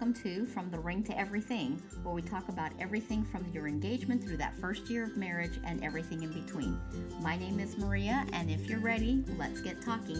welcome 0.00 0.22
to 0.22 0.46
From 0.46 0.70
the 0.70 0.78
Ring 0.78 1.02
to 1.04 1.18
Everything, 1.18 1.72
where 2.02 2.14
we 2.14 2.22
talk 2.22 2.48
about 2.48 2.72
everything 2.80 3.22
from 3.22 3.44
your 3.52 3.68
engagement 3.68 4.24
through 4.24 4.38
that 4.38 4.56
first 4.56 4.88
year 4.88 5.04
of 5.04 5.14
marriage 5.14 5.60
and 5.62 5.84
everything 5.84 6.22
in 6.22 6.32
between. 6.32 6.80
My 7.20 7.36
name 7.36 7.60
is 7.60 7.76
Maria, 7.76 8.24
and 8.32 8.50
if 8.50 8.66
you're 8.66 8.80
ready, 8.80 9.22
let's 9.36 9.60
get 9.60 9.82
talking. 9.82 10.16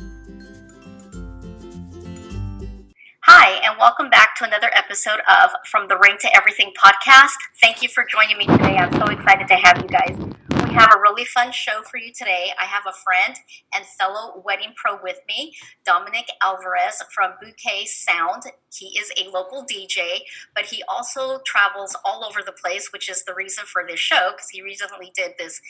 Hi, 3.22 3.58
and 3.64 3.78
welcome 3.78 4.10
back 4.10 4.36
to 4.36 4.44
another 4.44 4.70
episode 4.74 5.20
of 5.26 5.50
From 5.64 5.88
the 5.88 5.96
Ring 5.96 6.18
to 6.20 6.36
Everything 6.36 6.72
podcast. 6.78 7.38
Thank 7.58 7.82
you 7.82 7.88
for 7.88 8.04
joining 8.04 8.36
me 8.36 8.44
today. 8.44 8.76
I'm 8.76 8.92
so 8.92 9.06
excited 9.06 9.48
to 9.48 9.54
have 9.54 9.78
you 9.78 9.88
guys 9.88 10.39
have 10.72 10.90
a 10.94 11.00
really 11.00 11.24
fun 11.24 11.52
show 11.52 11.82
for 11.82 11.98
you 11.98 12.12
today. 12.16 12.52
I 12.58 12.64
have 12.64 12.84
a 12.86 12.92
friend 12.92 13.36
and 13.74 13.84
fellow 13.84 14.40
wedding 14.44 14.72
pro 14.76 14.98
with 15.02 15.18
me, 15.26 15.54
Dominic 15.84 16.26
Alvarez 16.42 17.02
from 17.12 17.32
Bouquet 17.42 17.86
Sound. 17.86 18.44
He 18.72 18.98
is 18.98 19.10
a 19.18 19.28
local 19.30 19.64
DJ, 19.64 20.20
but 20.54 20.66
he 20.66 20.82
also 20.88 21.40
travels 21.44 21.96
all 22.04 22.24
over 22.24 22.40
the 22.44 22.52
place, 22.52 22.90
which 22.92 23.10
is 23.10 23.24
the 23.24 23.34
reason 23.34 23.64
for 23.66 23.82
this 23.86 23.98
show 23.98 24.30
because 24.32 24.48
he 24.50 24.62
recently 24.62 25.12
did 25.16 25.32
this 25.38 25.60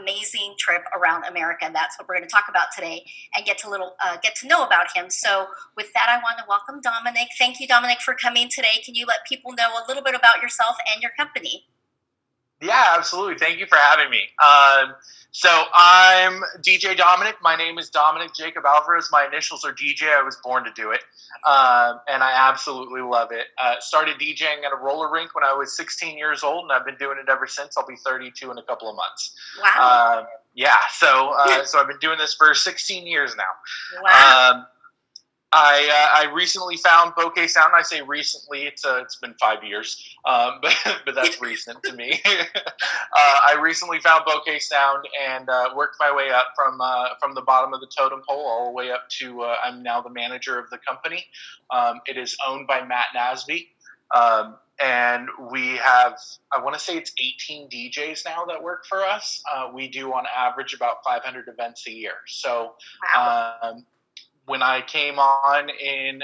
amazing 0.00 0.54
trip 0.58 0.82
around 0.96 1.24
America. 1.24 1.70
That's 1.72 1.98
what 1.98 2.08
we're 2.08 2.16
going 2.16 2.28
to 2.28 2.32
talk 2.32 2.46
about 2.48 2.68
today 2.74 3.04
and 3.36 3.44
get 3.44 3.58
to 3.58 3.70
little 3.70 3.94
uh, 4.04 4.16
get 4.22 4.34
to 4.36 4.48
know 4.48 4.64
about 4.64 4.86
him. 4.94 5.10
So, 5.10 5.46
with 5.76 5.92
that, 5.92 6.08
I 6.08 6.16
want 6.22 6.38
to 6.38 6.44
welcome 6.48 6.80
Dominic. 6.80 7.28
Thank 7.38 7.60
you, 7.60 7.68
Dominic, 7.68 8.00
for 8.00 8.14
coming 8.14 8.48
today. 8.48 8.80
Can 8.84 8.94
you 8.94 9.04
let 9.06 9.26
people 9.28 9.52
know 9.52 9.68
a 9.74 9.84
little 9.86 10.02
bit 10.02 10.14
about 10.14 10.40
yourself 10.40 10.76
and 10.92 11.02
your 11.02 11.12
company? 11.16 11.66
Yeah, 12.60 12.94
absolutely. 12.96 13.38
Thank 13.38 13.58
you 13.58 13.66
for 13.66 13.76
having 13.76 14.10
me. 14.10 14.22
Um, 14.42 14.94
so 15.30 15.64
I'm 15.74 16.40
DJ 16.60 16.96
Dominic. 16.96 17.36
My 17.42 17.56
name 17.56 17.78
is 17.78 17.90
Dominic 17.90 18.34
Jacob 18.34 18.64
Alvarez. 18.64 19.10
My 19.12 19.26
initials 19.26 19.64
are 19.66 19.72
DJ. 19.72 20.04
I 20.04 20.22
was 20.22 20.36
born 20.42 20.64
to 20.64 20.70
do 20.74 20.92
it, 20.92 21.00
um, 21.46 22.00
and 22.08 22.22
I 22.22 22.32
absolutely 22.34 23.02
love 23.02 23.32
it. 23.32 23.48
Uh, 23.62 23.74
started 23.80 24.18
DJing 24.18 24.64
at 24.64 24.72
a 24.72 24.76
roller 24.82 25.12
rink 25.12 25.34
when 25.34 25.44
I 25.44 25.52
was 25.52 25.76
16 25.76 26.16
years 26.16 26.42
old, 26.42 26.62
and 26.62 26.72
I've 26.72 26.86
been 26.86 26.96
doing 26.96 27.18
it 27.22 27.28
ever 27.28 27.46
since. 27.46 27.76
I'll 27.76 27.86
be 27.86 27.96
32 27.96 28.50
in 28.50 28.56
a 28.56 28.62
couple 28.62 28.88
of 28.88 28.96
months. 28.96 29.34
Wow. 29.62 29.76
Uh, 29.78 30.24
yeah. 30.54 30.76
So 30.92 31.34
uh, 31.38 31.64
so 31.66 31.80
I've 31.80 31.88
been 31.88 31.98
doing 31.98 32.16
this 32.16 32.34
for 32.34 32.54
16 32.54 33.06
years 33.06 33.36
now. 33.36 34.02
Wow. 34.02 34.66
I 35.58 35.88
uh, 35.90 36.28
I 36.28 36.34
recently 36.34 36.76
found 36.76 37.14
Bouquet 37.16 37.46
Sound. 37.46 37.72
I 37.74 37.80
say 37.80 38.02
recently; 38.02 38.64
it's 38.64 38.84
uh, 38.84 39.00
it's 39.02 39.16
been 39.16 39.32
five 39.40 39.64
years, 39.64 40.14
um, 40.26 40.58
but 40.60 40.76
but 41.06 41.14
that's 41.14 41.40
recent 41.40 41.82
to 41.84 41.94
me. 41.94 42.20
uh, 42.26 42.34
I 43.16 43.56
recently 43.58 43.98
found 44.00 44.24
Bouquet 44.26 44.58
Sound 44.58 45.08
and 45.26 45.48
uh, 45.48 45.70
worked 45.74 45.96
my 45.98 46.14
way 46.14 46.28
up 46.28 46.48
from 46.54 46.78
uh, 46.82 47.08
from 47.22 47.34
the 47.34 47.40
bottom 47.40 47.72
of 47.72 47.80
the 47.80 47.88
totem 47.96 48.20
pole 48.28 48.44
all 48.44 48.66
the 48.66 48.72
way 48.72 48.90
up 48.90 49.08
to 49.20 49.42
uh, 49.42 49.56
I'm 49.64 49.82
now 49.82 50.02
the 50.02 50.10
manager 50.10 50.58
of 50.58 50.68
the 50.68 50.78
company. 50.86 51.24
Um, 51.70 52.00
it 52.04 52.18
is 52.18 52.36
owned 52.46 52.66
by 52.66 52.84
Matt 52.84 53.06
Nasby. 53.16 53.68
Um, 54.14 54.58
and 54.78 55.26
we 55.50 55.76
have 55.78 56.18
i 56.54 56.62
want 56.62 56.74
to 56.74 56.78
say 56.78 56.98
it's 56.98 57.10
18 57.18 57.70
djs 57.70 58.26
now 58.26 58.44
that 58.44 58.62
work 58.62 58.84
for 58.86 59.02
us 59.02 59.42
uh, 59.50 59.70
we 59.72 59.88
do 59.88 60.12
on 60.12 60.24
average 60.36 60.74
about 60.74 60.96
500 61.02 61.48
events 61.48 61.86
a 61.88 61.90
year 61.90 62.12
so 62.26 62.74
wow. 63.14 63.54
um, 63.62 63.86
when 64.46 64.62
I 64.62 64.80
came 64.80 65.18
on 65.18 65.68
in 65.70 66.22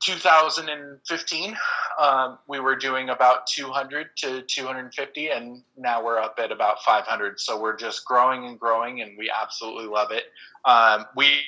2015, 0.00 1.56
um, 1.98 2.38
we 2.46 2.60
were 2.60 2.76
doing 2.76 3.10
about 3.10 3.46
200 3.46 4.16
to 4.16 4.42
250, 4.42 5.28
and 5.28 5.62
now 5.76 6.04
we're 6.04 6.18
up 6.18 6.38
at 6.42 6.52
about 6.52 6.82
500. 6.82 7.40
So 7.40 7.60
we're 7.60 7.76
just 7.76 8.04
growing 8.04 8.46
and 8.46 8.58
growing, 8.58 9.02
and 9.02 9.16
we 9.18 9.30
absolutely 9.30 9.86
love 9.86 10.10
it. 10.10 10.24
Um, 10.64 11.06
we 11.16 11.40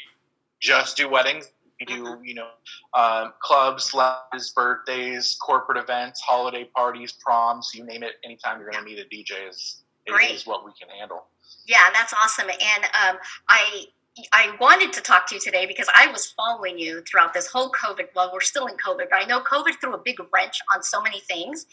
just 0.61 0.97
do 0.97 1.08
weddings. 1.08 1.51
We 1.78 1.86
do, 1.86 2.05
mm-hmm. 2.05 2.25
you 2.25 2.34
know, 2.34 2.48
um, 2.92 3.33
clubs, 3.41 3.95
ladders, 3.95 4.51
birthdays, 4.55 5.39
corporate 5.41 5.78
events, 5.78 6.20
holiday 6.20 6.64
parties, 6.64 7.12
proms, 7.12 7.70
you 7.75 7.85
name 7.85 8.02
it. 8.02 8.17
Anytime 8.23 8.61
you're 8.61 8.70
going 8.70 8.85
to 8.85 8.91
need 8.91 8.98
a 8.98 9.05
DJ 9.05 9.48
is, 9.48 9.83
is 10.30 10.47
what 10.47 10.64
we 10.64 10.73
can 10.79 10.91
handle. 10.91 11.27
Yeah, 11.67 11.89
that's 11.95 12.12
awesome. 12.12 12.51
And 12.51 12.85
um, 12.85 13.18
I 13.48 13.86
I 14.33 14.57
wanted 14.61 14.93
to 14.95 15.01
talk 15.01 15.27
to 15.29 15.37
you 15.37 15.41
today 15.41 15.67
because 15.67 15.89
I 15.95 16.11
was 16.11 16.33
following 16.33 16.79
you 16.79 17.03
throughout 17.03 17.33
this 17.33 17.47
whole 17.47 17.71
COVID. 17.71 18.09
Well, 18.15 18.31
we're 18.33 18.41
still 18.41 18.67
in 18.67 18.77
COVID, 18.77 19.09
but 19.11 19.23
I 19.23 19.25
know 19.25 19.41
COVID 19.41 19.81
threw 19.81 19.95
a 19.95 19.98
big 19.98 20.19
wrench 20.33 20.59
on 20.75 20.83
so 20.83 21.01
many 21.01 21.21
things. 21.21 21.67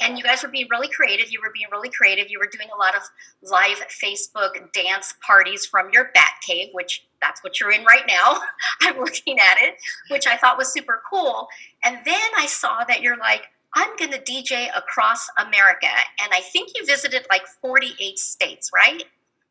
And 0.00 0.16
you 0.16 0.24
guys 0.24 0.42
were 0.42 0.48
being 0.48 0.66
really 0.70 0.88
creative. 0.88 1.30
You 1.30 1.40
were 1.42 1.52
being 1.54 1.68
really 1.70 1.90
creative. 1.90 2.28
You 2.28 2.38
were 2.38 2.48
doing 2.50 2.68
a 2.74 2.78
lot 2.78 2.96
of 2.96 3.02
live 3.42 3.78
Facebook 3.88 4.72
dance 4.72 5.14
parties 5.24 5.66
from 5.66 5.90
your 5.92 6.10
bat 6.14 6.32
cave, 6.44 6.68
which 6.72 7.06
that's 7.20 7.44
what 7.44 7.60
you're 7.60 7.70
in 7.70 7.84
right 7.84 8.04
now. 8.08 8.40
I'm 8.80 8.98
looking 8.98 9.38
at 9.38 9.58
it, 9.60 9.74
which 10.10 10.26
I 10.26 10.36
thought 10.36 10.58
was 10.58 10.72
super 10.72 11.02
cool. 11.08 11.46
And 11.84 11.98
then 12.04 12.30
I 12.36 12.46
saw 12.46 12.84
that 12.88 13.02
you're 13.02 13.18
like, 13.18 13.42
I'm 13.74 13.94
going 13.96 14.12
to 14.12 14.18
DJ 14.18 14.68
across 14.76 15.28
America. 15.38 15.88
And 16.20 16.32
I 16.32 16.40
think 16.40 16.70
you 16.74 16.84
visited 16.84 17.26
like 17.30 17.46
48 17.60 18.18
states, 18.18 18.70
right? 18.74 19.04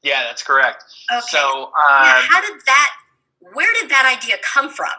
Yeah, 0.03 0.23
that's 0.23 0.43
correct. 0.43 0.83
Okay. 1.11 1.21
So, 1.29 1.65
um, 1.65 1.71
now, 1.73 2.21
how 2.29 2.41
did 2.41 2.59
that? 2.65 2.91
Where 3.53 3.71
did 3.79 3.89
that 3.89 4.11
idea 4.17 4.37
come 4.41 4.69
from? 4.69 4.89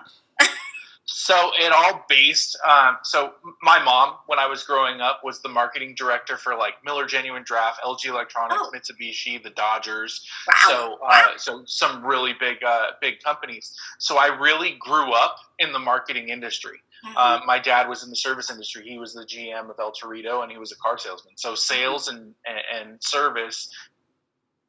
so 1.07 1.51
it 1.59 1.73
all 1.73 2.05
based. 2.09 2.59
Um, 2.67 2.97
so 3.03 3.33
my 3.63 3.83
mom, 3.83 4.17
when 4.27 4.39
I 4.39 4.47
was 4.47 4.63
growing 4.63 5.01
up, 5.01 5.21
was 5.25 5.41
the 5.43 5.49
marketing 5.49 5.95
director 5.97 6.37
for 6.37 6.57
like 6.57 6.75
Miller 6.85 7.07
Genuine 7.07 7.43
Draft, 7.45 7.81
LG 7.85 8.07
Electronics, 8.07 8.61
oh. 8.63 8.73
Mitsubishi, 8.75 9.43
the 9.43 9.51
Dodgers. 9.51 10.27
Wow. 10.47 10.55
So, 10.69 10.95
uh, 10.95 10.99
wow. 11.03 11.33
so 11.37 11.63
some 11.67 12.05
really 12.05 12.35
big, 12.39 12.63
uh, 12.65 12.89
big 13.01 13.21
companies. 13.21 13.77
So 13.99 14.19
I 14.19 14.27
really 14.27 14.77
grew 14.79 15.13
up 15.13 15.37
in 15.59 15.73
the 15.73 15.79
marketing 15.79 16.29
industry. 16.29 16.79
Mm-hmm. 17.05 17.17
Um, 17.17 17.43
my 17.47 17.59
dad 17.59 17.89
was 17.89 18.05
in 18.05 18.11
the 18.11 18.17
service 18.17 18.51
industry. 18.51 18.85
He 18.85 18.99
was 18.99 19.13
the 19.13 19.25
GM 19.25 19.69
of 19.71 19.77
El 19.81 19.93
Torito, 19.93 20.43
and 20.43 20.53
he 20.53 20.59
was 20.59 20.71
a 20.71 20.77
car 20.77 20.97
salesman. 20.99 21.35
So 21.37 21.55
sales 21.57 22.09
and, 22.09 22.33
and, 22.47 22.59
and 22.75 23.03
service 23.03 23.69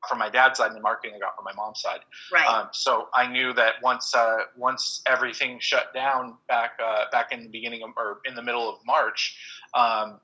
from 0.08 0.19
my 0.19 0.30
dad's 0.30 0.58
side 0.58 0.68
and 0.68 0.75
the 0.75 0.81
marketing 0.81 1.16
I 1.16 1.19
got 1.19 1.36
from 1.36 1.46
my 1.46 1.53
mom's 1.53 1.81
side. 1.81 2.00
Right. 2.31 2.46
Um, 2.46 2.69
so 2.72 3.09
I 3.14 3.28
knew 3.28 3.53
that 3.53 3.75
once 3.81 4.14
uh, 4.16 4.40
once 4.58 5.02
everything 5.08 5.59
shut 5.59 5.94
down 5.94 6.36
back 6.47 6.80
uh, 6.84 7.06
back 7.12 7.31
in 7.31 7.44
the 7.44 7.50
beginning 7.50 7.84
of, 7.84 7.91
or 7.97 8.19
in 8.25 8.36
the 8.36 8.42
middle 8.42 8.69
of 8.69 8.86
March, 8.86 9.38
um, 9.74 10.19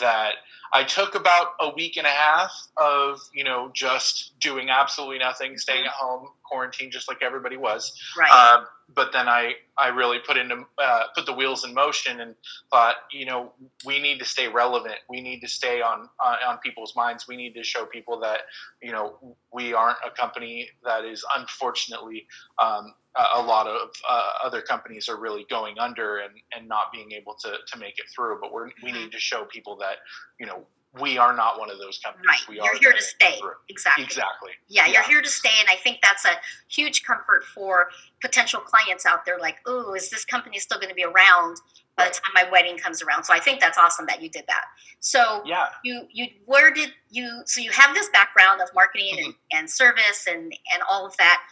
that 0.00 0.34
I 0.72 0.84
took 0.84 1.14
about 1.14 1.48
a 1.60 1.72
week 1.74 1.96
and 1.96 2.06
a 2.06 2.10
half 2.10 2.52
of 2.76 3.20
you 3.32 3.44
know 3.44 3.70
just 3.74 4.38
doing 4.40 4.70
absolutely 4.70 5.18
nothing, 5.18 5.58
staying 5.58 5.80
mm-hmm. 5.80 5.88
at 5.88 5.92
home, 5.92 6.28
quarantine, 6.48 6.90
just 6.90 7.08
like 7.08 7.22
everybody 7.22 7.56
was. 7.56 7.92
Right. 8.18 8.30
Um, 8.30 8.66
but 8.94 9.12
then 9.12 9.28
I, 9.28 9.54
I 9.76 9.88
really 9.88 10.18
put 10.24 10.36
into 10.36 10.64
uh, 10.78 11.02
put 11.14 11.26
the 11.26 11.32
wheels 11.32 11.64
in 11.64 11.74
motion 11.74 12.20
and 12.20 12.34
thought, 12.70 12.96
you 13.10 13.26
know, 13.26 13.52
we 13.84 14.00
need 14.00 14.18
to 14.20 14.24
stay 14.24 14.48
relevant. 14.48 14.96
We 15.08 15.20
need 15.20 15.40
to 15.40 15.48
stay 15.48 15.80
on, 15.80 16.08
on, 16.24 16.36
on 16.46 16.58
people's 16.58 16.94
minds. 16.94 17.26
We 17.26 17.36
need 17.36 17.54
to 17.54 17.64
show 17.64 17.84
people 17.84 18.20
that 18.20 18.42
you 18.80 18.92
know 18.92 19.36
we 19.52 19.72
aren't 19.72 19.98
a 20.06 20.10
company 20.10 20.68
that 20.84 21.04
is 21.04 21.24
unfortunately 21.36 22.26
um, 22.62 22.94
a, 23.34 23.42
lot 23.42 23.66
of 23.66 23.90
uh, 24.08 24.30
other 24.44 24.62
companies 24.62 25.08
are 25.08 25.18
really 25.18 25.46
going 25.48 25.78
under 25.78 26.18
and, 26.18 26.34
and 26.54 26.68
not 26.68 26.92
being 26.92 27.12
able 27.12 27.34
to, 27.40 27.54
to 27.72 27.78
make 27.78 27.98
it 27.98 28.04
through. 28.14 28.38
But 28.40 28.52
we're, 28.52 28.66
we 28.82 28.90
mm-hmm. 28.90 29.00
need 29.00 29.12
to 29.12 29.18
show 29.18 29.44
people 29.44 29.76
that 29.78 29.96
you 30.38 30.46
know 30.46 30.64
we 31.00 31.18
are 31.18 31.34
not 31.34 31.58
one 31.58 31.70
of 31.70 31.78
those 31.78 31.98
companies. 31.98 32.26
Right. 32.28 32.40
We 32.48 32.56
you're 32.56 32.78
here 32.78 32.92
to 32.92 33.02
stay. 33.02 33.38
Exactly. 33.68 34.04
Exactly. 34.04 34.50
Yeah, 34.68 34.86
you're 34.86 35.02
here 35.02 35.20
to 35.20 35.28
stay. 35.28 35.50
And 35.60 35.68
I 35.68 35.76
think 35.76 35.98
that's 36.02 36.24
a 36.24 36.36
huge 36.68 37.04
comfort 37.04 37.44
for 37.54 37.88
potential 38.22 38.60
clients 38.60 39.04
out 39.04 39.24
there 39.26 39.38
like, 39.38 39.56
oh, 39.66 39.94
is 39.94 40.10
this 40.10 40.24
company 40.24 40.58
still 40.58 40.78
going 40.78 40.88
to 40.88 40.94
be 40.94 41.04
around 41.04 41.58
by 41.96 42.04
the 42.06 42.10
time 42.10 42.32
my 42.34 42.48
wedding 42.50 42.78
comes 42.78 43.02
around? 43.02 43.24
So 43.24 43.34
I 43.34 43.40
think 43.40 43.60
that's 43.60 43.78
awesome 43.78 44.06
that 44.06 44.22
you 44.22 44.30
did 44.30 44.44
that. 44.48 44.64
So 45.00 45.42
yeah. 45.44 45.66
you, 45.84 46.06
you, 46.10 46.26
where 46.46 46.72
did 46.72 46.92
you, 47.10 47.42
so 47.44 47.60
you 47.60 47.70
have 47.72 47.94
this 47.94 48.08
background 48.10 48.62
of 48.62 48.68
marketing 48.74 49.16
mm-hmm. 49.16 49.26
and, 49.26 49.34
and 49.52 49.70
service 49.70 50.26
and, 50.28 50.44
and 50.44 50.82
all 50.90 51.06
of 51.06 51.16
that. 51.18 51.42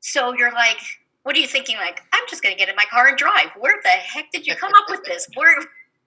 So 0.00 0.32
you're 0.32 0.52
like, 0.52 0.78
what 1.24 1.36
are 1.36 1.40
you 1.40 1.46
thinking? 1.46 1.76
Like, 1.76 2.02
I'm 2.12 2.24
just 2.28 2.42
going 2.42 2.54
to 2.54 2.58
get 2.58 2.68
in 2.68 2.76
my 2.76 2.84
car 2.90 3.08
and 3.08 3.16
drive. 3.16 3.48
Where 3.58 3.80
the 3.82 3.88
heck 3.88 4.30
did 4.30 4.46
you 4.46 4.54
come 4.54 4.72
up 4.76 4.84
with 4.90 5.04
this? 5.04 5.26
Where, 5.34 5.56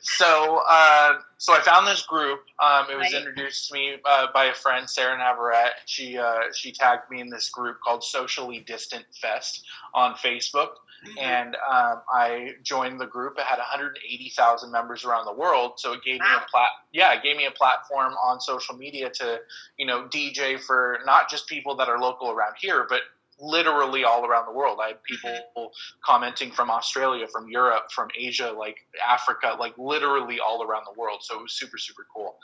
so 0.00 0.62
uh, 0.68 1.14
so 1.38 1.52
I 1.52 1.60
found 1.60 1.86
this 1.86 2.02
group. 2.06 2.40
Um, 2.62 2.86
it 2.90 2.96
was 2.96 3.12
right. 3.12 3.14
introduced 3.14 3.68
to 3.68 3.74
me 3.74 3.96
uh, 4.04 4.26
by 4.32 4.46
a 4.46 4.54
friend, 4.54 4.88
Sarah 4.88 5.16
Navarrete. 5.18 5.72
She 5.86 6.18
uh, 6.18 6.52
she 6.54 6.72
tagged 6.72 7.10
me 7.10 7.20
in 7.20 7.28
this 7.28 7.50
group 7.50 7.78
called 7.84 8.02
Socially 8.02 8.60
Distant 8.60 9.04
Fest 9.20 9.64
on 9.94 10.14
Facebook, 10.14 10.76
mm-hmm. 11.06 11.18
and 11.18 11.56
um, 11.56 12.02
I 12.12 12.52
joined 12.62 13.00
the 13.00 13.06
group. 13.06 13.34
It 13.38 13.44
had 13.44 13.58
180,000 13.58 14.70
members 14.70 15.04
around 15.04 15.26
the 15.26 15.34
world, 15.34 15.72
so 15.76 15.92
it 15.92 16.02
gave 16.02 16.20
wow. 16.20 16.36
me 16.36 16.42
a 16.44 16.50
plat. 16.50 16.70
Yeah, 16.92 17.12
it 17.12 17.22
gave 17.22 17.36
me 17.36 17.46
a 17.46 17.50
platform 17.50 18.14
on 18.24 18.40
social 18.40 18.76
media 18.76 19.10
to 19.10 19.40
you 19.76 19.86
know 19.86 20.06
DJ 20.08 20.60
for 20.60 21.00
not 21.04 21.28
just 21.28 21.46
people 21.48 21.76
that 21.76 21.88
are 21.88 21.98
local 21.98 22.30
around 22.30 22.54
here, 22.58 22.86
but 22.88 23.00
literally 23.40 24.04
all 24.04 24.24
around 24.24 24.46
the 24.46 24.52
world. 24.52 24.78
I 24.82 24.88
had 24.88 25.02
people 25.02 25.30
mm-hmm. 25.30 25.66
commenting 26.04 26.50
from 26.50 26.70
Australia, 26.70 27.26
from 27.26 27.48
Europe, 27.48 27.90
from 27.92 28.08
Asia, 28.18 28.54
like 28.56 28.78
Africa, 29.06 29.56
like 29.58 29.76
literally 29.78 30.40
all 30.40 30.62
around 30.62 30.84
the 30.86 30.98
world. 30.98 31.20
So 31.22 31.38
it 31.38 31.42
was 31.42 31.52
super, 31.52 31.78
super 31.78 32.06
cool. 32.14 32.36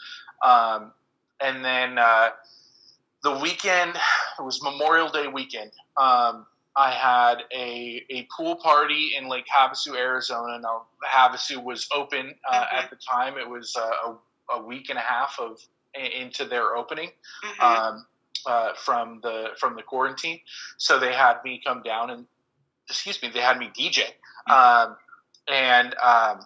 Um, 0.43 0.93
and 1.41 1.65
then 1.65 1.99
uh, 1.99 2.31
the 3.23 3.39
weekend, 3.39 3.97
it 4.39 4.43
was 4.43 4.63
Memorial 4.63 5.09
Day 5.09 5.27
weekend. 5.29 5.73
Um, 5.97 6.47
I 6.77 6.93
had 6.93 7.43
a, 7.53 8.05
a 8.11 8.29
pool 8.35 8.57
party 8.57 9.15
in 9.19 9.29
Lake 9.29 9.47
Havasu, 9.55 9.97
Arizona. 9.97 10.59
Now, 10.61 10.87
Havasu 11.05 11.63
was 11.63 11.89
open 11.95 12.35
uh, 12.51 12.55
mm-hmm. 12.55 12.77
at 12.77 12.91
the 12.91 12.97
time. 12.97 13.37
It 13.37 13.49
was 13.49 13.75
uh, 13.77 14.13
a, 14.51 14.59
a, 14.59 14.63
week 14.65 14.89
and 14.89 14.99
a 14.99 15.03
half 15.03 15.39
of 15.41 15.61
into 15.95 16.45
their 16.45 16.77
opening 16.77 17.11
mm-hmm. 17.45 17.63
um, 17.65 18.07
uh, 18.47 18.75
from 18.75 19.21
the 19.23 19.49
from 19.59 19.77
the 19.77 19.83
quarantine. 19.83 20.41
So 20.79 20.99
they 20.99 21.13
had 21.13 21.37
me 21.45 21.61
come 21.65 21.83
down 21.83 22.11
and 22.11 22.27
excuse 22.89 23.21
me, 23.23 23.31
they 23.33 23.41
had 23.41 23.59
me 23.59 23.71
DJ. 23.77 24.03
Mm-hmm. 24.49 24.53
Um, 24.91 24.97
and 25.49 25.95
um, 25.99 26.41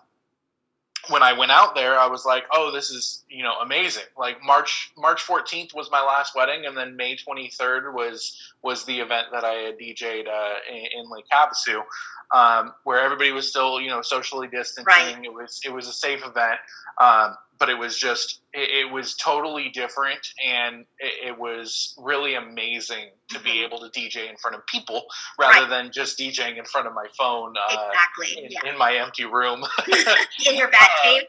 when 1.08 1.22
I 1.22 1.32
went 1.32 1.50
out 1.50 1.74
there, 1.74 1.98
I 1.98 2.06
was 2.06 2.24
like, 2.24 2.44
"Oh, 2.52 2.70
this 2.72 2.90
is 2.90 3.24
you 3.28 3.42
know 3.42 3.54
amazing!" 3.60 4.04
Like 4.18 4.42
March 4.42 4.92
March 4.96 5.22
14th 5.22 5.74
was 5.74 5.90
my 5.90 6.02
last 6.02 6.34
wedding, 6.34 6.66
and 6.66 6.76
then 6.76 6.96
May 6.96 7.16
23rd 7.16 7.92
was 7.92 8.54
was 8.62 8.84
the 8.84 9.00
event 9.00 9.28
that 9.32 9.44
I 9.44 9.52
had 9.52 9.78
DJ'd 9.78 10.28
uh, 10.28 10.54
in, 10.70 11.00
in, 11.00 11.10
Lake 11.10 11.26
Havasu, 11.32 11.82
um, 12.32 12.74
where 12.84 13.00
everybody 13.00 13.32
was 13.32 13.48
still 13.48 13.80
you 13.80 13.88
know 13.88 14.02
socially 14.02 14.48
distancing. 14.48 14.84
Right. 14.86 15.24
It 15.24 15.32
was 15.32 15.60
it 15.64 15.72
was 15.72 15.88
a 15.88 15.92
safe 15.92 16.20
event, 16.24 16.58
um, 17.00 17.36
but 17.58 17.68
it 17.68 17.78
was 17.78 17.98
just 17.98 18.40
it, 18.52 18.86
it 18.86 18.92
was 18.92 19.14
totally 19.14 19.68
different, 19.70 20.20
and 20.44 20.84
it, 20.98 21.28
it 21.28 21.38
was 21.38 21.94
really 21.98 22.34
amazing 22.34 23.10
to 23.28 23.36
mm-hmm. 23.36 23.44
be 23.44 23.64
able 23.64 23.78
to 23.78 23.88
DJ 23.88 24.28
in 24.28 24.36
front 24.36 24.56
of 24.56 24.66
people 24.66 25.04
rather 25.38 25.62
right. 25.62 25.70
than 25.70 25.92
just 25.92 26.18
DJing 26.18 26.58
in 26.58 26.64
front 26.64 26.86
of 26.86 26.94
my 26.94 27.06
phone. 27.16 27.54
Uh, 27.56 27.88
exactly. 27.88 28.44
In, 28.44 28.50
yeah. 28.50 28.72
in, 28.72 28.78
my 28.78 28.94
empty 28.94 29.24
room. 29.24 29.64
in 30.46 30.56
your 30.56 30.70
back 30.70 30.90
cave. 31.02 31.22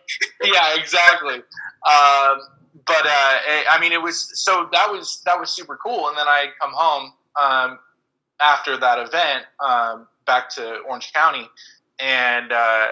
Uh, 0.43 0.47
yeah, 0.53 0.75
exactly. 0.75 1.35
Um, 1.35 2.39
but 2.85 3.05
uh, 3.05 3.37
I 3.69 3.77
mean, 3.79 3.91
it 3.91 4.01
was 4.01 4.31
so 4.33 4.67
that 4.71 4.91
was 4.91 5.21
that 5.25 5.39
was 5.39 5.49
super 5.49 5.77
cool. 5.77 6.09
And 6.09 6.17
then 6.17 6.27
I 6.27 6.47
come 6.59 6.71
home 6.73 7.13
um, 7.41 7.79
after 8.41 8.77
that 8.77 8.99
event 8.99 9.45
um, 9.65 10.07
back 10.25 10.49
to 10.51 10.79
Orange 10.87 11.11
County, 11.13 11.47
and 11.99 12.51
uh, 12.51 12.87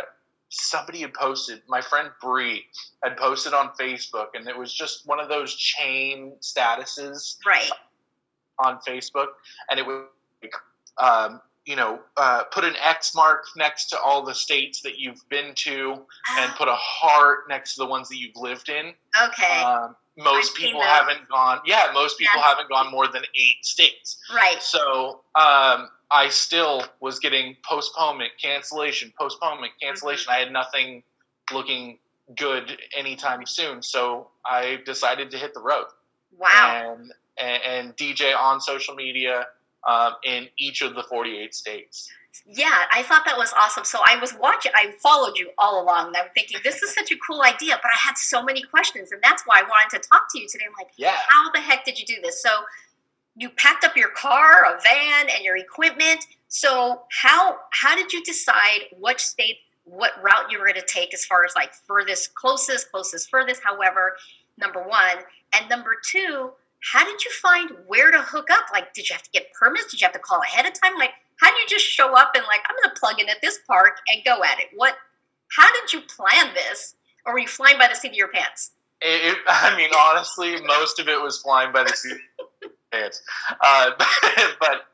somebody 0.49 1.01
had 1.01 1.13
posted. 1.13 1.61
My 1.67 1.81
friend 1.81 2.09
Bree 2.21 2.65
had 3.03 3.17
posted 3.17 3.53
on 3.53 3.71
Facebook, 3.79 4.27
and 4.35 4.47
it 4.47 4.57
was 4.57 4.73
just 4.73 5.07
one 5.07 5.19
of 5.19 5.29
those 5.29 5.55
chain 5.55 6.33
statuses, 6.41 7.37
right? 7.45 7.69
On 8.63 8.79
Facebook, 8.87 9.27
and 9.69 9.79
it 9.79 9.85
was 9.85 10.05
like, 10.41 10.53
um, 11.01 11.41
you 11.65 11.75
know, 11.75 11.99
uh, 12.17 12.43
put 12.51 12.63
an 12.63 12.75
X 12.81 13.15
mark 13.15 13.45
next 13.55 13.85
to 13.89 13.99
all 13.99 14.23
the 14.23 14.35
states 14.35 14.81
that 14.81 14.99
you've 14.99 15.27
been 15.29 15.53
to, 15.55 16.05
and 16.37 16.51
put 16.55 16.67
a 16.67 16.75
heart 16.75 17.49
next 17.49 17.75
to 17.75 17.83
the 17.83 17.87
ones 17.87 18.09
that 18.09 18.17
you've 18.17 18.35
lived 18.35 18.69
in. 18.69 18.93
Okay. 19.23 19.61
Um, 19.61 19.95
most 20.17 20.55
people 20.55 20.81
haven't 20.81 21.27
gone. 21.27 21.59
Yeah, 21.65 21.87
most 21.93 22.19
people 22.19 22.39
yeah. 22.39 22.49
haven't 22.49 22.69
gone 22.69 22.91
more 22.91 23.07
than 23.07 23.23
eight 23.35 23.65
states. 23.65 24.19
Right. 24.33 24.61
So 24.61 25.21
um, 25.35 25.89
I 26.13 26.29
still 26.29 26.83
was 26.99 27.19
getting 27.19 27.57
postponement, 27.67 28.31
cancellation, 28.41 29.11
postponement, 29.19 29.73
cancellation. 29.81 30.31
Mm-hmm. 30.31 30.41
I 30.41 30.45
had 30.45 30.53
nothing 30.53 31.03
looking 31.51 31.97
good 32.37 32.77
anytime 32.95 33.45
soon, 33.45 33.81
so 33.81 34.29
I 34.45 34.79
decided 34.85 35.31
to 35.31 35.37
hit 35.37 35.53
the 35.53 35.61
road. 35.61 35.85
Wow. 36.37 36.95
And 36.95 37.11
and, 37.39 37.63
and 37.63 37.97
DJ 37.97 38.37
on 38.37 38.61
social 38.61 38.93
media 38.93 39.47
um, 39.87 40.13
in 40.23 40.47
each 40.57 40.81
of 40.81 40.95
the 40.95 41.03
48 41.03 41.53
states. 41.53 42.09
Yeah, 42.47 42.85
I 42.91 43.03
thought 43.03 43.25
that 43.25 43.37
was 43.37 43.53
awesome. 43.53 43.83
So 43.85 43.99
I 44.07 44.17
was 44.19 44.33
watching, 44.33 44.71
I 44.75 44.93
followed 45.01 45.37
you 45.37 45.51
all 45.57 45.83
along, 45.83 46.07
and 46.07 46.17
I'm 46.17 46.29
thinking, 46.33 46.59
this 46.63 46.81
is 46.81 46.93
such 46.93 47.11
a 47.11 47.15
cool 47.27 47.43
idea, 47.43 47.79
but 47.81 47.91
I 47.91 47.97
had 47.97 48.17
so 48.17 48.43
many 48.43 48.63
questions, 48.63 49.11
and 49.11 49.21
that's 49.21 49.43
why 49.45 49.59
I 49.59 49.63
wanted 49.63 50.01
to 50.01 50.09
talk 50.09 50.23
to 50.31 50.39
you 50.39 50.47
today. 50.47 50.65
I'm 50.67 50.73
like, 50.77 50.91
yeah. 50.97 51.15
how 51.29 51.51
the 51.51 51.59
heck 51.59 51.85
did 51.85 51.99
you 51.99 52.05
do 52.05 52.15
this? 52.23 52.41
So 52.41 52.49
you 53.35 53.49
packed 53.49 53.83
up 53.83 53.97
your 53.97 54.09
car, 54.09 54.63
a 54.65 54.79
van, 54.81 55.29
and 55.29 55.43
your 55.43 55.57
equipment. 55.57 56.25
So 56.47 57.03
how 57.11 57.57
how 57.71 57.95
did 57.95 58.13
you 58.13 58.23
decide 58.23 58.81
which 58.99 59.19
state, 59.19 59.57
what 59.85 60.11
route 60.21 60.51
you 60.51 60.59
were 60.59 60.65
going 60.65 60.79
to 60.79 60.85
take 60.87 61.13
as 61.13 61.25
far 61.25 61.45
as 61.45 61.53
like 61.55 61.73
furthest, 61.73 62.35
closest, 62.35 62.91
closest, 62.91 63.29
furthest, 63.29 63.61
however, 63.63 64.15
number 64.57 64.81
one, 64.83 65.17
and 65.55 65.67
number 65.69 65.95
two, 66.05 66.51
how 66.83 67.05
did 67.05 67.23
you 67.23 67.31
find 67.31 67.71
where 67.87 68.11
to 68.11 68.21
hook 68.21 68.49
up? 68.51 68.65
Like, 68.71 68.93
did 68.93 69.09
you 69.09 69.13
have 69.13 69.23
to 69.23 69.31
get 69.31 69.51
permits? 69.53 69.91
Did 69.91 70.01
you 70.01 70.05
have 70.05 70.13
to 70.13 70.19
call 70.19 70.41
ahead 70.41 70.65
of 70.65 70.73
time? 70.79 70.97
Like, 70.97 71.11
how 71.39 71.49
do 71.49 71.55
you 71.59 71.67
just 71.67 71.85
show 71.85 72.15
up 72.15 72.33
and 72.35 72.43
like, 72.45 72.61
I'm 72.69 72.75
going 72.75 72.93
to 72.93 72.99
plug 72.99 73.19
in 73.19 73.29
at 73.29 73.41
this 73.41 73.59
park 73.65 73.97
and 74.13 74.23
go 74.23 74.43
at 74.43 74.59
it? 74.59 74.67
What? 74.75 74.95
How 75.55 75.67
did 75.81 75.93
you 75.93 76.01
plan 76.01 76.53
this, 76.53 76.95
or 77.25 77.33
were 77.33 77.39
you 77.39 77.47
flying 77.47 77.77
by 77.77 77.87
the 77.87 77.95
seat 77.95 78.09
of 78.09 78.15
your 78.15 78.29
pants? 78.29 78.71
It, 79.01 79.37
I 79.47 79.75
mean, 79.75 79.89
honestly, 79.95 80.55
most 80.65 80.99
of 80.99 81.07
it 81.07 81.21
was 81.21 81.39
flying 81.39 81.71
by 81.71 81.83
the 81.83 81.93
seat 81.93 82.17
pants. 82.93 83.21
Uh, 83.61 83.91
but 84.59 84.87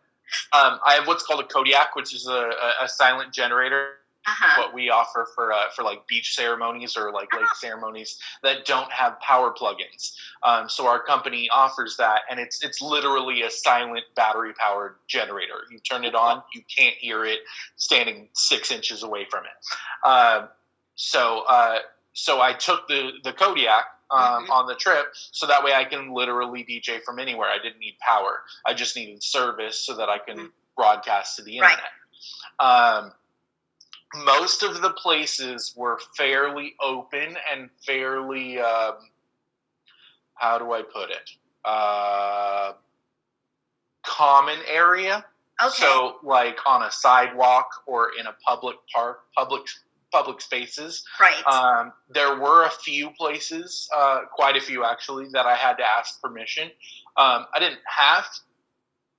um, 0.54 0.80
I 0.86 0.96
have 0.98 1.08
what's 1.08 1.24
called 1.24 1.42
a 1.42 1.48
Kodiak, 1.48 1.96
which 1.96 2.16
is 2.16 2.28
a, 2.28 2.52
a 2.82 2.88
silent 2.88 3.34
generator 3.34 3.90
uh-huh. 4.30 4.62
what 4.62 4.74
we 4.74 4.90
offer 4.90 5.28
for 5.34 5.52
uh, 5.52 5.70
for 5.76 5.84
like 5.84 6.06
beach 6.08 6.36
ceremonies 6.36 6.98
or 6.98 7.12
like 7.12 7.34
lake 7.34 7.44
uh-huh. 7.44 7.56
ceremonies 7.56 8.20
that 8.44 8.66
don't 8.66 8.92
have 8.92 9.20
power 9.20 9.54
plugins. 9.54 10.16
Um, 10.44 10.70
so 10.70 10.88
our 10.88 11.02
company 11.02 11.50
offers 11.52 11.96
that, 11.98 12.22
and 12.30 12.40
it's 12.40 12.64
it's 12.64 12.82
literally 12.82 13.44
a 13.44 13.50
silent 13.50 14.06
battery 14.16 14.54
powered 14.54 14.96
generator. 15.08 15.66
You 15.72 15.80
turn 15.80 16.06
it 16.06 16.16
on, 16.16 16.44
you 16.54 16.62
can't 16.76 16.96
hear 16.96 17.26
it 17.26 17.40
standing 17.76 18.30
six 18.34 18.72
inches 18.72 19.04
away 19.04 19.26
from 19.30 19.46
it. 19.46 19.78
Uh, 20.04 20.48
so 20.96 21.44
uh, 21.48 21.80
so 22.14 22.42
I 22.42 22.54
took 22.54 22.88
the 22.88 23.12
the 23.24 23.34
Kodiak. 23.34 23.86
Um, 24.12 24.20
mm-hmm. 24.20 24.52
On 24.52 24.66
the 24.66 24.74
trip, 24.74 25.06
so 25.14 25.46
that 25.46 25.64
way 25.64 25.74
I 25.74 25.84
can 25.84 26.14
literally 26.14 26.64
DJ 26.64 27.00
from 27.04 27.20
anywhere. 27.20 27.48
I 27.48 27.62
didn't 27.62 27.80
need 27.80 27.96
power; 28.00 28.42
I 28.66 28.74
just 28.74 28.96
needed 28.96 29.22
service 29.22 29.86
so 29.86 29.96
that 29.96 30.10
I 30.10 30.18
can 30.18 30.38
mm-hmm. 30.38 30.48
broadcast 30.76 31.36
to 31.36 31.44
the 31.44 31.58
internet. 31.58 31.78
Right. 32.60 32.98
Um, 33.02 33.12
most 34.26 34.64
of 34.64 34.82
the 34.82 34.90
places 34.92 35.74
were 35.76 36.00
fairly 36.18 36.74
open 36.82 37.38
and 37.54 37.70
fairly 37.86 38.60
um, 38.60 38.96
how 40.40 40.58
do 40.58 40.72
I 40.72 40.82
put 40.82 41.12
it? 41.12 41.30
Uh, 41.66 42.74
common 44.06 44.58
area. 44.68 45.26
Okay. 45.62 45.76
So, 45.76 46.16
like 46.24 46.58
on 46.66 46.84
a 46.84 46.92
sidewalk 46.92 47.70
or 47.86 48.12
in 48.20 48.28
a 48.28 48.36
public 48.46 48.78
park, 48.94 49.24
public 49.36 49.64
public 50.12 50.42
spaces. 50.42 51.04
Right. 51.20 51.46
Um, 51.46 51.94
there 52.10 52.40
were 52.40 52.66
a 52.66 52.72
few 52.72 53.12
places, 53.12 53.88
uh, 53.96 54.22
quite 54.34 54.56
a 54.56 54.62
few 54.62 54.84
actually, 54.84 55.28
that 55.34 55.46
I 55.46 55.56
had 55.56 55.76
to 55.76 55.84
ask 55.84 56.22
permission. 56.22 56.66
Um, 57.18 57.46
I 57.54 57.60
didn't 57.60 57.80
have 57.86 58.26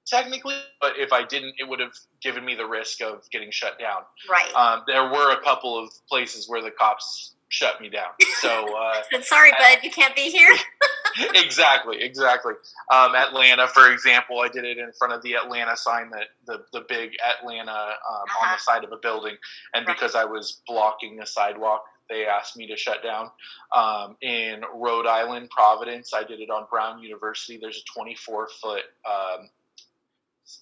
technically, 0.07 0.57
but 0.81 0.95
if 0.99 1.13
I 1.13 1.25
didn't, 1.25 1.55
it 1.59 1.69
would 1.69 1.81
have 1.81 1.93
given 2.21 2.45
me 2.45 2.55
the 2.55 2.67
risk 2.67 3.01
of 3.01 3.23
getting 3.31 3.51
shut 3.51 3.79
down. 3.79 4.03
Right. 4.29 4.53
Um, 4.55 4.83
there 4.87 5.05
were 5.05 5.33
a 5.33 5.41
couple 5.43 5.79
of 5.79 5.91
places 6.09 6.49
where 6.49 6.63
the 6.63 6.71
cops 6.71 7.35
shut 7.51 7.81
me 7.81 7.91
down. 7.91 8.09
So, 8.41 8.75
uh, 8.75 9.03
sorry, 9.23 9.51
bud, 9.53 9.79
you 9.83 9.91
can't 9.91 10.17
be 10.17 10.31
here. 10.31 10.57
exactly, 11.35 12.01
exactly. 12.01 12.55
Um, 12.91 13.15
Atlanta, 13.15 13.69
for 13.69 13.93
example, 13.93 14.41
I 14.41 14.49
did 14.49 14.65
it 14.65 14.79
in 14.79 14.91
front 14.99 15.13
of 15.13 15.23
the 15.23 15.35
Atlanta 15.35 15.77
sign, 15.77 16.11
that 16.11 16.29
the 16.47 16.65
the 16.73 16.87
big 16.89 17.13
Atlanta 17.39 17.71
um, 17.71 17.77
uh-huh. 17.77 18.47
on 18.47 18.57
the 18.57 18.63
side 18.63 18.85
of 18.85 18.93
a 18.93 18.97
building, 18.97 19.37
and 19.75 19.87
right. 19.87 19.95
because 19.95 20.15
I 20.15 20.25
was 20.25 20.63
blocking 20.67 21.21
a 21.21 21.27
sidewalk, 21.27 21.85
they 22.09 22.25
asked 22.25 22.57
me 22.57 22.67
to 22.69 22.77
shut 22.77 23.03
down. 23.03 23.31
Um, 23.75 24.17
in 24.23 24.63
Rhode 24.75 25.07
Island, 25.07 25.51
Providence, 25.51 26.13
I 26.15 26.23
did 26.23 26.41
it 26.41 26.51
on 26.51 26.67
Brown 26.71 27.03
University. 27.03 27.59
There's 27.61 27.79
a 27.79 27.99
24 27.99 28.49
foot 28.63 28.83
um, 29.07 29.51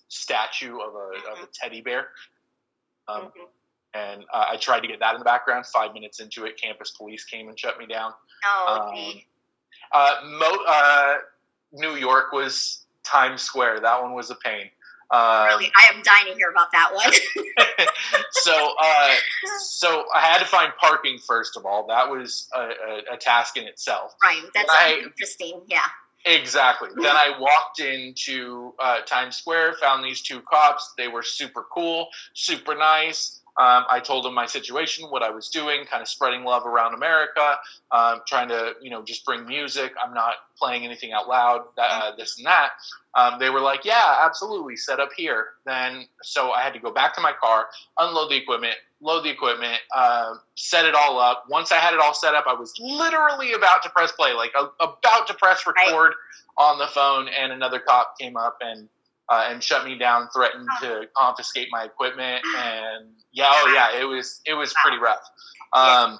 statue 0.09 0.78
of 0.78 0.95
a, 0.95 0.99
mm-hmm. 0.99 1.33
of 1.33 1.38
a 1.38 1.42
mm-hmm. 1.42 1.45
teddy 1.54 1.83
bear. 1.83 2.09
Um, 3.09 3.23
mm-hmm. 3.23 3.40
And 3.95 4.25
uh, 4.33 4.45
I 4.50 4.57
tried 4.57 4.80
to 4.80 4.88
get 4.88 5.00
that 5.00 5.14
in 5.14 5.18
the 5.18 5.25
background. 5.25 5.66
Five 5.66 5.95
minutes 5.95 6.21
into 6.21 6.45
it, 6.45 6.61
campus 6.61 6.90
police 6.90 7.25
came 7.25 7.49
and 7.49 7.59
shut 7.59 7.78
me 7.78 7.87
down. 7.87 8.12
Oh, 8.45 8.90
um, 8.92 9.23
uh, 9.92 10.14
Mo- 10.25 10.64
uh, 10.66 11.14
New 11.73 11.97
York 11.97 12.33
was 12.33 12.85
Times 13.04 13.42
Square. 13.42 13.80
That 13.80 14.02
one 14.02 14.12
was 14.14 14.30
a 14.30 14.35
pain. 14.37 14.71
Um, 15.11 15.47
really, 15.47 15.73
I 15.75 15.95
am 15.95 16.02
dying 16.02 16.26
to 16.26 16.35
hear 16.35 16.50
about 16.50 16.71
that 16.73 16.92
one. 16.92 17.11
so, 18.30 18.75
uh, 18.78 19.14
so 19.61 20.04
I 20.14 20.21
had 20.21 20.38
to 20.38 20.45
find 20.45 20.71
parking 20.78 21.18
first 21.18 21.57
of 21.57 21.64
all. 21.64 21.87
That 21.87 22.11
was 22.11 22.47
a, 22.54 22.61
a, 22.61 23.14
a 23.14 23.16
task 23.16 23.57
in 23.57 23.64
itself. 23.64 24.14
Right, 24.23 24.42
that's 24.54 24.71
I, 24.71 25.00
interesting. 25.02 25.62
Yeah. 25.66 25.80
Exactly. 26.26 26.90
then 26.97 27.16
I 27.16 27.38
walked 27.38 27.80
into 27.80 28.75
uh, 28.78 29.00
Times 29.02 29.37
Square, 29.37 29.75
found 29.75 30.04
these 30.04 30.21
two 30.21 30.42
cops. 30.42 30.92
They 30.99 31.09
were 31.09 31.23
super 31.23 31.64
cool, 31.73 32.09
super 32.35 32.75
nice. 32.75 33.38
Um, 33.59 33.85
I 33.91 33.99
told 33.99 34.25
them 34.25 34.35
my 34.35 34.47
situation, 34.47 35.07
what 35.11 35.25
I 35.25 35.31
was 35.31 35.49
doing, 35.49 35.85
kind 35.85 36.00
of 36.00 36.09
spreading 36.09 36.45
love 36.45 36.65
around 36.65 36.95
America, 36.95 37.57
um, 37.91 38.21
trying 38.25 38.49
to, 38.50 38.75
you 38.81 38.88
know, 38.88 39.03
just 39.03 39.25
bring 39.25 39.47
music. 39.47 39.93
I'm 40.03 40.15
not 40.15 40.35
playing 40.57 40.85
anything 40.85 41.12
out 41.12 41.29
loud, 41.29 41.62
uh, 41.77 42.12
this 42.17 42.38
and 42.38 42.47
that. 42.47 42.71
Um, 43.17 43.41
they 43.41 43.50
were 43.50 43.61
like, 43.61 43.85
yeah, 43.85 44.21
absolutely, 44.25 44.77
set 44.77 45.00
up 45.00 45.11
here. 45.17 45.49
Then, 45.67 46.07
so 46.23 46.53
I 46.53 46.62
had 46.62 46.73
to 46.75 46.79
go 46.79 46.93
back 46.93 47.17
to 47.17 47.21
my 47.21 47.33
car, 47.33 47.67
unload 47.99 48.31
the 48.31 48.37
equipment, 48.37 48.75
load 49.00 49.25
the 49.25 49.31
equipment, 49.31 49.81
uh, 49.93 50.35
set 50.55 50.85
it 50.85 50.95
all 50.95 51.19
up. 51.19 51.47
Once 51.49 51.73
I 51.73 51.79
had 51.79 51.95
it 51.95 52.00
all 52.00 52.15
set 52.15 52.35
up, 52.35 52.45
I 52.47 52.55
was 52.55 52.73
literally 52.79 53.55
about 53.55 53.83
to 53.83 53.91
press 53.91 54.12
play, 54.12 54.35
like 54.35 54.53
about 54.81 55.27
to 55.27 55.35
press 55.35 55.67
record 55.67 56.15
right. 56.15 56.65
on 56.65 56.79
the 56.79 56.87
phone, 56.87 57.27
and 57.29 57.50
another 57.50 57.81
cop 57.81 58.17
came 58.21 58.37
up 58.37 58.59
and 58.61 58.88
uh, 59.28 59.47
and 59.49 59.62
shut 59.62 59.85
me 59.85 59.99
down, 59.99 60.28
threatened 60.35 60.68
to 60.80 61.08
confiscate 61.16 61.68
my 61.70 61.85
equipment, 61.85 62.44
and 62.56 63.11
yeah, 63.32 63.49
oh 63.50 63.73
yeah, 63.75 64.00
it 64.00 64.04
was 64.04 64.40
it 64.47 64.54
was 64.54 64.75
pretty 64.82 64.99
rough. 64.99 65.23
Um, 65.73 66.18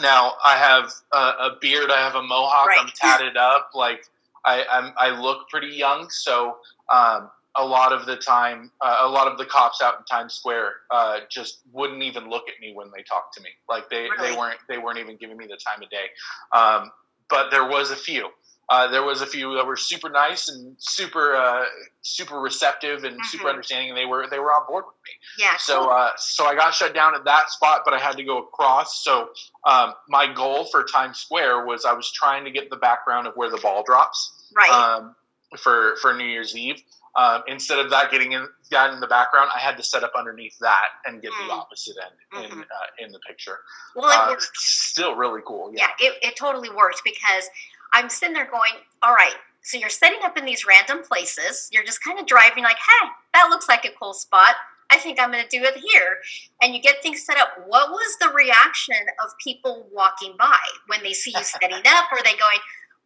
now 0.00 0.34
I 0.44 0.56
have 0.56 0.92
a, 1.12 1.16
a, 1.16 1.56
beard, 1.60 1.90
I 1.90 2.00
have 2.00 2.14
a 2.14 2.22
mohawk, 2.22 2.68
right. 2.68 2.78
I'm 2.80 2.88
tatted 2.94 3.36
up, 3.36 3.70
like 3.74 4.04
I 4.44 4.64
I'm, 4.70 4.92
i 4.96 5.10
look 5.10 5.48
pretty 5.48 5.68
young, 5.68 6.10
so 6.10 6.56
um, 6.92 7.30
a 7.56 7.64
lot 7.64 7.92
of 7.92 8.06
the 8.06 8.16
time, 8.16 8.70
uh, 8.80 8.98
a 9.00 9.08
lot 9.08 9.26
of 9.26 9.38
the 9.38 9.44
cops 9.44 9.82
out 9.82 9.94
in 9.98 10.04
Times 10.04 10.34
Square 10.34 10.72
uh, 10.90 11.20
just 11.28 11.60
wouldn't 11.72 12.02
even 12.02 12.30
look 12.30 12.48
at 12.48 12.60
me 12.60 12.72
when 12.74 12.90
they 12.94 13.02
talked 13.02 13.34
to 13.34 13.42
me. 13.42 13.50
Like 13.68 13.90
they, 13.90 14.02
really? 14.02 14.30
they 14.30 14.36
weren't 14.36 14.58
they 14.68 14.78
weren't 14.78 14.98
even 14.98 15.16
giving 15.16 15.36
me 15.36 15.46
the 15.46 15.58
time 15.58 15.82
of 15.82 15.90
day. 15.90 16.06
Um, 16.52 16.90
but 17.28 17.50
there 17.50 17.68
was 17.68 17.90
a 17.90 17.96
few. 17.96 18.28
Uh, 18.70 18.86
there 18.88 19.02
was 19.02 19.22
a 19.22 19.26
few 19.26 19.54
that 19.54 19.66
were 19.66 19.76
super 19.76 20.10
nice 20.10 20.48
and 20.48 20.76
super 20.78 21.34
uh, 21.34 21.64
super 22.02 22.38
receptive 22.38 23.04
and 23.04 23.14
mm-hmm. 23.14 23.26
super 23.26 23.48
understanding, 23.48 23.90
and 23.90 23.98
they 23.98 24.04
were 24.04 24.26
they 24.30 24.38
were 24.38 24.50
on 24.50 24.66
board 24.68 24.84
with 24.86 24.96
me. 25.06 25.12
Yeah. 25.44 25.56
So 25.58 25.84
cool. 25.84 25.90
uh, 25.90 26.10
so 26.18 26.44
I 26.44 26.54
got 26.54 26.74
shut 26.74 26.94
down 26.94 27.14
at 27.14 27.24
that 27.24 27.50
spot, 27.50 27.82
but 27.84 27.94
I 27.94 27.98
had 27.98 28.16
to 28.16 28.24
go 28.24 28.38
across. 28.38 29.02
So 29.02 29.30
um, 29.64 29.94
my 30.08 30.32
goal 30.32 30.64
for 30.66 30.84
Times 30.84 31.18
Square 31.18 31.66
was 31.66 31.84
I 31.84 31.92
was 31.92 32.12
trying 32.12 32.44
to 32.44 32.50
get 32.50 32.68
the 32.68 32.76
background 32.76 33.26
of 33.26 33.34
where 33.34 33.50
the 33.50 33.58
ball 33.58 33.82
drops. 33.84 34.50
Right. 34.54 34.70
Um, 34.70 35.14
for 35.56 35.96
for 36.02 36.14
New 36.14 36.26
Year's 36.26 36.56
Eve. 36.56 36.82
Um, 37.16 37.42
instead 37.48 37.80
of 37.80 37.90
that 37.90 38.12
getting 38.12 38.32
in, 38.32 38.46
got 38.70 38.92
in 38.92 39.00
the 39.00 39.06
background, 39.06 39.50
I 39.54 39.58
had 39.58 39.76
to 39.78 39.82
set 39.82 40.04
up 40.04 40.12
underneath 40.16 40.56
that 40.60 40.88
and 41.04 41.20
get 41.20 41.32
mm. 41.32 41.48
the 41.48 41.52
opposite 41.52 41.96
end 42.00 42.44
mm-hmm. 42.44 42.60
in 42.60 42.62
uh, 42.62 43.04
in 43.04 43.12
the 43.12 43.18
picture. 43.26 43.58
Well, 43.96 44.08
it 44.10 44.14
uh, 44.14 44.26
worked. 44.30 44.46
Still 44.54 45.16
really 45.16 45.40
cool. 45.44 45.72
Yeah, 45.74 45.88
yeah 45.98 46.08
it, 46.08 46.18
it 46.22 46.36
totally 46.36 46.70
worked 46.70 47.02
because 47.04 47.48
I'm 47.92 48.08
sitting 48.08 48.34
there 48.34 48.50
going, 48.50 48.72
all 49.02 49.14
right, 49.14 49.36
so 49.62 49.76
you're 49.76 49.88
setting 49.88 50.20
up 50.22 50.36
in 50.38 50.44
these 50.44 50.66
random 50.66 51.02
places. 51.06 51.68
You're 51.72 51.84
just 51.84 52.02
kind 52.02 52.18
of 52.18 52.26
driving 52.26 52.64
like, 52.64 52.76
hey, 52.76 53.08
that 53.34 53.48
looks 53.50 53.68
like 53.68 53.84
a 53.84 53.90
cool 53.98 54.14
spot. 54.14 54.54
I 54.90 54.98
think 54.98 55.20
I'm 55.20 55.30
going 55.30 55.44
to 55.46 55.58
do 55.58 55.62
it 55.64 55.76
here. 55.76 56.18
And 56.62 56.74
you 56.74 56.80
get 56.80 57.02
things 57.02 57.24
set 57.24 57.36
up. 57.36 57.50
What 57.66 57.90
was 57.90 58.16
the 58.18 58.32
reaction 58.32 58.96
of 59.22 59.32
people 59.42 59.86
walking 59.92 60.34
by 60.38 60.56
when 60.86 61.02
they 61.02 61.12
see 61.12 61.32
you 61.36 61.42
setting 61.42 61.82
up? 61.86 62.10
Are 62.10 62.22
they 62.24 62.30
going, 62.30 62.58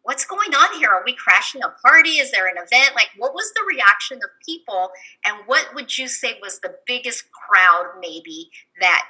what's 0.03 0.25
going 0.25 0.53
on 0.53 0.79
here? 0.79 0.89
Are 0.89 1.03
we 1.05 1.13
crashing 1.13 1.61
a 1.63 1.69
party? 1.85 2.11
Is 2.11 2.31
there 2.31 2.47
an 2.47 2.55
event? 2.55 2.95
Like, 2.95 3.09
what 3.17 3.33
was 3.33 3.51
the 3.53 3.65
reaction 3.67 4.17
of 4.17 4.29
people? 4.45 4.91
And 5.25 5.37
what 5.45 5.73
would 5.75 5.97
you 5.97 6.07
say 6.07 6.39
was 6.41 6.59
the 6.59 6.75
biggest 6.85 7.25
crowd, 7.31 7.95
maybe, 7.99 8.49
that 8.79 9.05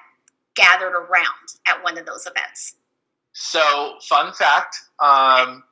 gathered 0.55 0.95
around 0.95 1.59
at 1.67 1.83
one 1.83 1.97
of 1.97 2.05
those 2.05 2.25
events? 2.25 2.75
So, 3.33 3.95
fun 4.07 4.31
fact 4.33 4.77
um, 4.99 5.63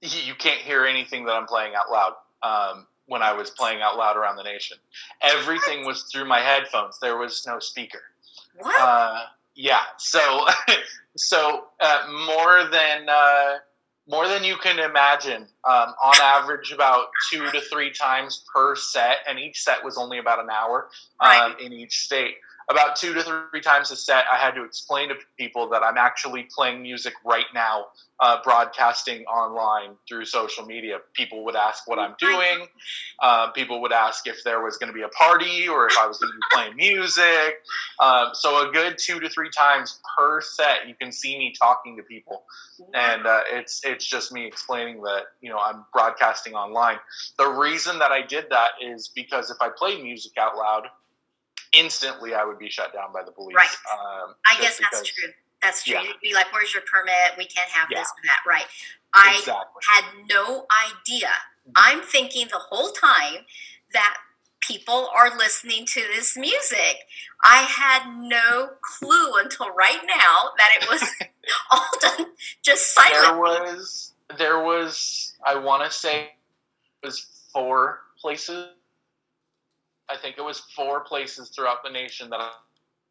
you 0.00 0.34
can't 0.34 0.60
hear 0.60 0.84
anything 0.84 1.24
that 1.24 1.32
I'm 1.32 1.46
playing 1.46 1.72
out 1.74 1.90
loud. 1.90 2.12
Um, 2.42 2.86
when 3.06 3.22
I 3.22 3.32
was 3.32 3.50
playing 3.50 3.80
out 3.80 3.96
loud 3.96 4.16
around 4.16 4.36
the 4.36 4.42
nation, 4.42 4.76
everything 5.22 5.86
was 5.86 6.02
through 6.02 6.26
my 6.26 6.40
headphones. 6.40 6.98
There 7.00 7.16
was 7.16 7.44
no 7.46 7.58
speaker. 7.58 8.02
What? 8.58 8.80
Uh, 8.80 9.22
yeah. 9.54 9.80
So, 9.96 10.46
so 11.16 11.64
uh, 11.80 12.06
more 12.26 12.68
than 12.70 13.08
uh, 13.08 13.54
more 14.06 14.28
than 14.28 14.44
you 14.44 14.56
can 14.56 14.78
imagine. 14.78 15.46
Um, 15.68 15.94
on 16.02 16.14
average, 16.20 16.70
about 16.70 17.06
two 17.30 17.50
to 17.50 17.60
three 17.62 17.90
times 17.90 18.44
per 18.54 18.76
set, 18.76 19.18
and 19.26 19.38
each 19.38 19.60
set 19.62 19.82
was 19.82 19.96
only 19.96 20.18
about 20.18 20.38
an 20.38 20.50
hour 20.50 20.88
um, 21.20 21.28
right. 21.28 21.60
in 21.60 21.72
each 21.72 22.00
state 22.00 22.36
about 22.70 22.96
two 22.96 23.14
to 23.14 23.22
three 23.22 23.62
times 23.62 23.90
a 23.90 23.96
set, 23.96 24.24
I 24.30 24.36
had 24.36 24.54
to 24.54 24.62
explain 24.62 25.08
to 25.08 25.14
people 25.38 25.70
that 25.70 25.82
I'm 25.82 25.96
actually 25.96 26.48
playing 26.54 26.82
music 26.82 27.14
right 27.24 27.46
now, 27.54 27.86
uh, 28.20 28.42
broadcasting 28.44 29.24
online 29.24 29.92
through 30.06 30.26
social 30.26 30.66
media. 30.66 30.98
People 31.14 31.44
would 31.46 31.56
ask 31.56 31.88
what 31.88 31.98
I'm 31.98 32.14
doing. 32.18 32.66
Uh, 33.20 33.50
people 33.52 33.80
would 33.80 33.92
ask 33.92 34.26
if 34.26 34.44
there 34.44 34.62
was 34.62 34.76
going 34.76 34.88
to 34.88 34.94
be 34.94 35.02
a 35.02 35.08
party 35.08 35.66
or 35.66 35.86
if 35.86 35.96
I 35.98 36.06
was 36.06 36.18
going 36.18 36.30
to 36.30 36.36
be 36.36 36.42
playing 36.52 36.76
music. 36.76 37.62
Um, 38.00 38.28
so 38.34 38.68
a 38.68 38.70
good 38.70 38.98
two 38.98 39.18
to 39.18 39.30
three 39.30 39.50
times 39.50 39.98
per 40.16 40.42
set, 40.42 40.86
you 40.86 40.94
can 40.94 41.10
see 41.10 41.38
me 41.38 41.54
talking 41.58 41.96
to 41.96 42.02
people, 42.02 42.44
and 42.92 43.26
uh, 43.26 43.40
it's 43.50 43.82
it's 43.82 44.04
just 44.04 44.30
me 44.30 44.46
explaining 44.46 45.00
that 45.02 45.22
you 45.40 45.48
know 45.48 45.58
I'm 45.58 45.86
broadcasting 45.92 46.52
online. 46.52 46.98
The 47.38 47.48
reason 47.48 47.98
that 47.98 48.12
I 48.12 48.20
did 48.20 48.46
that 48.50 48.72
is 48.82 49.08
because 49.08 49.50
if 49.50 49.56
I 49.62 49.70
played 49.70 50.02
music 50.02 50.32
out 50.38 50.56
loud 50.56 50.88
instantly 51.78 52.34
I 52.34 52.44
would 52.44 52.58
be 52.58 52.68
shut 52.68 52.92
down 52.92 53.12
by 53.12 53.22
the 53.22 53.30
police. 53.30 53.54
Right. 53.54 53.68
Um, 53.92 54.34
I 54.46 54.60
guess 54.60 54.78
that's 54.78 55.02
true. 55.08 55.30
That's 55.62 55.84
true. 55.84 55.94
Yeah. 55.94 56.02
You'd 56.02 56.20
be 56.22 56.34
like, 56.34 56.52
"Where's 56.52 56.72
your 56.72 56.82
permit? 56.90 57.36
We 57.36 57.46
can't 57.46 57.70
have 57.70 57.88
yeah. 57.90 58.00
this 58.00 58.08
or 58.08 58.22
that." 58.24 58.40
Right. 58.46 58.66
I 59.14 59.36
exactly. 59.38 59.82
had 59.88 60.04
no 60.28 60.66
idea. 60.90 61.28
Mm-hmm. 61.28 61.72
I'm 61.76 62.02
thinking 62.02 62.46
the 62.50 62.58
whole 62.58 62.90
time 62.90 63.44
that 63.92 64.16
people 64.60 65.08
are 65.16 65.36
listening 65.36 65.86
to 65.86 66.02
this 66.14 66.36
music. 66.36 66.98
I 67.42 67.62
had 67.62 68.18
no 68.18 68.70
clue 68.82 69.32
until 69.38 69.70
right 69.70 70.00
now 70.04 70.50
that 70.58 70.70
it 70.80 70.88
was 70.88 71.02
all 71.70 71.88
done 72.00 72.26
just 72.62 72.94
silently. 72.94 73.50
There 73.50 73.62
was, 73.62 74.12
there 74.36 74.64
was, 74.64 75.34
I 75.44 75.58
want 75.58 75.84
to 75.84 75.96
say, 75.96 76.30
it 77.02 77.06
was 77.06 77.48
four 77.52 78.00
places 78.20 78.68
I 80.10 80.16
think 80.16 80.36
it 80.38 80.42
was 80.42 80.60
four 80.74 81.00
places 81.00 81.50
throughout 81.50 81.82
the 81.84 81.90
nation 81.90 82.30
that 82.30 82.40
I 82.40 82.50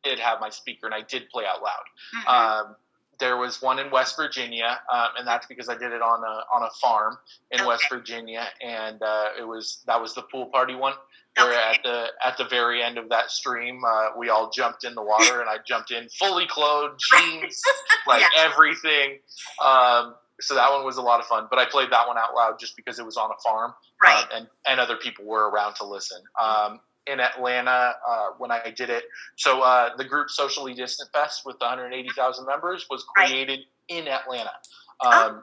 did 0.04 0.20
have 0.20 0.39
my 0.39 0.50
speaker 0.50 0.86
and 0.86 0.96
I 0.96 1.01
did 1.01 1.30
play 1.30 1.46
out 1.46 1.62
loud. 1.62 1.84
Mm-hmm. 2.16 2.27
Um, 2.27 2.75
there 3.20 3.38
was 3.38 3.62
one 3.62 3.80
in 3.80 3.89
West 3.89 4.16
Virginia, 4.16 4.80
um, 4.92 5.08
and 5.18 5.27
that's 5.27 5.48
because 5.48 5.70
I 5.70 5.77
did 5.77 5.92
it 5.92 6.01
on 6.01 6.24
a 6.24 6.56
on 6.56 6.63
a 6.63 6.70
farm 6.82 7.18
in 7.51 7.60
okay. 7.60 7.68
West 7.68 7.86
Virginia, 7.89 8.48
and 8.62 9.01
uh, 9.01 9.30
it 9.39 9.48
was 9.48 9.84
that 9.88 10.00
was 10.00 10.13
the 10.13 10.22
pool 10.24 10.48
party 10.48 10.75
one. 10.75 10.94
Where 11.36 11.50
okay. 11.50 11.72
at 11.75 11.84
the 11.84 12.08
at 12.24 12.38
the 12.38 12.46
very 12.46 12.82
end 12.82 12.98
of 12.98 13.10
that 13.10 13.32
stream, 13.32 13.82
uh, 13.88 14.10
we 14.18 14.30
all 14.30 14.50
jumped 14.50 14.84
in 14.84 14.96
the 14.96 15.04
water, 15.04 15.42
and 15.42 15.50
I 15.50 15.58
jumped 15.68 15.92
in 15.92 16.08
fully 16.10 16.48
clothed, 16.48 17.00
jeans, 17.12 17.62
like 18.08 18.22
yeah. 18.22 18.46
everything. 18.46 19.20
Um, 19.63 20.16
so 20.39 20.56
that 20.56 20.72
one 20.72 20.86
was 20.86 20.98
a 20.98 21.01
lot 21.01 21.20
of 21.20 21.25
fun. 21.25 21.48
But 21.50 21.60
I 21.60 21.65
played 21.65 21.91
that 21.91 22.08
one 22.08 22.17
out 22.17 22.36
loud 22.36 22.60
just 22.60 22.75
because 22.75 23.00
it 23.00 23.06
was 23.06 23.17
on 23.17 23.29
a 23.32 23.41
farm, 23.41 23.74
right? 24.03 24.24
Um, 24.24 24.29
and 24.36 24.48
and 24.67 24.79
other 24.79 24.96
people 24.96 25.25
were 25.25 25.50
around 25.50 25.75
to 25.75 25.86
listen. 25.86 26.22
Um, 26.41 26.79
in 27.08 27.20
Atlanta 27.20 27.96
uh, 28.08 28.27
when 28.38 28.51
I 28.51 28.74
did 28.75 28.89
it. 28.89 29.06
So 29.38 29.62
uh, 29.62 29.96
the 29.96 30.03
group 30.03 30.29
Socially 30.29 30.74
Distant 30.74 31.10
Fest 31.13 31.44
with 31.46 31.56
180,000 31.60 32.46
members 32.46 32.86
was 32.89 33.06
created 33.15 33.60
right. 33.60 33.98
in 33.98 34.08
Atlanta. 34.08 34.51
Um, 35.00 35.12
oh. 35.12 35.41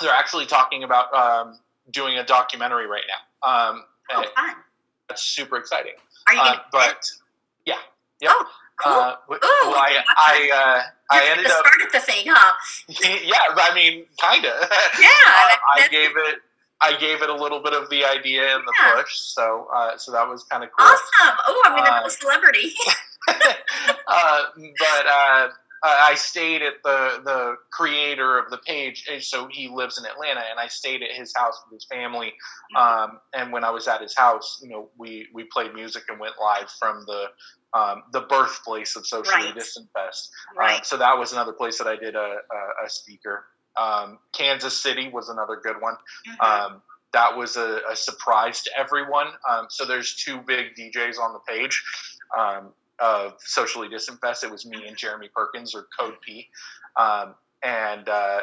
They're 0.00 0.10
actually 0.10 0.46
talking 0.46 0.84
about 0.84 1.12
um, 1.12 1.58
doing 1.90 2.18
a 2.18 2.24
documentary 2.24 2.86
right 2.86 3.04
now. 3.08 3.48
Um, 3.48 3.84
oh, 4.12 4.24
fun. 4.36 4.54
That's 5.08 5.22
super 5.22 5.56
exciting. 5.56 5.94
Are 6.28 6.34
you 6.34 6.40
uh, 6.40 6.56
but 6.72 7.10
yeah, 7.66 7.74
yeah. 8.20 8.30
Oh, 8.30 8.46
cool. 8.82 8.92
Uh, 8.92 9.16
well, 9.28 9.40
I, 9.42 10.02
I, 10.16 10.50
uh, 10.54 10.82
I 11.10 11.28
ended 11.30 11.46
up 11.46 11.52
started 11.52 11.88
the 11.92 12.00
thing, 12.00 12.24
huh? 12.28 12.54
yeah, 13.24 13.54
I 13.56 13.74
mean, 13.74 14.06
kind 14.20 14.44
of. 14.44 14.54
Yeah, 15.00 15.08
I 15.76 15.88
gave 15.90 16.10
it 16.16 16.40
I 16.84 16.96
gave 16.98 17.22
it 17.22 17.30
a 17.30 17.34
little 17.34 17.62
bit 17.62 17.72
of 17.72 17.88
the 17.88 18.04
idea 18.04 18.54
and 18.54 18.66
the 18.66 18.74
yeah. 18.78 18.94
push, 18.96 19.16
so 19.16 19.68
uh, 19.74 19.96
so 19.96 20.12
that 20.12 20.28
was 20.28 20.44
kind 20.44 20.62
of 20.62 20.70
cool. 20.76 20.86
Awesome! 20.86 21.38
Oh, 21.46 21.62
I'm 21.64 21.76
gonna 21.76 22.02
uh, 22.02 22.06
a 22.06 22.10
celebrity. 22.10 22.72
uh, 23.28 24.42
but 24.56 25.06
uh, 25.06 25.48
I 25.82 26.14
stayed 26.16 26.62
at 26.62 26.74
the 26.82 27.22
the 27.24 27.56
creator 27.70 28.38
of 28.38 28.50
the 28.50 28.58
page, 28.58 29.08
so 29.20 29.48
he 29.50 29.68
lives 29.68 29.98
in 29.98 30.04
Atlanta, 30.04 30.42
and 30.50 30.58
I 30.58 30.66
stayed 30.66 31.02
at 31.02 31.10
his 31.12 31.32
house 31.34 31.58
with 31.64 31.80
his 31.80 31.86
family. 31.90 32.34
Mm-hmm. 32.76 32.76
Um, 32.76 33.20
and 33.32 33.52
when 33.52 33.64
I 33.64 33.70
was 33.70 33.88
at 33.88 34.02
his 34.02 34.14
house, 34.16 34.60
you 34.62 34.68
know, 34.68 34.90
we 34.98 35.28
we 35.32 35.44
played 35.44 35.74
music 35.74 36.04
and 36.08 36.20
went 36.20 36.34
live 36.40 36.70
from 36.78 37.04
the 37.06 37.26
um, 37.74 38.04
the 38.12 38.22
birthplace 38.22 38.96
of 38.96 39.06
Socially 39.06 39.46
right. 39.46 39.54
Distant 39.54 39.88
Fest. 39.92 40.30
Right. 40.56 40.76
Um, 40.76 40.80
so 40.84 40.96
that 40.96 41.18
was 41.18 41.32
another 41.32 41.52
place 41.52 41.76
that 41.78 41.86
I 41.86 41.96
did 41.96 42.14
a, 42.14 42.18
a, 42.18 42.86
a 42.86 42.88
speaker. 42.88 43.44
Um, 43.76 44.18
Kansas 44.32 44.80
City 44.80 45.10
was 45.12 45.28
another 45.28 45.60
good 45.62 45.80
one. 45.80 45.94
Mm-hmm. 46.28 46.40
Um, 46.74 46.82
that 47.12 47.36
was 47.36 47.56
a, 47.56 47.80
a, 47.90 47.96
surprise 47.96 48.62
to 48.62 48.70
everyone. 48.76 49.28
Um, 49.48 49.66
so 49.68 49.84
there's 49.84 50.14
two 50.14 50.38
big 50.38 50.74
DJs 50.76 51.18
on 51.18 51.32
the 51.32 51.40
page 51.48 51.82
um, 52.36 52.72
of 52.98 53.34
Socially 53.38 53.88
Distant 53.88 54.20
Fest. 54.20 54.44
It 54.44 54.50
was 54.50 54.66
me 54.66 54.86
and 54.86 54.96
Jeremy 54.96 55.28
Perkins 55.34 55.74
or 55.74 55.86
Code 55.98 56.14
P. 56.24 56.48
Um, 56.96 57.34
and 57.62 58.08
uh, 58.08 58.40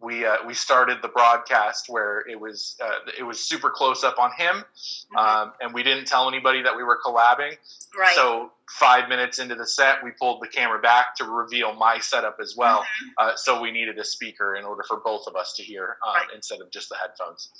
we 0.00 0.26
uh, 0.26 0.36
we 0.46 0.54
started 0.54 0.98
the 1.02 1.08
broadcast 1.08 1.88
where 1.88 2.20
it 2.28 2.38
was 2.38 2.76
uh, 2.82 3.10
it 3.18 3.22
was 3.22 3.40
super 3.40 3.70
close 3.70 4.04
up 4.04 4.18
on 4.18 4.30
him, 4.32 4.56
mm-hmm. 4.56 5.16
um, 5.16 5.52
and 5.60 5.72
we 5.72 5.82
didn't 5.82 6.06
tell 6.06 6.28
anybody 6.28 6.62
that 6.62 6.76
we 6.76 6.84
were 6.84 6.98
collabing. 7.04 7.56
Right. 7.98 8.14
So 8.14 8.52
five 8.70 9.08
minutes 9.08 9.38
into 9.38 9.54
the 9.54 9.66
set, 9.66 10.02
we 10.02 10.10
pulled 10.12 10.42
the 10.42 10.48
camera 10.48 10.80
back 10.80 11.14
to 11.16 11.24
reveal 11.24 11.74
my 11.74 11.98
setup 11.98 12.38
as 12.40 12.54
well. 12.56 12.80
Mm-hmm. 12.80 13.08
Uh, 13.18 13.36
so 13.36 13.60
we 13.60 13.70
needed 13.70 13.98
a 13.98 14.04
speaker 14.04 14.56
in 14.56 14.64
order 14.64 14.82
for 14.86 14.98
both 15.04 15.26
of 15.26 15.36
us 15.36 15.54
to 15.54 15.62
hear 15.62 15.96
um, 16.06 16.14
right. 16.14 16.26
instead 16.34 16.60
of 16.60 16.70
just 16.70 16.88
the 16.88 16.96
headphones. 16.96 17.50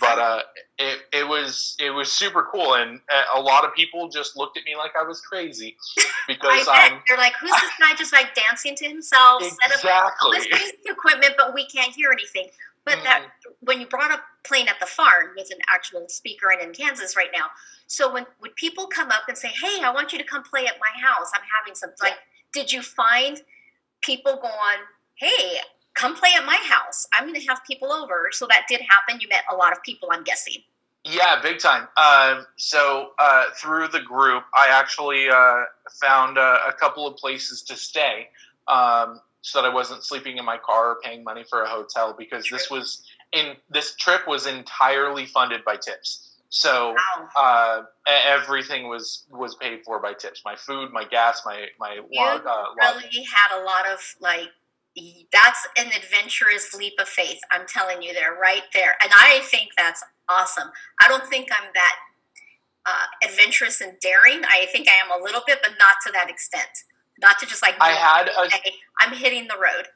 But 0.00 0.18
uh, 0.18 0.40
it, 0.78 1.00
it 1.12 1.28
was 1.28 1.76
it 1.78 1.90
was 1.90 2.10
super 2.10 2.48
cool, 2.50 2.74
and 2.74 3.00
uh, 3.12 3.38
a 3.38 3.40
lot 3.40 3.64
of 3.64 3.74
people 3.74 4.08
just 4.08 4.36
looked 4.36 4.56
at 4.56 4.64
me 4.64 4.76
like 4.76 4.92
I 5.00 5.04
was 5.04 5.20
crazy 5.20 5.76
because 6.26 6.66
I'm. 6.70 7.00
They're 7.08 7.16
like, 7.16 7.34
"Who's 7.40 7.50
this 7.50 7.72
guy 7.78 7.94
just 7.94 8.12
like 8.12 8.34
dancing 8.34 8.74
to 8.76 8.88
himself?" 8.88 9.42
Exactly. 9.42 9.76
Set 9.78 9.90
up 9.90 10.12
all 10.22 10.32
this 10.32 10.72
equipment, 10.86 11.34
but 11.38 11.54
we 11.54 11.66
can't 11.66 11.94
hear 11.94 12.10
anything. 12.10 12.48
But 12.90 12.98
mm. 12.98 13.04
that 13.04 13.28
when 13.60 13.80
you 13.80 13.86
brought 13.86 14.10
up 14.10 14.20
playing 14.44 14.68
at 14.68 14.80
the 14.80 14.86
farm 14.86 15.30
with 15.36 15.50
an 15.50 15.58
actual 15.68 16.08
speaker 16.08 16.50
and 16.50 16.60
in 16.60 16.72
Kansas 16.72 17.16
right 17.16 17.30
now, 17.32 17.46
so 17.86 18.12
when 18.12 18.26
would 18.40 18.56
people 18.56 18.88
come 18.88 19.10
up 19.10 19.22
and 19.28 19.38
say, 19.38 19.48
"Hey, 19.48 19.82
I 19.82 19.92
want 19.92 20.12
you 20.12 20.18
to 20.18 20.24
come 20.24 20.42
play 20.42 20.66
at 20.66 20.74
my 20.80 21.00
house. 21.00 21.30
I'm 21.34 21.42
having 21.58 21.74
some." 21.76 21.90
Like, 22.02 22.18
did 22.52 22.72
you 22.72 22.82
find 22.82 23.40
people 24.00 24.36
going, 24.36 24.80
"Hey, 25.14 25.58
come 25.94 26.16
play 26.16 26.30
at 26.36 26.44
my 26.44 26.58
house. 26.64 27.06
I'm 27.12 27.28
going 27.28 27.40
to 27.40 27.46
have 27.46 27.60
people 27.64 27.92
over." 27.92 28.30
So 28.32 28.46
that 28.48 28.66
did 28.68 28.80
happen. 28.88 29.20
You 29.20 29.28
met 29.28 29.44
a 29.50 29.54
lot 29.54 29.72
of 29.72 29.82
people, 29.84 30.08
I'm 30.10 30.24
guessing. 30.24 30.62
Yeah, 31.04 31.40
big 31.40 31.58
time. 31.58 31.88
Um, 31.96 32.46
so 32.56 33.12
uh, 33.18 33.44
through 33.56 33.88
the 33.88 34.00
group, 34.00 34.44
I 34.54 34.68
actually 34.68 35.28
uh, 35.30 35.64
found 36.00 36.36
uh, 36.36 36.58
a 36.68 36.72
couple 36.72 37.06
of 37.06 37.16
places 37.16 37.62
to 37.62 37.76
stay, 37.76 38.28
um, 38.68 39.20
so 39.42 39.62
that 39.62 39.70
I 39.70 39.74
wasn't 39.74 40.04
sleeping 40.04 40.38
in 40.38 40.44
my 40.44 40.58
car 40.58 40.90
or 40.90 40.98
paying 41.02 41.24
money 41.24 41.44
for 41.48 41.62
a 41.62 41.68
hotel 41.68 42.14
because 42.16 42.46
this 42.50 42.70
was 42.70 43.04
in 43.32 43.56
this 43.70 43.94
trip 43.96 44.26
was 44.26 44.46
entirely 44.46 45.26
funded 45.26 45.64
by 45.64 45.76
tips. 45.76 46.26
So 46.50 46.94
wow. 46.96 47.28
Uh, 47.36 47.82
everything 48.06 48.88
was 48.88 49.26
was 49.30 49.54
paid 49.56 49.80
for 49.84 50.00
by 50.00 50.12
tips. 50.14 50.42
My 50.44 50.56
food, 50.56 50.90
my 50.92 51.04
gas, 51.04 51.42
my 51.46 51.66
my 51.78 52.00
you 52.10 52.20
log, 52.20 52.44
uh, 52.44 52.64
really 52.76 53.24
had 53.24 53.60
a 53.60 53.64
lot 53.64 53.86
of 53.86 54.00
like 54.20 54.48
that's 55.32 55.68
an 55.78 55.86
adventurous 55.96 56.74
leap 56.74 56.94
of 56.98 57.08
faith. 57.08 57.38
I'm 57.52 57.66
telling 57.66 58.02
you, 58.02 58.12
there, 58.12 58.36
right 58.40 58.64
there, 58.74 58.96
and 59.02 59.12
I 59.14 59.40
think 59.44 59.70
that's 59.76 60.02
awesome. 60.28 60.70
I 61.00 61.08
don't 61.08 61.26
think 61.26 61.48
I'm 61.52 61.70
that 61.72 61.96
uh, 62.84 63.28
adventurous 63.28 63.80
and 63.80 63.92
daring. 64.00 64.42
I 64.44 64.66
think 64.72 64.88
I 64.88 64.94
am 65.04 65.20
a 65.20 65.22
little 65.22 65.42
bit, 65.46 65.60
but 65.62 65.74
not 65.78 65.96
to 66.06 66.12
that 66.12 66.28
extent. 66.28 66.68
Not 67.20 67.38
to 67.40 67.46
just 67.46 67.62
like 67.62 67.76
I 67.80 67.90
had 67.90 68.28
a, 68.28 68.48
I'm 69.00 69.14
hitting 69.14 69.46
the 69.48 69.56
road. 69.56 69.88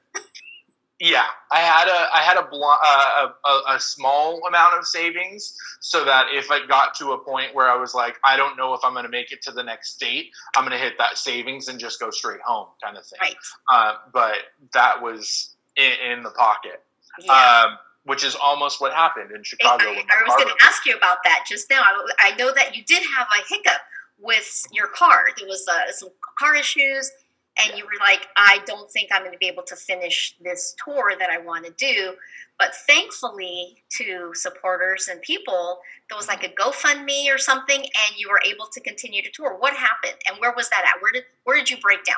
Yeah, 1.01 1.25
I 1.51 1.59
had 1.59 1.89
a 1.89 2.15
I 2.15 2.21
had 2.21 2.37
a, 2.37 2.47
uh, 2.47 3.33
a, 3.45 3.75
a 3.75 3.81
small 3.81 4.41
amount 4.47 4.79
of 4.79 4.87
savings 4.87 5.57
so 5.81 6.05
that 6.05 6.27
if 6.33 6.51
I 6.51 6.65
got 6.67 6.95
to 6.95 7.13
a 7.13 7.19
point 7.19 7.55
where 7.55 7.69
I 7.69 7.77
was 7.77 7.95
like, 7.95 8.17
I 8.25 8.37
don't 8.37 8.57
know 8.57 8.75
if 8.75 8.81
I'm 8.85 8.93
going 8.93 9.05
to 9.05 9.11
make 9.11 9.33
it 9.33 9.43
to 9.43 9.51
the 9.51 9.63
next 9.63 9.95
state, 9.95 10.31
I'm 10.57 10.63
going 10.65 10.77
to 10.79 10.83
hit 10.83 10.97
that 10.99 11.19
savings 11.19 11.69
and 11.69 11.81
just 11.81 11.99
go 11.99 12.11
straight 12.11 12.41
home, 12.43 12.69
kind 12.83 12.97
of 12.97 13.05
thing. 13.05 13.19
Right. 13.21 13.37
Uh, 13.71 13.97
but 14.13 14.37
that 14.73 15.03
was 15.03 15.57
in, 15.77 15.93
in 16.11 16.23
the 16.23 16.31
pocket, 16.31 16.83
yeah. 17.21 17.65
um, 17.67 17.79
which 18.05 18.25
is 18.25 18.37
almost 18.37 18.81
what 18.81 18.93
happened 18.93 19.33
in 19.35 19.43
Chicago. 19.43 19.85
I, 19.85 19.89
I, 19.89 20.21
I 20.21 20.23
was 20.25 20.45
going 20.45 20.57
to 20.57 20.65
ask 20.65 20.87
you 20.87 20.97
about 20.97 21.19
that 21.25 21.45
just 21.49 21.69
now. 21.71 21.83
I, 21.83 22.31
I, 22.33 22.37
know 22.37 22.53
that 22.55 22.77
you 22.77 22.85
did 22.85 23.03
have 23.17 23.27
a 23.37 23.43
hiccup 23.49 23.81
with 24.19 24.65
your 24.73 24.89
car. 24.89 25.27
There 25.37 25.49
was 25.49 25.67
uh, 25.69 25.93
some 25.93 26.11
car 26.39 26.55
issues 26.55 27.11
and 27.59 27.79
you 27.79 27.85
were 27.85 27.99
like, 28.01 28.27
I 28.37 28.61
don't 28.67 28.91
think 28.91 29.11
I'm 29.13 29.23
going 29.23 29.33
to 29.33 29.39
be 29.39 29.47
able 29.47 29.63
to 29.65 29.77
finish 29.77 30.37
this 30.43 30.75
tour 30.85 31.13
that 31.19 31.31
I 31.31 31.39
want 31.39 31.65
to 31.67 31.73
do. 31.73 32.15
But 32.59 32.75
thankfully, 32.87 33.83
to 33.99 34.33
supporters 34.35 35.09
and 35.09 35.21
people, 35.23 35.81
there 36.09 36.17
was 36.17 36.29
like 36.29 36.45
a 36.45 36.49
GoFundMe 36.49 37.33
or 37.33 37.39
something, 37.39 37.81
and 37.81 38.17
you 38.17 38.29
were 38.29 38.41
able 38.45 38.67
to 38.73 38.81
continue 38.81 39.23
to 39.23 39.31
tour. 39.31 39.57
What 39.59 39.75
happened, 39.75 40.15
and 40.29 40.39
where 40.39 40.53
was 40.57 40.69
that 40.71 40.85
at? 40.85 41.03
Where 41.03 41.13
did 41.13 41.25
where 41.45 41.57
did 41.57 41.71
you 41.71 41.79
break 41.79 42.05
down? 42.05 42.17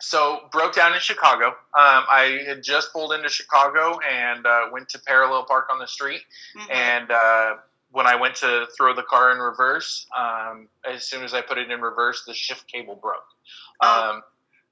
So 0.00 0.48
broke 0.52 0.74
down 0.74 0.92
in 0.92 1.00
Chicago. 1.00 1.46
Um, 1.46 1.54
I 1.74 2.42
had 2.46 2.62
just 2.62 2.92
pulled 2.92 3.12
into 3.12 3.28
Chicago 3.28 3.98
and 4.00 4.44
uh, 4.44 4.62
went 4.72 4.88
to 4.90 5.00
parallel 5.00 5.44
park 5.44 5.68
on 5.70 5.78
the 5.78 5.88
street, 5.88 6.22
mm-hmm. 6.56 6.72
and. 6.72 7.10
Uh, 7.10 7.56
when 7.90 8.06
I 8.06 8.14
went 8.14 8.34
to 8.36 8.66
throw 8.76 8.94
the 8.94 9.02
car 9.02 9.32
in 9.32 9.38
reverse, 9.38 10.06
um, 10.16 10.68
as 10.88 11.06
soon 11.06 11.24
as 11.24 11.34
I 11.34 11.40
put 11.40 11.58
it 11.58 11.70
in 11.70 11.80
reverse, 11.80 12.24
the 12.26 12.34
shift 12.34 12.70
cable 12.70 12.96
broke. 12.96 13.24
Oh. 13.80 14.10
Um, 14.10 14.22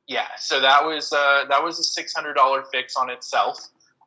yeah, 0.07 0.27
so 0.39 0.61
that 0.61 0.85
was 0.85 1.13
uh, 1.13 1.47
that 1.49 1.63
was 1.63 1.79
a 1.79 1.85
six 1.85 2.13
hundred 2.15 2.35
dollar 2.35 2.65
fix 2.71 2.95
on 2.97 3.09
itself, 3.09 3.59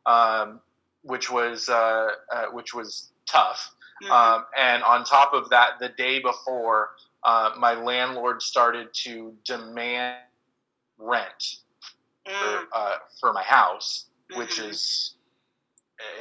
um, 0.06 0.60
which 1.02 1.32
was 1.32 1.70
uh, 1.70 2.10
uh, 2.32 2.46
which 2.52 2.76
was 2.76 3.12
tough. 3.28 3.74
Mm-hmm. 4.04 4.12
Um, 4.12 4.46
and 4.58 4.84
on 4.84 5.04
top 5.04 5.34
of 5.34 5.50
that, 5.50 5.80
the 5.80 5.90
day 5.90 6.20
before, 6.20 6.92
uh, 7.24 7.52
my 7.58 7.74
landlord 7.74 8.44
started 8.44 8.90
to 9.06 9.34
demand 9.44 10.18
rent 11.00 11.58
mm. 12.28 12.32
for, 12.32 12.68
uh, 12.76 12.96
for 13.20 13.34
my 13.34 13.42
house, 13.42 14.06
mm-hmm. 14.30 14.40
which 14.40 14.60
is 14.60 15.16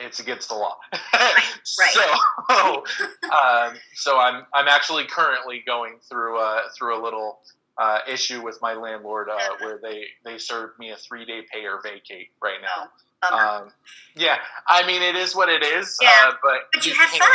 it's 0.00 0.20
against 0.20 0.48
the 0.48 0.54
law. 0.54 0.76
right. 1.12 1.42
So, 1.64 2.02
um, 3.30 3.74
so 3.94 4.18
I'm 4.18 4.44
I'm 4.54 4.68
actually 4.68 5.04
currently 5.04 5.62
going 5.66 5.94
through 6.08 6.38
uh, 6.38 6.62
through 6.76 7.00
a 7.00 7.02
little 7.02 7.40
uh, 7.78 7.98
issue 8.08 8.42
with 8.42 8.58
my 8.62 8.74
landlord 8.74 9.28
uh, 9.28 9.38
where 9.60 9.78
they 9.82 10.04
they 10.24 10.38
served 10.38 10.78
me 10.78 10.90
a 10.90 10.96
three 10.96 11.24
day 11.24 11.42
pay 11.52 11.64
or 11.66 11.80
vacate 11.82 12.28
right 12.42 12.60
now. 12.62 12.88
Oh, 13.22 13.36
um, 13.36 13.72
yeah, 14.14 14.38
I 14.66 14.86
mean 14.86 15.02
it 15.02 15.16
is 15.16 15.34
what 15.34 15.48
it 15.48 15.62
is. 15.62 15.96
Yeah, 16.00 16.08
uh, 16.28 16.32
but 16.42 16.60
but 16.72 16.86
you 16.86 16.94
had 16.94 17.08
fun. 17.10 17.28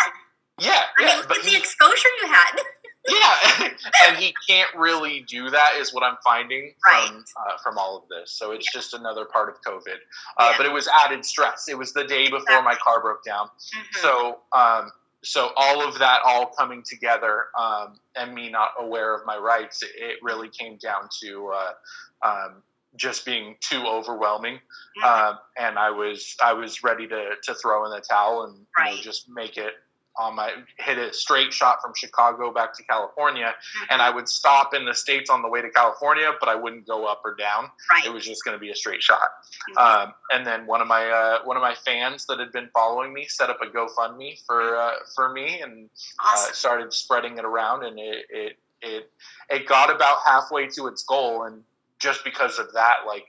Yeah, 0.59 0.71
I 0.71 1.01
yeah, 1.01 1.15
mean, 1.15 1.25
but 1.27 1.43
the 1.43 1.55
exposure 1.55 2.09
you 2.21 2.27
had. 2.27 2.61
Yeah, 3.07 3.69
and 4.05 4.17
he 4.17 4.33
can't 4.47 4.69
really 4.75 5.25
do 5.27 5.49
that, 5.49 5.73
is 5.77 5.93
what 5.93 6.03
I'm 6.03 6.17
finding 6.23 6.73
right. 6.85 7.07
from 7.07 7.23
uh, 7.37 7.57
from 7.63 7.77
all 7.77 7.97
of 7.97 8.03
this. 8.09 8.33
So 8.37 8.51
it's 8.51 8.67
yeah. 8.67 8.79
just 8.79 8.93
another 8.93 9.25
part 9.25 9.49
of 9.49 9.55
COVID. 9.61 9.95
Uh, 10.37 10.49
yeah. 10.51 10.53
But 10.57 10.65
it 10.65 10.71
was 10.71 10.87
added 10.87 11.25
stress. 11.25 11.67
It 11.67 11.77
was 11.77 11.93
the 11.93 12.03
day 12.03 12.25
before 12.25 12.39
exactly. 12.41 12.65
my 12.65 12.75
car 12.75 13.01
broke 13.01 13.23
down. 13.23 13.47
Mm-hmm. 13.47 14.01
So 14.01 14.39
um, 14.53 14.91
so 15.23 15.51
all 15.55 15.87
of 15.87 15.97
that 15.99 16.21
all 16.25 16.47
coming 16.47 16.83
together 16.83 17.45
um, 17.59 17.99
and 18.15 18.33
me 18.33 18.49
not 18.49 18.69
aware 18.79 19.15
of 19.15 19.25
my 19.25 19.37
rights, 19.37 19.83
it, 19.83 19.91
it 19.95 20.17
really 20.21 20.49
came 20.49 20.77
down 20.77 21.09
to 21.21 21.51
uh, 21.53 22.27
um, 22.27 22.63
just 22.95 23.25
being 23.25 23.55
too 23.61 23.83
overwhelming, 23.87 24.55
mm-hmm. 24.55 25.29
um, 25.31 25.39
and 25.57 25.79
I 25.79 25.89
was 25.91 26.35
I 26.43 26.53
was 26.53 26.83
ready 26.83 27.07
to 27.07 27.31
to 27.43 27.55
throw 27.55 27.85
in 27.85 27.91
the 27.91 28.01
towel 28.01 28.43
and 28.43 28.65
right. 28.77 28.91
you 28.91 28.97
know, 28.97 29.01
just 29.01 29.29
make 29.29 29.57
it 29.57 29.73
on 30.17 30.35
my 30.35 30.51
hit 30.77 30.97
a 30.97 31.13
straight 31.13 31.53
shot 31.53 31.81
from 31.81 31.93
Chicago 31.95 32.51
back 32.51 32.75
to 32.77 32.83
California, 32.83 33.53
and 33.89 34.01
I 34.01 34.09
would 34.09 34.27
stop 34.27 34.73
in 34.73 34.85
the 34.85 34.93
states 34.93 35.29
on 35.29 35.41
the 35.41 35.47
way 35.47 35.61
to 35.61 35.69
California, 35.69 36.31
but 36.39 36.49
I 36.49 36.55
wouldn't 36.55 36.85
go 36.85 37.05
up 37.05 37.21
or 37.23 37.35
down. 37.35 37.69
Right. 37.89 38.05
It 38.05 38.13
was 38.13 38.25
just 38.25 38.43
going 38.43 38.55
to 38.55 38.59
be 38.59 38.71
a 38.71 38.75
straight 38.75 39.01
shot. 39.01 39.29
Mm-hmm. 39.77 39.77
Um, 39.77 40.13
and 40.31 40.45
then 40.45 40.67
one 40.67 40.81
of 40.81 40.87
my 40.87 41.07
uh, 41.07 41.39
one 41.43 41.57
of 41.57 41.61
my 41.61 41.75
fans 41.75 42.25
that 42.27 42.39
had 42.39 42.51
been 42.51 42.69
following 42.73 43.13
me 43.13 43.25
set 43.27 43.49
up 43.49 43.59
a 43.61 43.67
GoFundMe 43.67 44.39
for 44.45 44.75
uh, 44.75 44.91
for 45.15 45.31
me 45.31 45.61
and 45.61 45.89
uh, 46.19 46.27
awesome. 46.27 46.51
uh, 46.51 46.53
started 46.53 46.93
spreading 46.93 47.37
it 47.37 47.45
around, 47.45 47.83
and 47.83 47.99
it, 47.99 48.25
it 48.29 48.57
it 48.81 49.11
it 49.49 49.67
got 49.67 49.93
about 49.93 50.17
halfway 50.25 50.67
to 50.67 50.87
its 50.87 51.03
goal, 51.03 51.43
and 51.43 51.63
just 51.99 52.23
because 52.23 52.59
of 52.59 52.73
that, 52.73 52.97
like 53.07 53.27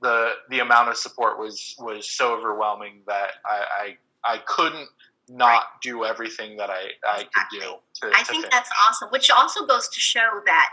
the 0.00 0.32
the 0.48 0.60
amount 0.60 0.88
of 0.88 0.96
support 0.96 1.38
was 1.38 1.74
was 1.78 2.08
so 2.08 2.34
overwhelming 2.34 3.00
that 3.06 3.30
I, 3.44 3.96
I 4.24 4.34
I 4.34 4.38
couldn't 4.46 4.88
not 5.30 5.48
right. 5.48 5.64
do 5.82 6.04
everything 6.04 6.56
that 6.56 6.70
I, 6.70 6.88
I 7.06 7.18
could 7.18 7.60
do. 7.60 7.60
To, 7.60 8.06
I 8.06 8.20
to 8.20 8.24
think 8.24 8.26
finish. 8.26 8.50
that's 8.50 8.70
awesome, 8.88 9.08
which 9.10 9.30
also 9.30 9.64
goes 9.66 9.88
to 9.88 10.00
show 10.00 10.40
that 10.46 10.70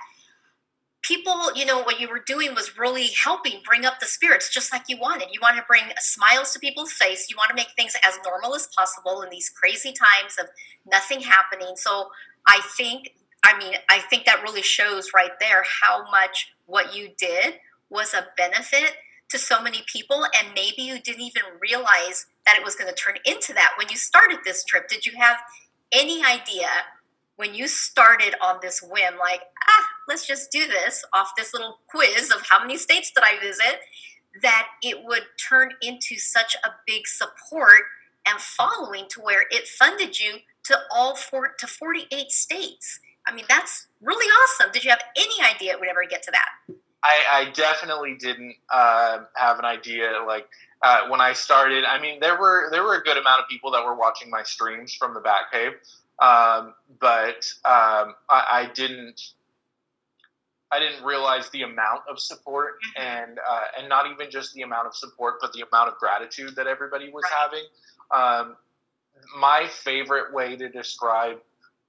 people, 1.03 1.53
you 1.55 1.65
know, 1.65 1.81
what 1.83 1.99
you 1.99 2.09
were 2.09 2.21
doing 2.25 2.55
was 2.55 2.77
really 2.77 3.09
helping 3.23 3.61
bring 3.65 3.85
up 3.85 3.99
the 3.99 4.05
spirits 4.05 4.49
just 4.49 4.73
like 4.73 4.83
you 4.87 4.97
wanted. 4.97 5.29
You 5.31 5.39
want 5.41 5.57
to 5.57 5.63
bring 5.67 5.83
smiles 5.99 6.51
to 6.53 6.59
people's 6.59 6.91
face. 6.91 7.27
You 7.29 7.37
want 7.37 7.49
to 7.49 7.55
make 7.55 7.69
things 7.75 7.93
as 8.05 8.17
normal 8.25 8.55
as 8.55 8.67
possible 8.77 9.21
in 9.21 9.29
these 9.29 9.49
crazy 9.49 9.93
times 9.93 10.35
of 10.39 10.47
nothing 10.91 11.21
happening. 11.21 11.75
So 11.75 12.09
I 12.47 12.61
think, 12.75 13.13
I 13.43 13.57
mean, 13.57 13.73
I 13.89 13.99
think 13.99 14.25
that 14.25 14.41
really 14.41 14.63
shows 14.63 15.11
right 15.15 15.31
there 15.39 15.63
how 15.81 16.09
much 16.09 16.53
what 16.65 16.95
you 16.95 17.09
did 17.17 17.55
was 17.89 18.13
a 18.13 18.27
benefit 18.35 18.93
to 19.29 19.37
so 19.37 19.61
many 19.61 19.83
people 19.91 20.25
and 20.37 20.53
maybe 20.55 20.81
you 20.81 20.99
didn't 20.99 21.21
even 21.21 21.43
realize 21.61 22.25
that 22.45 22.57
it 22.57 22.63
was 22.63 22.75
going 22.75 22.89
to 22.89 22.95
turn 22.95 23.15
into 23.25 23.53
that 23.53 23.71
when 23.77 23.87
you 23.89 23.97
started 23.97 24.39
this 24.45 24.63
trip. 24.63 24.87
Did 24.87 25.05
you 25.05 25.13
have 25.17 25.37
any 25.91 26.23
idea 26.23 26.67
when 27.35 27.53
you 27.53 27.67
started 27.67 28.35
on 28.41 28.57
this 28.61 28.81
whim 28.81 29.13
like 29.19 29.41
ah 29.69 29.85
let's 30.07 30.27
just 30.27 30.51
do 30.51 30.67
this 30.67 31.05
off 31.13 31.31
this 31.37 31.53
little 31.53 31.79
quiz 31.87 32.29
of 32.29 32.45
how 32.49 32.59
many 32.59 32.75
states 32.75 33.09
did 33.15 33.23
i 33.23 33.39
visit 33.39 33.79
that 34.41 34.67
it 34.81 35.03
would 35.05 35.23
turn 35.37 35.71
into 35.81 36.17
such 36.17 36.55
a 36.63 36.69
big 36.85 37.07
support 37.07 37.83
and 38.27 38.39
following 38.39 39.05
to 39.09 39.21
where 39.21 39.45
it 39.49 39.67
funded 39.67 40.19
you 40.19 40.35
to 40.63 40.77
all 40.91 41.15
four 41.15 41.53
to 41.57 41.67
48 41.67 42.31
states? 42.31 42.99
I 43.27 43.33
mean 43.33 43.45
that's 43.49 43.87
really 44.01 44.27
awesome. 44.27 44.71
Did 44.71 44.83
you 44.83 44.89
have 44.89 45.03
any 45.15 45.55
idea 45.55 45.73
it 45.73 45.79
would 45.79 45.89
ever 45.89 46.05
get 46.09 46.23
to 46.23 46.31
that 46.31 46.75
I, 47.07 47.39
I 47.39 47.51
definitely 47.51 48.15
didn't 48.15 48.55
uh, 48.69 49.19
have 49.35 49.59
an 49.59 49.65
idea. 49.65 50.23
Like 50.25 50.47
uh, 50.81 51.07
when 51.09 51.21
I 51.21 51.33
started, 51.33 51.85
I 51.85 52.01
mean, 52.01 52.19
there 52.19 52.39
were 52.39 52.69
there 52.71 52.83
were 52.83 52.95
a 52.95 53.01
good 53.01 53.17
amount 53.17 53.41
of 53.41 53.47
people 53.47 53.71
that 53.71 53.83
were 53.83 53.95
watching 53.95 54.29
my 54.29 54.43
streams 54.43 54.93
from 54.93 55.13
the 55.13 55.21
back 55.21 55.51
cave, 55.51 55.73
um, 56.19 56.73
but 56.99 57.51
um, 57.65 58.15
I, 58.29 58.43
I, 58.49 58.71
didn't. 58.73 59.21
I 60.69 60.79
didn't 60.79 61.05
realize 61.05 61.49
the 61.51 61.61
amount 61.61 62.01
of 62.09 62.19
support 62.19 62.73
mm-hmm. 62.73 63.01
and 63.01 63.39
uh, 63.49 63.63
and 63.79 63.87
not 63.87 64.11
even 64.11 64.29
just 64.29 64.53
the 64.53 64.63
amount 64.63 64.87
of 64.87 64.95
support, 64.95 65.35
but 65.39 65.53
the 65.53 65.63
amount 65.71 65.89
of 65.89 65.97
gratitude 65.97 66.55
that 66.57 66.67
everybody 66.67 67.09
was 67.09 67.23
having. 67.31 67.63
Um, 68.11 68.57
my 69.39 69.67
favorite 69.67 70.33
way 70.33 70.57
to 70.57 70.67
describe 70.67 71.37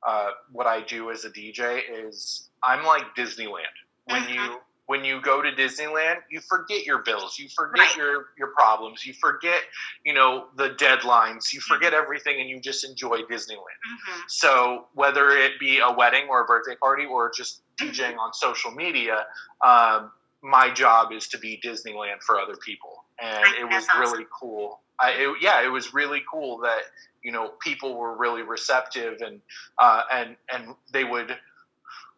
uh, 0.07 0.31
what 0.53 0.67
I 0.67 0.81
do 0.83 1.11
as 1.11 1.25
a 1.25 1.31
DJ 1.31 1.81
is 1.91 2.51
I'm 2.63 2.85
like 2.87 3.17
Disneyland. 3.17 3.65
When 4.07 4.23
mm-hmm. 4.23 4.33
you 4.33 4.61
when 4.89 5.05
you 5.05 5.21
go 5.23 5.43
to 5.43 5.53
Disneyland, 5.53 6.17
you 6.31 6.41
forget 6.41 6.85
your 6.85 7.01
bills, 7.03 7.39
you 7.39 7.49
forget 7.57 7.89
Right. 7.89 7.97
your 7.97 8.27
your 8.39 8.49
problems, 8.49 9.07
you 9.07 9.15
forget, 9.15 9.63
you 10.05 10.15
know, 10.15 10.49
the 10.57 10.71
deadlines, 10.71 11.53
you 11.53 11.61
forget 11.61 11.93
Mm-hmm. 11.93 12.03
everything, 12.03 12.41
and 12.41 12.51
you 12.51 12.61
just 12.61 12.85
enjoy 12.85 13.23
Disneyland. 13.23 13.81
Mhm. 13.87 14.25
So 14.29 14.89
whether 14.95 15.31
it 15.31 15.59
be 15.61 15.79
a 15.81 15.91
wedding 15.93 16.29
or 16.29 16.43
a 16.43 16.47
birthday 16.47 16.77
party 16.77 17.05
or 17.07 17.31
just 17.37 17.63
DJing 17.81 18.19
on 18.19 18.33
social 18.35 18.73
media, 18.73 19.27
um, 19.65 20.13
my 20.43 20.71
job 20.71 21.13
is 21.13 21.29
to 21.29 21.39
be 21.39 21.61
Disneyland 21.65 22.23
for 22.27 22.41
other 22.41 22.57
people, 22.57 23.05
and 23.21 23.55
I 23.55 23.59
it 23.61 23.65
was 23.65 23.89
awesome. 23.89 24.01
really 24.01 24.27
cool. 24.41 24.81
I, 25.01 25.11
it, 25.13 25.37
yeah, 25.43 25.63
it 25.65 25.69
was 25.69 25.95
really 25.95 26.23
cool 26.31 26.59
that 26.61 26.83
you 27.23 27.33
know 27.33 27.53
people 27.63 27.97
were 27.99 28.17
really 28.17 28.43
receptive 28.43 29.21
and 29.21 29.43
uh, 29.79 30.03
and 30.11 30.37
and 30.53 30.75
they 30.93 31.05
would 31.05 31.37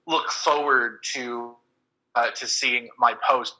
look 0.07 0.31
forward 0.31 1.01
to 1.15 1.57
uh, 2.14 2.31
to 2.33 2.46
seeing 2.46 2.88
my 2.99 3.14
post. 3.29 3.55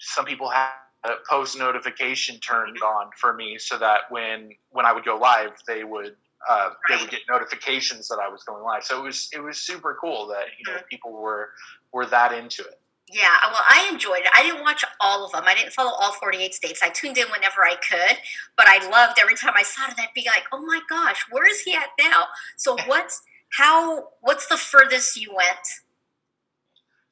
Some 0.00 0.24
people 0.24 0.48
had 0.50 0.70
a 1.04 1.14
post 1.28 1.58
notification 1.58 2.38
turned 2.40 2.78
on 2.82 3.10
for 3.18 3.34
me 3.34 3.58
so 3.58 3.78
that 3.78 4.02
when 4.10 4.50
when 4.70 4.86
I 4.86 4.92
would 4.92 5.04
go 5.04 5.16
live, 5.18 5.52
they 5.66 5.84
would 5.84 6.16
uh, 6.48 6.70
they 6.88 6.96
would 6.96 7.10
get 7.10 7.20
notifications 7.28 8.08
that 8.08 8.18
I 8.18 8.28
was 8.28 8.42
going 8.44 8.62
live. 8.64 8.84
So 8.84 9.00
it 9.00 9.04
was 9.04 9.30
it 9.32 9.40
was 9.40 9.58
super 9.58 9.96
cool 10.00 10.26
that 10.28 10.46
you 10.58 10.72
know 10.72 10.80
Mhm. 10.80 10.88
people 10.90 11.12
were 11.12 11.50
were 11.92 12.06
that 12.06 12.32
into 12.32 12.62
it. 12.64 12.80
Yeah, 13.08 13.36
well, 13.52 13.62
I 13.68 13.88
enjoyed 13.92 14.20
it. 14.20 14.30
I 14.34 14.42
didn't 14.42 14.62
watch 14.62 14.82
all 15.00 15.26
of 15.26 15.32
them. 15.32 15.44
I 15.46 15.54
didn't 15.54 15.72
follow 15.74 15.90
all 15.92 16.12
48 16.12 16.54
states. 16.54 16.82
I 16.82 16.88
tuned 16.88 17.18
in 17.18 17.28
whenever 17.30 17.62
I 17.62 17.76
could, 17.76 18.18
but 18.56 18.66
I 18.66 18.88
loved 18.88 19.18
every 19.20 19.36
time 19.36 19.52
I 19.56 19.62
saw 19.62 19.86
it. 19.88 19.94
I'd 19.98 20.08
be 20.14 20.24
like, 20.26 20.44
"Oh 20.52 20.60
my 20.62 20.80
gosh, 20.88 21.24
where 21.30 21.46
is 21.46 21.60
he 21.60 21.74
at 21.74 21.90
now?" 21.98 22.28
So 22.56 22.76
what's 22.86 23.22
how? 23.52 24.08
What's 24.22 24.46
the 24.46 24.56
furthest 24.56 25.16
you 25.20 25.34
went? 25.34 25.83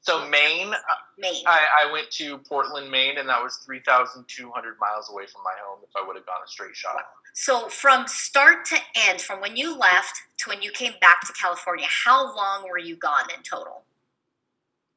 So 0.03 0.27
Maine, 0.27 0.73
Maine. 1.17 1.43
I, 1.47 1.87
I 1.87 1.91
went 1.93 2.11
to 2.11 2.37
Portland, 2.39 2.91
Maine, 2.91 3.17
and 3.17 3.29
that 3.29 3.41
was 3.41 3.55
three 3.65 3.79
thousand 3.79 4.25
two 4.27 4.51
hundred 4.51 4.75
miles 4.77 5.09
away 5.09 5.25
from 5.27 5.41
my 5.45 5.53
home. 5.65 5.79
If 5.81 5.95
I 5.95 6.05
would 6.05 6.17
have 6.17 6.25
gone 6.25 6.41
a 6.45 6.47
straight 6.47 6.75
shot. 6.75 7.05
So 7.33 7.69
from 7.69 8.05
start 8.07 8.65
to 8.65 8.77
end, 9.07 9.21
from 9.21 9.39
when 9.39 9.55
you 9.55 9.77
left 9.77 10.21
to 10.39 10.49
when 10.49 10.61
you 10.61 10.71
came 10.71 10.93
back 10.99 11.21
to 11.21 11.33
California, 11.33 11.87
how 11.89 12.35
long 12.35 12.67
were 12.69 12.77
you 12.77 12.97
gone 12.97 13.29
in 13.35 13.43
total? 13.43 13.83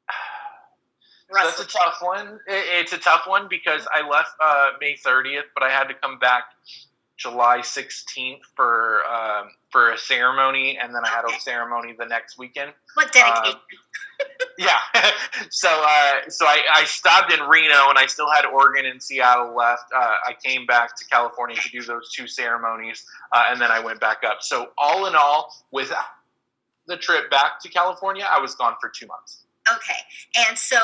So 1.28 1.34
that's 1.42 1.58
a 1.58 1.66
tough 1.66 1.96
one. 2.02 2.38
It, 2.46 2.64
it's 2.86 2.92
a 2.92 2.98
tough 2.98 3.22
one 3.26 3.48
because 3.50 3.84
I 3.92 4.08
left 4.08 4.30
uh, 4.40 4.70
May 4.80 4.94
30th, 4.94 5.50
but 5.54 5.64
I 5.64 5.70
had 5.70 5.88
to 5.88 5.94
come 5.94 6.20
back 6.20 6.44
July 7.16 7.58
16th 7.62 8.42
for 8.54 9.02
um, 9.06 9.48
for 9.76 9.90
a 9.90 9.98
ceremony, 9.98 10.78
and 10.82 10.94
then 10.94 11.02
I 11.04 11.08
had 11.08 11.26
Okay. 11.26 11.36
a 11.36 11.40
ceremony 11.40 11.94
the 11.98 12.06
next 12.06 12.38
weekend. 12.38 12.72
What 12.94 13.12
dedication? 13.12 13.60
Yeah. 14.58 14.78
so 15.50 15.68
uh, 15.68 16.30
so 16.30 16.46
I, 16.46 16.62
I 16.74 16.84
stopped 16.84 17.30
in 17.30 17.40
Reno, 17.40 17.90
and 17.90 17.98
I 17.98 18.06
still 18.06 18.30
had 18.30 18.46
Oregon 18.46 18.86
and 18.86 19.02
Seattle 19.02 19.54
left. 19.54 19.82
Uh, 19.94 20.14
I 20.26 20.34
came 20.42 20.64
back 20.64 20.96
to 20.96 21.04
California 21.04 21.56
to 21.56 21.68
do 21.68 21.82
those 21.82 22.10
two 22.10 22.26
ceremonies, 22.26 23.04
uh, 23.32 23.44
and 23.50 23.60
then 23.60 23.70
I 23.70 23.80
went 23.80 24.00
back 24.00 24.22
up. 24.26 24.38
So 24.40 24.68
all 24.78 25.04
in 25.04 25.14
all, 25.14 25.54
with 25.72 25.92
the 26.86 26.96
trip 26.96 27.30
back 27.30 27.60
to 27.60 27.68
California, 27.68 28.26
I 28.26 28.40
was 28.40 28.54
gone 28.54 28.76
for 28.80 28.88
two 28.88 29.06
months. 29.06 29.44
Okay. 29.70 29.98
And 30.48 30.56
so 30.56 30.78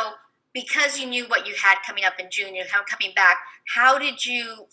because 0.52 0.98
you 0.98 1.06
knew 1.06 1.24
what 1.28 1.46
you 1.46 1.54
had 1.54 1.76
coming 1.86 2.04
up 2.04 2.14
in 2.18 2.26
June, 2.30 2.54
you 2.54 2.64
coming 2.86 3.14
back, 3.16 3.38
how 3.74 3.98
did 3.98 4.26
you 4.26 4.66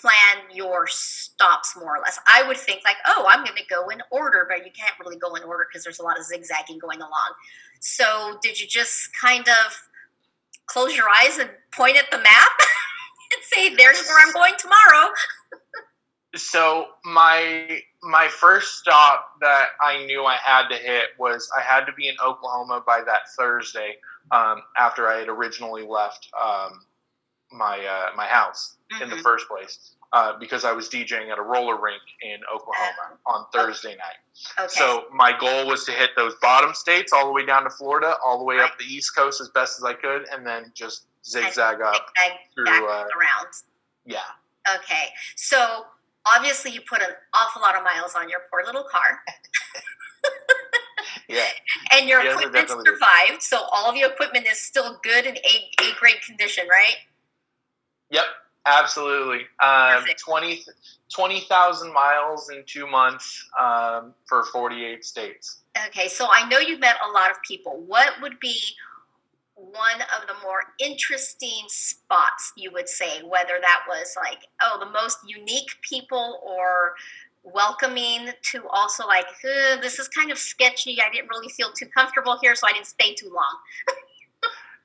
plan 0.00 0.44
your 0.52 0.86
stops 0.86 1.74
more 1.76 1.96
or 1.96 2.00
less? 2.00 2.18
I 2.26 2.46
would 2.46 2.56
think 2.56 2.82
like, 2.84 2.96
oh, 3.06 3.26
I'm 3.28 3.44
going 3.44 3.56
to 3.56 3.66
go 3.68 3.88
in 3.88 4.00
order, 4.10 4.46
but 4.48 4.64
you 4.64 4.72
can't 4.72 4.94
really 5.00 5.16
go 5.16 5.34
in 5.34 5.42
order 5.42 5.66
because 5.68 5.84
there's 5.84 5.98
a 5.98 6.02
lot 6.02 6.18
of 6.18 6.24
zigzagging 6.24 6.78
going 6.78 7.00
along. 7.00 7.32
So 7.80 8.38
did 8.42 8.60
you 8.60 8.66
just 8.66 9.10
kind 9.20 9.46
of 9.48 9.82
close 10.66 10.96
your 10.96 11.08
eyes 11.08 11.38
and 11.38 11.50
point 11.72 11.96
at 11.96 12.10
the 12.10 12.18
map 12.18 12.52
and 13.32 13.42
say, 13.42 13.74
there's 13.74 14.02
where 14.06 14.26
I'm 14.26 14.32
going 14.32 14.54
tomorrow? 14.58 15.12
so 16.36 16.86
my 17.04 17.80
my 18.02 18.28
first 18.28 18.78
stop 18.78 19.32
that 19.40 19.68
I 19.82 20.04
knew 20.06 20.24
I 20.24 20.36
had 20.36 20.68
to 20.68 20.76
hit 20.76 21.06
was 21.18 21.50
I 21.56 21.62
had 21.62 21.84
to 21.86 21.92
be 21.92 22.08
in 22.08 22.14
Oklahoma 22.24 22.82
by 22.86 23.02
that 23.04 23.30
Thursday 23.36 23.96
um, 24.30 24.62
after 24.76 25.08
I 25.08 25.18
had 25.18 25.28
originally 25.28 25.84
left 25.84 26.28
um, 26.40 26.84
my 27.50 27.84
uh, 27.84 28.16
my 28.16 28.26
house 28.26 28.77
in 29.00 29.10
the 29.10 29.16
Mhm. 29.16 29.22
first 29.22 29.46
place 29.48 29.94
uh, 30.12 30.32
because 30.38 30.64
I 30.64 30.72
was 30.72 30.88
DJing 30.88 31.30
at 31.30 31.38
a 31.38 31.42
roller 31.42 31.76
rink 31.76 32.02
in 32.22 32.40
Oklahoma 32.52 33.18
on 33.26 33.46
Thursday 33.52 33.94
night. 33.96 34.16
Okay. 34.58 34.68
So 34.68 35.06
my 35.12 35.32
goal 35.38 35.66
was 35.66 35.84
to 35.84 35.92
hit 35.92 36.10
those 36.16 36.34
bottom 36.36 36.72
states 36.74 37.12
all 37.12 37.26
the 37.26 37.32
way 37.32 37.44
down 37.44 37.64
to 37.64 37.70
Florida, 37.70 38.16
all 38.24 38.38
the 38.38 38.44
way 38.44 38.58
up 38.60 38.78
the 38.78 38.84
East 38.86 39.14
Coast 39.14 39.40
as 39.40 39.50
best 39.50 39.78
as 39.78 39.84
I 39.84 39.92
could, 39.94 40.26
and 40.32 40.46
then 40.46 40.72
just 40.74 41.04
zigzag 41.26 41.82
up 41.82 42.10
Zigzag 42.18 42.38
through. 42.54 42.88
Uh, 42.88 43.06
around. 43.16 43.48
yeah. 44.06 44.20
Okay. 44.76 45.12
So 45.36 45.86
obviously 46.24 46.70
you 46.70 46.80
put 46.80 47.02
an 47.02 47.10
awful 47.34 47.60
lot 47.62 47.76
of 47.76 47.82
miles 47.84 48.14
on 48.14 48.28
your 48.30 48.40
poor 48.50 48.64
little 48.64 48.84
car. 48.84 49.22
Yeah. 51.28 51.44
And 51.92 52.08
your 52.08 52.22
Yes, 52.22 52.36
equipment 52.36 52.68
survived, 52.70 53.42
so 53.42 53.58
all 53.72 53.88
of 53.90 53.96
your 53.96 54.10
equipment 54.10 54.46
is 54.46 54.60
still 54.60 54.98
good 55.02 55.26
in 55.26 55.36
A, 55.36 55.70
A 55.82 55.92
grade 55.98 56.20
condition, 56.22 56.66
right? 56.68 56.96
Yep, 58.10 58.24
absolutely. 58.66 59.40
Um, 59.62 60.02
Perfect. 60.02 60.20
20 60.20 60.64
20,000 61.14 61.92
miles 61.92 62.50
in 62.50 62.62
two 62.66 62.86
months 62.86 63.48
um, 63.58 64.14
for 64.26 64.44
48 64.44 65.04
states. 65.04 65.60
Okay, 65.86 66.08
so 66.08 66.26
I 66.30 66.46
know 66.48 66.58
you 66.58 66.78
met 66.78 66.96
a 67.08 67.12
lot 67.12 67.30
of 67.30 67.36
people. 67.46 67.82
What 67.86 68.12
would 68.20 68.38
be 68.40 68.58
one 69.54 70.00
of 70.16 70.26
the 70.28 70.34
more 70.42 70.62
interesting 70.78 71.64
spots 71.66 72.52
you 72.56 72.70
would 72.72 72.88
say, 72.88 73.22
whether 73.22 73.54
that 73.60 73.80
was 73.88 74.14
like, 74.22 74.46
oh, 74.62 74.78
the 74.78 74.90
most 74.90 75.18
unique 75.26 75.70
people 75.82 76.40
or 76.44 76.94
welcoming 77.42 78.30
to 78.42 78.66
also 78.68 79.06
like, 79.06 79.26
this 79.42 79.98
is 79.98 80.08
kind 80.08 80.30
of 80.30 80.38
sketchy. 80.38 80.98
I 81.00 81.10
didn't 81.12 81.28
really 81.30 81.48
feel 81.48 81.72
too 81.72 81.86
comfortable 81.86 82.38
here, 82.40 82.54
so 82.54 82.68
I 82.68 82.72
didn't 82.72 82.86
stay 82.86 83.14
too 83.14 83.30
long. 83.32 83.56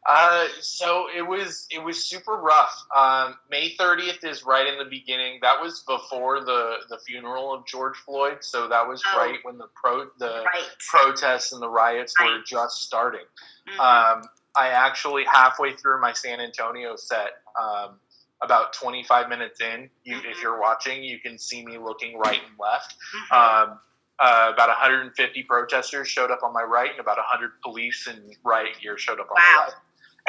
Uh, 0.06 0.48
so 0.60 1.06
it 1.16 1.22
was 1.22 1.66
it 1.72 1.82
was 1.82 2.06
super 2.06 2.34
rough. 2.34 2.76
Um, 2.96 3.36
May 3.50 3.74
30th 3.80 4.24
is 4.26 4.44
right 4.44 4.68
in 4.68 4.78
the 4.78 4.86
beginning. 4.90 5.40
That 5.42 5.62
was 5.62 5.84
before 5.88 6.42
the 6.44 6.78
the 6.90 6.98
funeral 7.08 7.54
of 7.54 7.66
George 7.66 7.96
Floyd. 8.06 8.40
So 8.42 8.68
that 8.68 8.86
was 8.88 9.02
Oh. 9.14 9.18
right 9.18 9.40
when 9.44 9.58
the 9.58 9.68
pro 9.82 10.10
the 10.20 10.44
Right. 10.46 10.68
protests 10.90 11.54
and 11.54 11.62
the 11.62 11.70
riots 11.70 12.14
were 12.20 12.40
just 12.46 12.82
starting. 12.82 13.26
Mhm. 13.70 13.80
Um, 13.80 14.24
I 14.58 14.70
actually 14.70 15.24
halfway 15.24 15.76
through 15.78 16.02
my 16.02 16.12
San 16.14 16.40
Antonio 16.42 16.96
set, 16.98 17.42
um, 17.60 18.00
about 18.42 18.74
25 18.74 19.30
minutes 19.30 19.62
in, 19.62 19.90
you, 20.04 20.18
if 20.18 20.24
Mhm. 20.38 20.42
you're 20.42 20.60
watching, 20.60 21.02
you 21.02 21.18
can 21.22 21.40
see 21.40 21.66
me 21.66 21.78
looking 21.78 22.18
right 22.20 22.44
and 22.44 22.60
left. 22.60 22.94
Mhm. 23.32 23.32
Um, 23.72 23.80
uh, 24.20 24.52
about 24.54 24.70
150 24.70 25.44
protesters 25.44 26.08
showed 26.10 26.30
up 26.30 26.44
on 26.44 26.54
my 26.54 26.62
right, 26.62 26.92
and 26.92 27.00
about 27.00 27.18
100 27.18 27.60
police 27.62 28.06
and 28.06 28.36
riot 28.44 28.78
gear 28.82 28.98
showed 28.98 29.20
up 29.20 29.32
on 29.32 29.38
Wow. 29.42 29.52
my 29.56 29.66
left. 29.66 29.78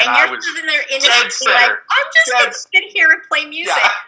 And, 0.01 0.09
and 0.09 0.17
I 0.17 0.25
you're 0.27 0.37
was 0.37 0.45
sitting 0.45 0.67
there 0.67 0.83
in 0.83 1.01
dead 1.01 1.27
it, 1.27 1.35
like. 1.47 1.71
I'm 1.71 2.07
just 2.15 2.31
Dead 2.31 2.47
to 2.53 2.59
sit 2.83 2.85
here 2.93 3.11
and 3.11 3.23
play 3.31 3.45
music. 3.47 3.75
yeah. 3.77 3.91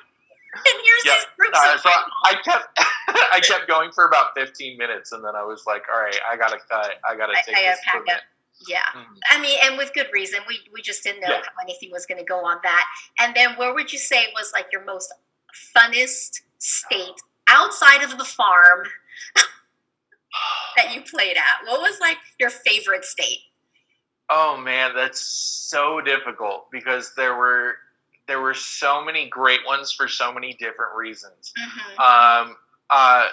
And 0.57 0.65
here's 0.65 1.05
Yep. 1.05 1.15
these 1.17 1.27
groups 1.39 1.59
Uh, 1.59 1.77
so. 1.79 1.91
I 2.25 2.35
kept 2.43 2.79
I 3.33 3.41
kept 3.41 3.69
going 3.69 3.93
for 3.93 4.07
about 4.07 4.29
15 4.37 4.79
minutes, 4.79 5.13
and 5.13 5.23
then 5.23 5.37
I 5.37 5.43
was 5.45 5.65
like, 5.67 5.83
"All 5.93 6.01
right, 6.01 6.17
I 6.31 6.37
gotta 6.39 6.57
cut. 6.71 6.95
I 7.07 7.15
gotta 7.15 7.35
take 7.45 7.55
I 7.57 7.63
this 7.65 7.79
pack 7.85 8.01
up. 8.17 8.23
Yeah. 8.67 8.81
Mhm. 8.95 9.05
I 9.33 9.39
mean, 9.41 9.59
and 9.65 9.77
with 9.77 9.93
good 9.93 10.09
reason. 10.15 10.41
We 10.49 10.61
we 10.73 10.81
just 10.81 11.03
didn't 11.05 11.21
know 11.21 11.29
Yeah. 11.29 11.43
how 11.43 11.63
anything 11.63 11.91
was 11.93 12.07
going 12.07 12.19
to 12.19 12.25
go 12.25 12.43
on 12.43 12.59
that. 12.63 12.87
And 13.19 13.35
then, 13.37 13.55
where 13.57 13.75
would 13.75 13.93
you 13.93 13.99
say 13.99 14.33
was 14.35 14.51
like 14.55 14.69
your 14.73 14.83
most 14.85 15.13
funnest 15.77 16.41
state 16.59 17.21
outside 17.49 18.03
of 18.03 18.17
the 18.17 18.25
farm 18.25 18.85
that 20.77 20.95
you 20.95 21.03
played 21.03 21.37
at? 21.37 21.67
What 21.67 21.81
was 21.83 22.01
like 22.01 22.17
your 22.39 22.49
favorite 22.51 23.05
state? 23.05 23.41
Oh 24.29 24.57
man, 24.57 24.93
that's 24.95 25.21
so 25.21 26.01
difficult 26.01 26.71
because 26.71 27.15
there 27.17 27.37
were 27.37 27.77
there 28.27 28.41
were 28.41 28.55
so 28.55 29.05
many 29.05 29.29
great 29.29 29.61
ones 29.67 29.93
for 29.93 30.09
so 30.09 30.33
many 30.33 30.55
different 30.55 30.95
reasons. 30.97 31.53
Mm-hmm. 31.59 32.49
Um, 32.51 32.57
uh, 32.91 33.27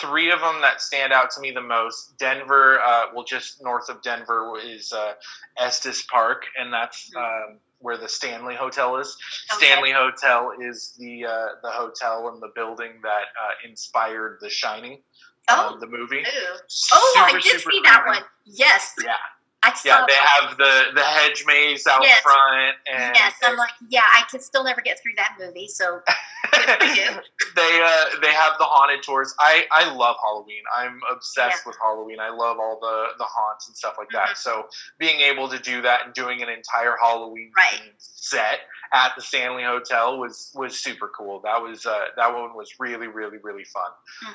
three 0.00 0.30
of 0.30 0.38
them 0.40 0.60
that 0.60 0.80
stand 0.80 1.12
out 1.12 1.30
to 1.32 1.40
me 1.40 1.50
the 1.50 1.60
most: 1.60 2.16
Denver, 2.18 2.80
uh, 2.80 3.06
well, 3.14 3.24
just 3.24 3.62
north 3.62 3.88
of 3.88 4.00
Denver 4.02 4.54
is 4.64 4.92
uh, 4.92 5.14
Estes 5.58 6.02
Park, 6.02 6.44
and 6.58 6.72
that's 6.72 7.10
um, 7.16 7.56
where 7.80 7.96
the 7.98 8.08
Stanley 8.08 8.54
Hotel 8.54 8.96
is. 8.98 9.16
Okay. 9.54 9.66
Stanley 9.66 9.90
Hotel 9.92 10.52
is 10.60 10.94
the 11.00 11.24
uh, 11.26 11.46
the 11.62 11.70
hotel 11.70 12.28
and 12.28 12.40
the 12.40 12.52
building 12.54 12.92
that 13.02 13.08
uh, 13.42 13.68
inspired 13.68 14.38
The 14.40 14.48
Shining, 14.50 14.98
Oh. 15.48 15.70
um, 15.74 15.80
the 15.80 15.88
movie. 15.88 16.20
Ooh. 16.20 16.56
Oh, 16.92 17.14
I 17.16 17.30
Super, 17.30 17.40
did 17.40 17.60
super 17.60 17.70
see 17.72 17.80
that 17.84 18.04
one. 18.06 18.22
Yes, 18.44 18.94
Yeah, 19.02 19.10
I 19.12 19.16
yeah, 19.84 20.04
they 20.08 20.14
have 20.14 20.56
the 20.56 20.84
the 20.94 21.02
hedge 21.02 21.44
maze 21.46 21.86
out 21.86 22.02
Yes. 22.02 22.20
front, 22.22 22.76
and 22.92 23.14
yes, 23.14 23.34
I'm 23.42 23.56
like, 23.56 23.70
yeah, 23.88 24.04
I 24.12 24.22
can 24.30 24.40
still 24.40 24.64
never 24.64 24.80
get 24.80 25.00
through 25.02 25.12
that 25.16 25.36
movie. 25.38 25.68
So 25.68 26.00
they 26.52 27.80
uh, 27.82 28.04
they 28.20 28.32
have 28.32 28.54
the 28.58 28.64
haunted 28.64 29.02
tours. 29.02 29.34
I 29.38 29.66
I 29.70 29.92
love 29.94 30.16
Halloween. 30.22 30.62
I'm 30.76 31.00
obsessed 31.10 31.62
Yeah. 31.64 31.68
with 31.70 31.76
Halloween. 31.80 32.18
I 32.20 32.30
love 32.30 32.58
all 32.58 32.78
the 32.80 33.08
the 33.18 33.24
haunts 33.24 33.68
and 33.68 33.76
stuff 33.76 33.94
like 33.98 34.08
that. 34.10 34.30
Mhm. 34.30 34.36
So 34.36 34.66
being 34.98 35.20
able 35.20 35.48
to 35.48 35.58
do 35.58 35.82
that 35.82 36.04
and 36.06 36.14
doing 36.14 36.42
an 36.42 36.48
entire 36.48 36.96
Halloween 37.00 37.52
Right. 37.56 37.92
set 37.98 38.60
at 38.92 39.12
the 39.16 39.22
Stanley 39.22 39.62
Hotel 39.64 40.18
was 40.18 40.50
was 40.54 40.78
super 40.78 41.08
cool. 41.16 41.40
That 41.40 41.62
was 41.62 41.86
uh, 41.86 42.06
that 42.16 42.32
one 42.34 42.54
was 42.54 42.70
really 42.78 43.06
really 43.06 43.38
really 43.42 43.64
fun. 43.64 43.90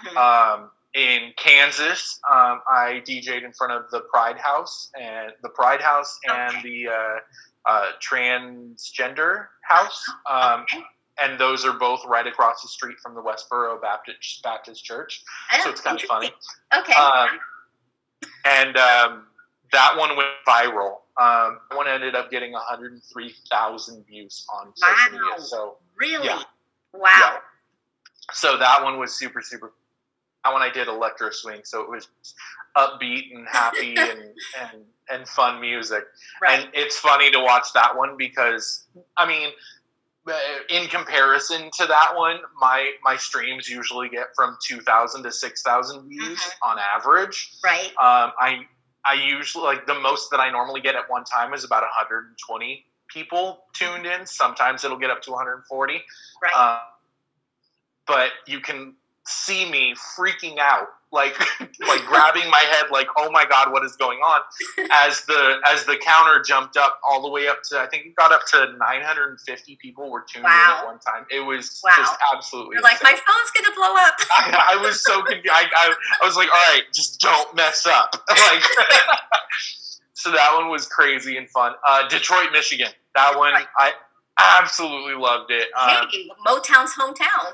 Mhm. 0.06 0.18
Um, 0.18 0.72
in 0.98 1.32
Kansas, 1.38 2.20
um, 2.30 2.62
I 2.68 3.04
DJ'd 3.06 3.44
in 3.44 3.54
front 3.54 3.72
of 3.72 3.90
the 3.92 4.02
Pride 4.02 4.40
House 4.40 4.90
and 5.00 5.32
the 5.44 5.50
Pride 5.50 5.80
House 5.80 6.20
and 6.28 6.56
Okay. 6.58 6.62
the 6.64 6.88
uh, 6.92 7.70
uh, 7.70 7.92
transgender 8.02 9.48
house. 9.62 10.04
Um, 10.30 10.62
Okay. 10.64 10.84
and 11.22 11.40
those 11.40 11.66
are 11.66 11.74
both 11.74 12.04
right 12.08 12.26
across 12.26 12.64
the 12.64 12.68
street 12.68 12.98
from 13.02 13.14
the 13.14 13.22
Westboro 13.22 13.80
Baptist 13.80 14.42
Baptist 14.44 14.84
Church. 14.84 15.24
So 15.62 15.68
Oh, 15.68 15.70
it's 15.70 15.82
kind 15.82 16.02
of 16.02 16.08
funny. 16.08 16.32
Okay. 16.76 16.94
Um, 16.94 17.30
and 18.46 18.76
um, 18.78 19.28
that 19.72 19.96
one 19.98 20.18
went 20.18 20.30
viral. 20.48 21.02
Um, 21.20 21.60
that 21.70 21.76
one 21.78 21.88
ended 21.88 22.16
up 22.16 22.32
getting 22.32 22.54
103,000 22.54 24.06
views 24.08 24.48
on 24.54 24.74
social 24.76 24.96
Wow. 24.96 25.20
media. 25.30 25.42
So 25.46 25.78
really? 25.96 26.26
yeah. 26.26 26.42
Wow. 26.94 27.10
Yeah. 27.20 27.38
so 28.32 28.58
that 28.58 28.84
one 28.84 28.98
was 29.00 29.14
super 29.14 29.42
super 29.42 29.74
one 30.54 30.62
i 30.62 30.70
did 30.70 30.88
electro 30.88 31.30
swing 31.32 31.62
so 31.64 31.82
it 31.82 31.90
was 31.90 32.08
upbeat 32.78 33.34
and 33.34 33.48
happy 33.48 33.96
and 34.12 34.22
and 34.62 34.84
and 35.10 35.28
fun 35.28 35.60
music 35.62 36.04
Right. 36.42 36.60
and 36.62 36.70
it's 36.74 36.98
funny 36.98 37.32
to 37.32 37.40
watch 37.40 37.74
that 37.74 37.96
one 37.96 38.16
because 38.18 38.86
i 39.18 39.26
mean 39.28 39.50
uh, 40.28 40.34
in 40.70 40.88
comparison 40.90 41.70
to 41.78 41.86
that 41.86 42.12
one 42.16 42.40
my 42.60 42.92
my 43.04 43.16
streams 43.16 43.70
usually 43.70 44.10
get 44.10 44.28
from 44.36 44.58
2000 44.68 45.24
to 45.24 45.32
6000 45.32 46.10
views 46.10 46.40
Mhm. 46.40 46.70
on 46.70 46.78
average 46.80 47.52
right. 47.64 47.88
um, 47.98 48.34
i 48.40 48.66
i 49.06 49.14
usually 49.14 49.64
like 49.64 49.86
the 49.88 49.98
most 50.00 50.30
that 50.32 50.40
i 50.42 50.50
normally 50.52 50.82
get 50.82 50.96
at 50.96 51.10
one 51.10 51.24
time 51.24 51.54
is 51.54 51.64
about 51.64 51.82
120 51.84 52.86
people 53.08 53.64
tuned 53.74 54.06
in 54.06 54.26
sometimes 54.26 54.84
it'll 54.84 54.98
get 54.98 55.10
up 55.10 55.22
to 55.22 55.32
140 55.32 56.04
Right. 56.44 56.54
uh, 56.54 56.82
but 58.06 58.32
you 58.48 58.60
can 58.60 58.96
see 59.28 59.70
me 59.70 59.94
freaking 60.18 60.58
out, 60.58 60.88
like 61.12 61.38
like 61.60 62.06
grabbing 62.06 62.50
my 62.50 62.64
head, 62.72 62.86
like 62.92 63.08
oh 63.18 63.30
my 63.32 63.46
god, 63.46 63.72
what 63.72 63.84
is 63.86 63.96
going 63.98 64.20
on? 64.20 64.42
As 64.92 65.26
the 65.26 65.58
as 65.68 65.86
the 65.86 65.98
counter 65.98 66.42
jumped 66.42 66.78
up 66.78 67.00
all 67.08 67.22
the 67.22 67.30
way 67.30 67.48
up 67.48 67.60
to, 67.70 67.80
I 67.80 67.88
think 67.88 68.06
it 68.06 68.16
got 68.16 68.32
up 68.32 68.42
to 68.52 68.74
950 68.78 69.78
people 69.82 70.10
were 70.10 70.22
tuned 70.22 70.46
in 70.46 70.52
at 70.52 70.86
one 70.86 71.00
time. 71.00 71.26
It 71.30 71.42
was 71.42 71.82
Wow. 71.84 71.92
just 71.98 72.16
absolutely. 72.34 72.78
Like, 72.82 73.02
my 73.04 73.12
phone's 73.12 73.52
gonna 73.56 73.76
blow 73.76 73.94
up. 73.96 74.16
I, 74.32 74.76
I 74.78 74.82
was 74.82 75.04
so 75.04 75.22
confused. 75.24 75.50
I, 75.52 75.66
I, 75.76 75.94
I 76.22 76.26
was 76.26 76.36
like, 76.36 76.50
all 76.50 76.74
right, 76.74 76.84
just 76.94 77.20
don't 77.20 77.56
mess 77.56 77.86
up. 77.86 78.16
Like, 78.30 78.64
so 80.14 80.32
that 80.32 80.52
one 80.56 80.70
was 80.70 80.88
crazy 80.88 81.38
and 81.38 81.50
fun. 81.50 81.74
Uh, 81.88 82.08
Detroit, 82.08 82.52
Michigan. 82.52 82.90
That 83.16 83.38
one, 83.38 83.54
I 83.78 83.92
absolutely 84.40 85.16
loved 85.16 85.52
it. 85.52 85.68
Um, 85.80 86.08
hey, 86.12 86.30
Motown's 86.46 86.94
hometown. 86.94 87.54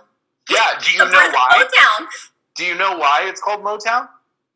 Yeah. 0.49 0.79
Do 0.84 0.91
you 0.91 0.99
The 0.99 1.06
know 1.12 1.29
why? 1.32 1.63
Motown. 1.69 2.08
Do 2.56 2.65
you 2.65 2.75
know 2.75 2.97
why 2.97 3.23
it's 3.25 3.41
called 3.41 3.62
Motown? 3.63 4.08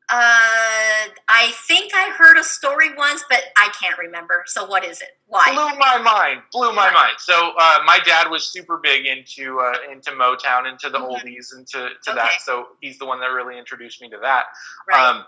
Uh, 0.09 1.09
I 1.27 1.51
think 1.67 1.91
I 1.93 2.09
heard 2.17 2.37
a 2.37 2.43
story 2.43 2.93
once, 2.95 3.25
but 3.29 3.41
I 3.57 3.69
can't 3.77 3.97
remember. 3.97 4.43
So 4.47 4.65
what 4.65 4.85
is 4.85 5.01
it? 5.01 5.17
Why? 5.27 5.43
Blew 5.47 5.77
my 5.77 5.97
mind. 5.97 6.43
Blew 6.53 6.71
my 6.73 6.89
mind. 6.93 7.15
So 7.17 7.51
uh, 7.59 7.79
my 7.85 7.99
dad 8.05 8.29
was 8.29 8.45
super 8.47 8.77
big 8.77 9.05
into 9.05 9.59
uh, 9.59 9.73
into 9.91 10.11
Motown, 10.11 10.69
into 10.71 10.89
the 10.89 10.97
Mhm. 10.99 11.09
oldies, 11.21 11.53
into 11.57 11.89
to 11.89 12.11
Okay. 12.11 12.15
that. 12.15 12.41
So 12.41 12.69
he's 12.79 12.97
the 12.99 13.05
one 13.05 13.19
that 13.19 13.31
really 13.33 13.57
introduced 13.57 14.01
me 14.01 14.09
to 14.11 14.17
that. 14.19 14.45
Right. 14.87 14.97
Um, 14.97 15.25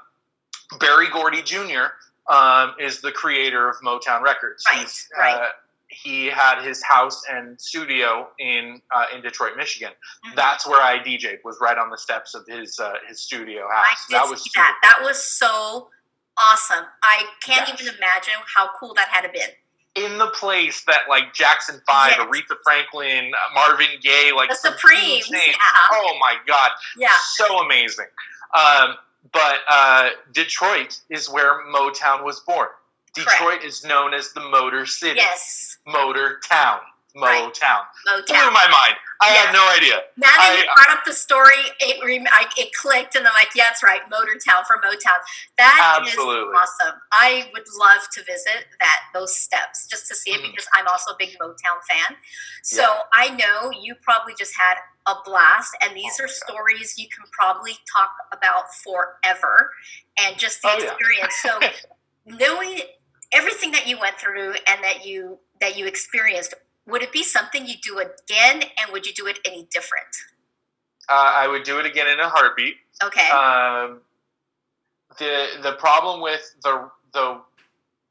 Berry 0.79 1.09
Gordy 1.09 1.41
Jr. 1.41 1.87
Um, 2.27 2.75
is 2.79 3.01
the 3.01 3.11
creator 3.11 3.67
of 3.67 3.75
Motown 3.81 4.21
Records. 4.21 4.63
Right, 4.71 4.81
He's, 4.81 5.09
right. 5.17 5.49
He 5.89 6.27
had 6.27 6.63
his 6.63 6.83
house 6.83 7.23
and 7.29 7.59
studio 7.59 8.29
in 8.39 8.79
uh, 8.95 9.05
in 9.13 9.21
Detroit, 9.21 9.57
Michigan. 9.57 9.91
Mhm. 10.27 10.35
That's 10.35 10.65
where 10.67 10.81
I 10.81 10.99
DJ'd. 10.99 11.39
Was 11.43 11.57
right 11.59 11.77
on 11.77 11.89
the 11.89 11.97
steps 11.97 12.35
of 12.35 12.45
his 12.47 12.79
uh, 12.79 12.93
his 13.07 13.21
studio 13.21 13.67
I 13.67 13.83
house. 13.89 14.05
did 14.07 14.15
That 14.15 14.29
was 14.29 14.43
see 14.43 14.51
that. 14.55 14.77
That 14.83 14.99
was 15.01 15.17
so 15.23 15.89
awesome. 16.37 16.85
I 17.03 17.25
can't 17.43 17.67
Yes. 17.67 17.81
even 17.81 17.95
imagine 17.95 18.33
how 18.55 18.69
cool 18.79 18.93
that 18.93 19.07
had 19.09 19.21
to 19.21 19.29
been. 19.29 19.49
in 19.95 20.19
the 20.19 20.27
place 20.27 20.83
that 20.85 21.09
like 21.09 21.33
Jackson 21.33 21.81
Five, 21.87 22.11
Yes. 22.17 22.19
Aretha 22.21 22.55
Franklin, 22.63 23.31
uh, 23.33 23.53
Marvin 23.55 23.87
Gaye, 24.01 24.31
like 24.31 24.49
The 24.49 24.55
Supremes, 24.55 25.27
yeah. 25.29 25.53
Oh 25.91 26.15
my 26.21 26.35
god, 26.45 26.71
Yeah. 26.95 27.09
so 27.33 27.59
amazing. 27.59 28.05
Um, 28.53 28.95
but 29.33 29.59
uh, 29.67 30.11
Detroit 30.31 30.99
is 31.09 31.27
where 31.29 31.65
Motown 31.65 32.23
was 32.23 32.39
born. 32.41 32.69
Detroit 33.15 33.63
is 33.63 33.83
known 33.83 34.13
as 34.13 34.31
the 34.33 34.41
Motor 34.41 34.85
City, 34.85 35.19
Yes. 35.19 35.77
Motor 35.85 36.39
Town, 36.47 36.79
Right. 37.15 37.43
Motown. 37.43 37.85
Blew 38.05 38.51
my 38.51 38.67
mind. 38.67 38.95
I 39.21 39.33
Yes. 39.33 39.45
had 39.47 39.53
no 39.53 39.67
idea. 39.69 40.01
Now 40.15 40.31
that 40.31 40.57
you 40.59 40.69
I- 40.69 40.75
brought 40.75 40.97
up 40.97 41.03
the 41.03 41.11
story, 41.11 41.57
it 41.81 41.99
I, 42.31 42.47
it 42.55 42.73
clicked, 42.73 43.15
and 43.15 43.27
I'm 43.27 43.33
like, 43.33 43.49
yeah, 43.53 43.65
that's 43.65 43.83
right, 43.83 44.01
Motortown 44.09 44.65
for 44.65 44.77
Motown. 44.81 45.19
That 45.57 45.99
is 46.03 46.09
Absolutely. 46.09 46.55
awesome. 46.55 47.01
I 47.11 47.49
would 47.53 47.65
love 47.77 48.07
to 48.13 48.23
visit 48.23 48.67
that 48.79 48.99
those 49.13 49.35
steps 49.37 49.87
just 49.87 50.07
to 50.07 50.15
see 50.15 50.31
it 50.31 50.39
Mhm. 50.41 50.51
because 50.51 50.67
I'm 50.73 50.87
also 50.87 51.11
a 51.11 51.15
big 51.17 51.37
Motown 51.39 51.83
fan. 51.89 52.15
So 52.63 52.81
Yeah. 52.81 53.01
I 53.13 53.29
know 53.31 53.71
you 53.71 53.95
probably 53.95 54.35
just 54.35 54.55
had 54.55 54.77
a 55.05 55.15
blast, 55.25 55.75
and 55.81 55.95
these 55.97 56.17
Oh, 56.19 56.23
are 56.23 56.27
yeah. 56.27 56.33
stories 56.35 56.97
you 56.97 57.09
can 57.09 57.25
probably 57.33 57.77
talk 57.93 58.13
about 58.31 58.73
forever, 58.75 59.73
and 60.17 60.37
just 60.37 60.61
the 60.61 60.69
Oh, 60.69 60.77
yeah. 60.77 60.91
experience. 60.93 61.35
So 61.41 61.59
knowing 62.25 62.83
everything 63.33 63.71
that 63.71 63.87
you 63.87 63.99
went 63.99 64.17
through 64.19 64.53
and 64.67 64.83
that 64.83 65.05
you 65.05 65.39
that 65.61 65.77
you 65.77 65.85
experienced 65.85 66.53
would 66.87 67.01
it 67.03 67.11
be 67.11 67.23
something 67.23 67.67
you 67.67 67.75
do 67.81 67.99
again 67.99 68.63
and 68.79 68.91
would 68.91 69.05
you 69.05 69.13
do 69.13 69.27
it 69.27 69.39
any 69.45 69.67
different 69.71 70.07
Uh, 71.09 71.33
I 71.37 71.47
would 71.47 71.63
do 71.63 71.79
it 71.79 71.85
again 71.85 72.07
in 72.07 72.19
a 72.19 72.29
heartbeat. 72.29 72.75
okay 73.03 73.29
Um, 73.29 74.01
the 75.17 75.47
the 75.61 75.73
problem 75.73 76.21
with 76.21 76.41
the 76.63 76.89
the 77.13 77.41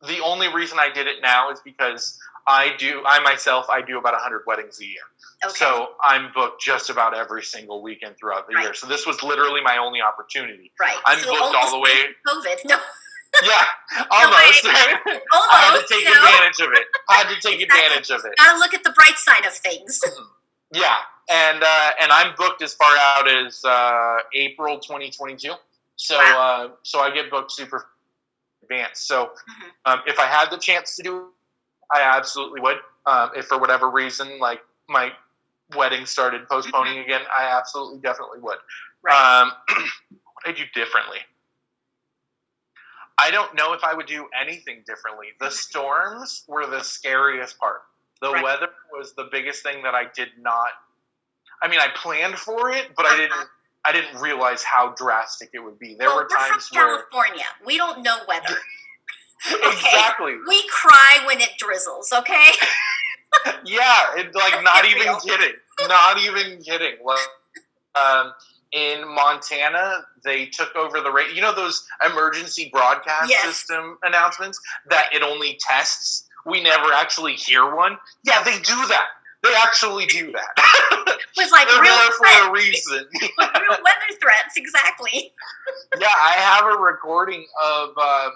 the 0.06 0.20
only 0.20 0.48
reason 0.52 0.78
I 0.78 0.90
did 0.90 1.06
it 1.06 1.16
now 1.22 1.50
is 1.50 1.60
because 1.60 2.18
I 2.46 2.74
do 2.78 3.02
I 3.06 3.20
myself 3.20 3.68
I 3.70 3.82
do 3.82 3.98
about 3.98 4.14
hundred 4.20 4.42
weddings 4.46 4.80
a 4.80 4.84
year. 4.86 5.02
okay 5.44 5.52
So 5.64 5.90
I'm 6.02 6.32
booked 6.34 6.62
just 6.62 6.90
about 6.90 7.14
every 7.16 7.42
single 7.42 7.82
weekend 7.82 8.16
throughout 8.18 8.48
the 8.48 8.54
Right. 8.54 8.64
year. 8.64 8.74
So 8.74 8.86
this 8.86 9.06
was 9.06 9.22
literally 9.22 9.60
my 9.62 9.78
only 9.78 10.00
opportunity. 10.00 10.72
right 10.80 10.96
I'm 11.06 11.18
So 11.18 11.30
booked 11.30 11.54
all 11.54 11.70
the 11.70 11.78
way. 11.78 12.06
covid 12.26 12.58
no 12.64 12.76
Yeah, 13.42 13.64
almost. 14.10 14.64
I 14.64 14.98
almost 15.32 15.52
I 15.52 15.56
had 15.60 15.80
to 15.80 15.86
take 15.88 16.04
you 16.04 16.14
know? 16.14 16.20
advantage 16.24 16.60
of 16.60 16.72
it. 16.72 16.86
I 17.08 17.14
had 17.16 17.28
to 17.34 17.40
take 17.40 17.60
advantage 17.60 18.10
of 18.10 18.24
it. 18.24 18.34
gotta 18.36 18.58
look 18.58 18.74
at 18.74 18.82
the 18.84 18.90
bright 18.92 19.16
side 19.16 19.44
of 19.46 19.52
things 19.52 20.00
Yeah, 20.72 20.96
and 21.30 21.62
uh, 21.62 21.90
and 22.00 22.12
I'm 22.12 22.34
booked 22.36 22.62
as 22.62 22.74
far 22.74 22.94
out 22.98 23.26
as 23.28 23.64
uh, 23.64 24.16
April 24.34 24.78
2022. 24.78 25.52
So 25.96 26.16
uh, 26.18 26.68
so 26.82 27.00
I 27.00 27.10
get 27.10 27.30
booked 27.30 27.52
super 27.52 27.86
advanced. 28.62 29.06
So 29.08 29.32
Mhm. 29.48 29.70
um, 29.86 30.02
if 30.06 30.18
I 30.18 30.26
had 30.26 30.50
the 30.50 30.58
chance 30.58 30.94
to 30.96 31.02
do 31.02 31.16
it, 31.18 31.24
I 31.90 32.02
absolutely 32.02 32.60
would. 32.60 32.78
Um, 33.06 33.30
if 33.34 33.46
for 33.46 33.58
whatever 33.58 33.88
reason, 33.90 34.38
like 34.38 34.60
my 34.88 35.10
wedding 35.74 36.04
started 36.06 36.46
postponing 36.48 36.98
again, 36.98 37.22
I 37.34 37.44
absolutely 37.44 37.98
definitely 38.00 38.40
would. 38.40 38.58
right 39.02 39.40
Um, 39.42 39.52
what 40.34 40.46
I 40.46 40.52
do 40.52 40.64
differently? 40.74 41.18
I 43.20 43.30
don't 43.30 43.54
know 43.54 43.72
if 43.72 43.82
I 43.82 43.94
would 43.94 44.06
do 44.06 44.28
anything 44.40 44.84
differently. 44.86 45.28
The 45.40 45.46
Mhm. 45.48 45.52
storms 45.52 46.44
were 46.46 46.66
the 46.66 46.82
scariest 46.82 47.58
part. 47.58 47.82
The 48.20 48.32
Right. 48.32 48.42
weather 48.42 48.74
was 48.92 49.14
the 49.14 49.24
biggest 49.24 49.62
thing 49.62 49.82
that 49.82 49.94
I 49.94 50.04
did 50.04 50.38
not. 50.38 50.72
I 51.62 51.68
mean, 51.68 51.80
I 51.80 51.88
planned 51.88 52.38
for 52.38 52.70
it, 52.70 52.94
but 52.94 53.06
I 53.06 53.10
Uh-huh. 53.10 53.16
didn't. 53.18 53.50
I 53.84 53.92
didn't 53.92 54.20
realize 54.20 54.62
how 54.62 54.88
drastic 54.90 55.50
it 55.54 55.60
would 55.60 55.78
be. 55.78 55.94
There 55.94 56.08
well, 56.08 56.16
were 56.18 56.28
times 56.28 56.68
from 56.68 56.78
where 56.78 57.02
california 57.04 57.46
we 57.64 57.78
don't 57.78 58.02
know 58.02 58.18
weather 58.26 58.60
exactly, 59.62 60.36
we 60.46 60.66
cry 60.68 61.20
when 61.24 61.40
it 61.40 61.56
drizzles 61.56 62.12
okay 62.12 62.50
yeah, 63.64 64.14
it, 64.16 64.34
like 64.34 64.62
not 64.62 64.84
even 64.84 65.14
kidding, 65.20 65.54
not 65.82 66.18
even 66.18 66.60
kidding. 66.62 66.96
Like, 67.04 67.18
um, 67.94 68.32
in 68.72 69.06
Montana, 69.14 70.04
they 70.24 70.46
took 70.46 70.74
over 70.76 71.00
the 71.00 71.10
radio. 71.10 71.34
You 71.34 71.42
know 71.42 71.54
those 71.54 71.86
emergency 72.04 72.70
broadcast 72.72 73.30
Yes. 73.30 73.44
system 73.44 73.98
announcements 74.02 74.60
that 74.90 75.08
it 75.14 75.22
only 75.22 75.58
tests. 75.60 76.26
We 76.46 76.62
never 76.62 76.92
actually 76.92 77.34
hear 77.34 77.74
one. 77.74 77.96
Yeah, 78.24 78.42
they 78.42 78.58
do 78.58 78.86
that. 78.88 79.06
They 79.42 79.54
actually 79.54 80.06
do 80.06 80.32
that. 80.32 81.18
with 81.36 81.50
like 81.52 81.68
They're 81.68 81.80
real 81.82 81.94
there 81.94 82.10
for 82.10 82.26
threats 82.26 82.46
a 82.46 82.50
reason. 82.52 83.04
with 83.12 83.38
real 83.38 83.78
weather 83.84 84.18
threats 84.20 84.56
exactly 84.56 85.32
yeah, 86.00 86.08
I 86.08 86.32
have 86.32 86.64
a 86.66 86.78
recording 86.78 87.46
of 87.62 87.90
um, 87.98 88.32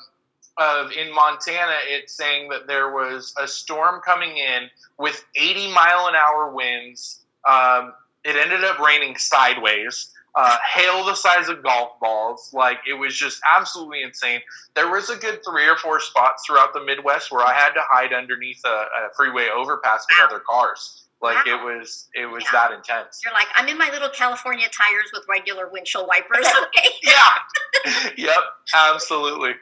of 0.58 0.92
in 0.92 1.12
Montana. 1.14 1.74
It's 1.88 2.14
saying 2.14 2.48
that 2.50 2.66
there 2.66 2.92
was 2.92 3.34
a 3.40 3.48
storm 3.48 4.00
coming 4.04 4.36
in 4.36 4.68
with 4.98 5.24
80 5.34 5.72
mile 5.72 6.06
an 6.08 6.14
hour 6.14 6.50
winds, 6.54 7.20
um, 7.48 7.92
it 8.24 8.36
ended 8.36 8.62
up 8.64 8.78
raining 8.78 9.16
sideways. 9.16 10.10
Uh, 10.34 10.56
hail 10.74 11.04
the 11.04 11.14
size 11.14 11.50
of 11.50 11.62
golf 11.62 12.00
balls. 12.00 12.50
Like 12.54 12.78
it 12.88 12.94
was 12.94 13.14
just 13.14 13.40
absolutely 13.54 14.02
insane. 14.02 14.40
There 14.74 14.90
was 14.90 15.10
a 15.10 15.16
good 15.16 15.40
three 15.44 15.68
or 15.68 15.76
four 15.76 16.00
spots 16.00 16.44
throughout 16.46 16.72
the 16.72 16.82
Midwest 16.82 17.30
where 17.30 17.44
I 17.44 17.52
had 17.52 17.74
to 17.74 17.82
hide 17.82 18.14
underneath 18.14 18.60
a, 18.64 18.68
a 18.68 19.14
freeway 19.14 19.48
overpass 19.54 20.06
with 20.08 20.26
other 20.26 20.42
cars. 20.48 21.04
Like 21.20 21.46
wow. 21.46 21.54
it 21.54 21.64
was, 21.64 22.08
it 22.14 22.26
was 22.26 22.42
yeah. 22.44 22.50
that 22.52 22.72
intense. 22.72 23.20
You're 23.24 23.34
like, 23.34 23.46
I'm 23.54 23.68
in 23.68 23.78
my 23.78 23.90
little 23.92 24.08
California 24.08 24.66
tires 24.72 25.10
with 25.12 25.24
regular 25.28 25.68
windshield 25.70 26.08
wipers. 26.08 26.46
Okay. 26.62 26.88
yeah. 27.02 28.10
yep. 28.16 28.38
Absolutely. 28.74 29.52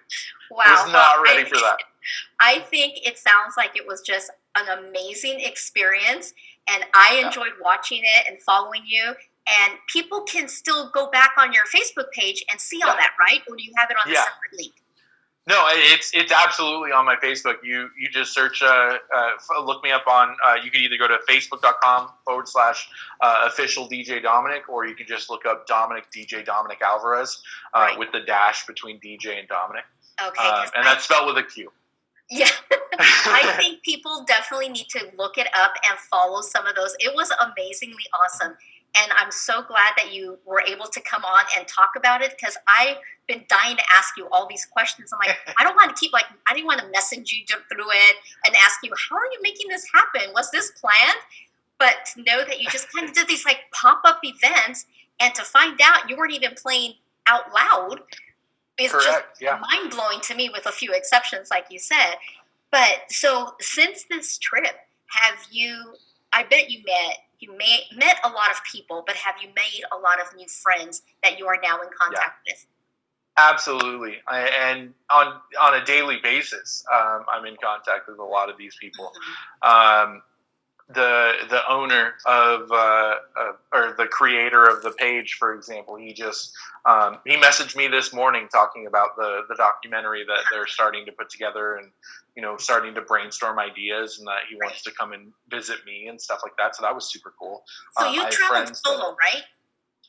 Wow. 0.51 0.63
I 0.65 0.83
was 0.85 0.93
not 0.93 1.23
ready 1.23 1.49
for 1.49 1.57
that. 1.57 1.79
I 2.41 2.61
think 2.61 3.07
it 3.07 3.19
sounds 3.19 3.55
like 3.57 3.77
it 3.77 3.87
was 3.87 4.01
just 4.01 4.31
an 4.57 4.79
amazing 4.79 5.41
experience, 5.41 6.33
and 6.69 6.85
I 6.95 7.23
enjoyed 7.25 7.53
watching 7.63 8.03
it 8.03 8.27
and 8.29 8.41
following 8.43 8.83
you. 8.87 9.15
And 9.63 9.79
people 9.89 10.23
can 10.23 10.49
still 10.49 10.91
go 10.91 11.11
back 11.11 11.33
on 11.39 11.53
your 11.53 11.65
Facebook 11.65 12.11
page 12.13 12.45
and 12.51 12.61
see 12.61 12.81
all 12.83 12.95
that, 12.95 13.11
right? 13.19 13.41
Or 13.49 13.57
do 13.57 13.63
you 13.63 13.73
have 13.77 13.91
it 13.91 13.97
on 14.05 14.13
yeah. 14.13 14.21
a 14.21 14.25
separate 14.25 14.59
link? 14.59 14.73
No, 15.47 15.65
it's 15.69 16.13
it's 16.15 16.31
absolutely 16.31 16.93
on 16.93 17.07
my 17.07 17.17
Facebook. 17.17 17.57
You 17.65 17.89
you 17.99 18.09
just 18.09 18.33
search, 18.35 18.63
uh, 18.63 18.99
uh, 19.13 19.65
look 19.65 19.83
me 19.83 19.91
up 19.91 20.07
on. 20.07 20.37
Uh, 20.47 20.57
you 20.63 20.71
can 20.71 20.83
either 20.83 20.97
go 20.99 21.09
to 21.09 21.19
facebook.com 21.29 22.11
forward 22.25 22.47
slash 22.47 22.89
uh, 23.21 23.49
official 23.49 23.89
DJ 23.89 24.23
Dominic, 24.23 24.69
or 24.69 24.87
you 24.87 24.95
can 24.95 25.07
just 25.07 25.31
look 25.31 25.47
up 25.47 25.67
Dominic 25.67 26.05
DJ 26.15 26.45
Dominic 26.45 26.81
Alvarez 26.83 27.43
uh, 27.75 27.81
right. 27.81 27.99
with 27.99 28.13
the 28.13 28.21
dash 28.21 28.67
between 28.67 29.01
DJ 29.01 29.41
and 29.41 29.49
Dominic. 29.49 29.85
Okay, 30.25 30.35
uh, 30.39 30.67
and 30.77 30.87
that's 30.87 31.05
spelled 31.05 31.27
with 31.27 31.45
a 31.45 31.49
Q. 31.49 31.73
Yeah, 32.31 32.47
I 33.01 33.55
think 33.57 33.83
people 33.83 34.25
definitely 34.29 34.69
need 34.69 34.87
to 34.91 35.11
look 35.19 35.37
it 35.37 35.49
up 35.55 35.73
and 35.89 35.99
follow 35.99 36.43
some 36.43 36.67
of 36.67 36.77
those. 36.77 36.95
It 37.01 37.13
was 37.15 37.33
amazingly 37.41 38.05
awesome. 38.23 38.57
And 38.97 39.13
I'm 39.17 39.31
so 39.31 39.63
glad 39.63 39.93
that 39.97 40.13
you 40.13 40.39
were 40.45 40.63
able 40.67 40.87
to 40.87 41.01
come 41.03 41.25
on 41.25 41.45
and 41.57 41.67
talk 41.69 41.91
about 41.97 42.23
it 42.23 42.35
because 42.39 42.57
I've 42.67 42.97
been 43.29 43.45
dying 43.49 43.77
to 43.77 43.83
ask 43.97 44.17
you 44.17 44.29
all 44.33 44.47
these 44.49 44.65
questions. 44.65 45.13
I'm 45.13 45.19
like, 45.27 45.37
I 45.59 45.63
don't 45.63 45.77
want 45.77 45.95
to 45.95 46.01
keep 46.01 46.13
like, 46.13 46.25
I 46.49 46.55
didn't 46.55 46.67
want 46.67 46.81
to 46.81 46.89
message 46.89 47.33
you 47.33 47.45
through 47.47 47.91
it 47.91 48.17
and 48.45 48.55
ask 48.65 48.81
you, 48.83 48.91
how 49.09 49.17
are 49.17 49.27
you 49.33 49.39
making 49.43 49.69
this 49.69 49.87
happen? 49.93 50.33
Was 50.35 50.51
this 50.51 50.73
planned? 50.73 51.19
But 51.79 51.95
to 52.15 52.23
know 52.23 52.45
that 52.45 52.61
you 52.61 52.69
just 52.69 52.93
kind 52.93 53.09
of 53.09 53.15
did 53.15 53.27
these 53.29 53.45
like 53.45 53.61
pop 53.73 54.03
up 54.05 54.21
events 54.23 54.87
and 55.21 55.35
to 55.35 55.43
find 55.43 55.81
out 55.83 56.11
you 56.11 56.17
weren't 56.17 56.33
even 56.33 56.55
playing 56.55 56.95
out 57.27 57.53
loud 57.55 58.01
is 58.79 58.91
Correct, 58.91 59.07
just 59.07 59.43
yeah. 59.43 59.61
mind 59.73 59.91
blowing 59.91 60.21
to 60.23 60.35
me 60.35 60.51
with 60.53 60.67
a 60.67 60.73
few 60.73 60.93
exceptions, 60.93 61.49
like 61.51 61.67
you 61.71 61.79
said. 61.79 62.15
But 62.71 63.03
so 63.09 63.55
since 63.61 64.05
this 64.05 64.39
trip, 64.39 64.75
have 65.07 65.39
you, 65.51 65.95
I 66.33 66.45
bet 66.45 66.71
you 66.71 66.83
met 66.85 67.19
you 67.41 67.57
may, 67.57 67.81
met 67.97 68.19
a 68.25 68.29
lot 68.29 68.51
of 68.51 68.61
people, 68.71 69.03
but 69.07 69.17
have 69.17 69.35
you 69.43 69.49
made 69.49 69.83
a 69.93 69.99
lot 69.99 70.21
of 70.21 70.35
new 70.37 70.47
friends 70.47 71.03
that 71.23 71.39
you 71.39 71.47
are 71.47 71.59
now 71.63 71.81
in 71.81 71.89
contact 71.99 72.41
yeah. 72.47 72.53
with? 72.53 72.67
Absolutely, 73.37 74.17
I, 74.29 74.41
and 74.41 74.93
on 75.11 75.41
on 75.59 75.75
a 75.75 75.85
daily 75.85 76.19
basis, 76.23 76.85
um, 76.93 77.25
I'm 77.33 77.47
in 77.47 77.57
contact 77.63 78.07
with 78.09 78.19
a 78.19 78.25
lot 78.25 78.51
of 78.51 78.59
these 78.59 78.77
people. 78.79 79.13
Mm-hmm. 79.63 80.13
Um, 80.13 80.23
the 80.95 81.33
the 81.49 81.61
owner 81.69 82.15
of 82.27 82.71
uh, 82.71 82.75
uh, 82.75 83.53
or 83.73 83.95
the 83.97 84.07
creator 84.07 84.65
of 84.65 84.83
the 84.83 84.91
page, 84.93 85.37
for 85.39 85.55
example, 85.55 85.97
he 85.97 86.13
just 86.13 86.53
um, 86.85 87.19
he 87.25 87.37
messaged 87.37 87.77
me 87.77 87.87
this 87.87 88.13
morning 88.13 88.49
talking 88.53 88.87
about 88.87 89.17
the 89.17 89.43
the 89.49 89.55
documentary 89.55 90.25
that 90.27 90.41
they're 90.51 90.67
starting 90.67 91.07
to 91.07 91.13
put 91.13 91.31
together 91.31 91.77
and 91.77 91.91
you 92.37 92.43
know 92.43 92.57
starting 92.57 92.95
to 92.95 93.03
brainstorm 93.03 93.59
ideas 93.59 94.19
and 94.19 94.27
that 94.27 94.41
he 94.49 94.57
wants 94.57 94.83
to 94.83 94.91
come 94.99 95.13
and 95.13 95.33
visit 95.49 95.79
me 95.87 96.09
and 96.09 96.21
stuff 96.21 96.41
like 96.43 96.57
that. 96.59 96.75
So 96.75 96.83
that 96.83 96.95
was 96.95 97.11
super 97.11 97.33
cool. 97.39 97.63
So 97.99 98.09
um, 98.09 98.15
you 98.15 98.29
traveled 98.31 98.77
solo, 98.77 98.99
that, 98.99 99.17
right? 99.21 99.43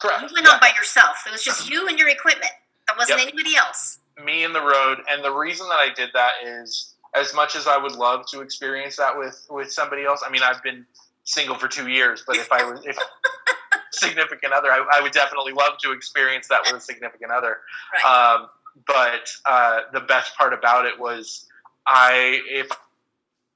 Correct. 0.01 0.21
You 0.21 0.29
went 0.33 0.47
yeah. 0.47 0.53
on 0.53 0.59
by 0.59 0.71
yourself. 0.75 1.23
It 1.27 1.31
was 1.31 1.43
just 1.43 1.69
you 1.69 1.87
and 1.87 1.99
your 1.99 2.09
equipment. 2.09 2.51
There 2.87 2.95
wasn't 2.97 3.19
yep. 3.19 3.27
anybody 3.27 3.55
else. 3.55 3.99
Me 4.25 4.43
and 4.43 4.53
the 4.53 4.61
road, 4.61 4.99
and 5.09 5.23
the 5.23 5.31
reason 5.31 5.67
that 5.69 5.75
I 5.75 5.93
did 5.93 6.09
that 6.13 6.33
is 6.43 6.90
as 7.15 7.33
much 7.33 7.55
as 7.55 7.67
I 7.67 7.77
would 7.77 7.93
love 7.93 8.25
to 8.31 8.41
experience 8.41 8.95
that 8.97 9.17
with 9.17 9.45
with 9.49 9.71
somebody 9.71 10.05
else. 10.05 10.23
I 10.25 10.31
mean, 10.31 10.41
I've 10.43 10.63
been 10.63 10.85
single 11.23 11.55
for 11.55 11.67
two 11.67 11.87
years, 11.87 12.23
but 12.25 12.37
if 12.37 12.51
I 12.51 12.63
was 12.63 12.85
if 12.85 12.97
significant 13.91 14.53
other, 14.53 14.71
I, 14.71 14.85
I, 14.97 15.01
would 15.01 15.11
definitely 15.11 15.53
love 15.53 15.77
to 15.83 15.91
experience 15.91 16.47
that 16.47 16.61
with 16.65 16.75
a 16.75 16.79
significant 16.79 17.31
other. 17.31 17.57
Right. 17.93 18.35
Um, 18.35 18.47
but 18.87 19.29
uh, 19.45 19.81
the 19.93 19.99
best 20.01 20.35
part 20.37 20.53
about 20.53 20.85
it 20.85 20.97
was 20.99 21.47
I 21.85 22.41
if 22.49 22.69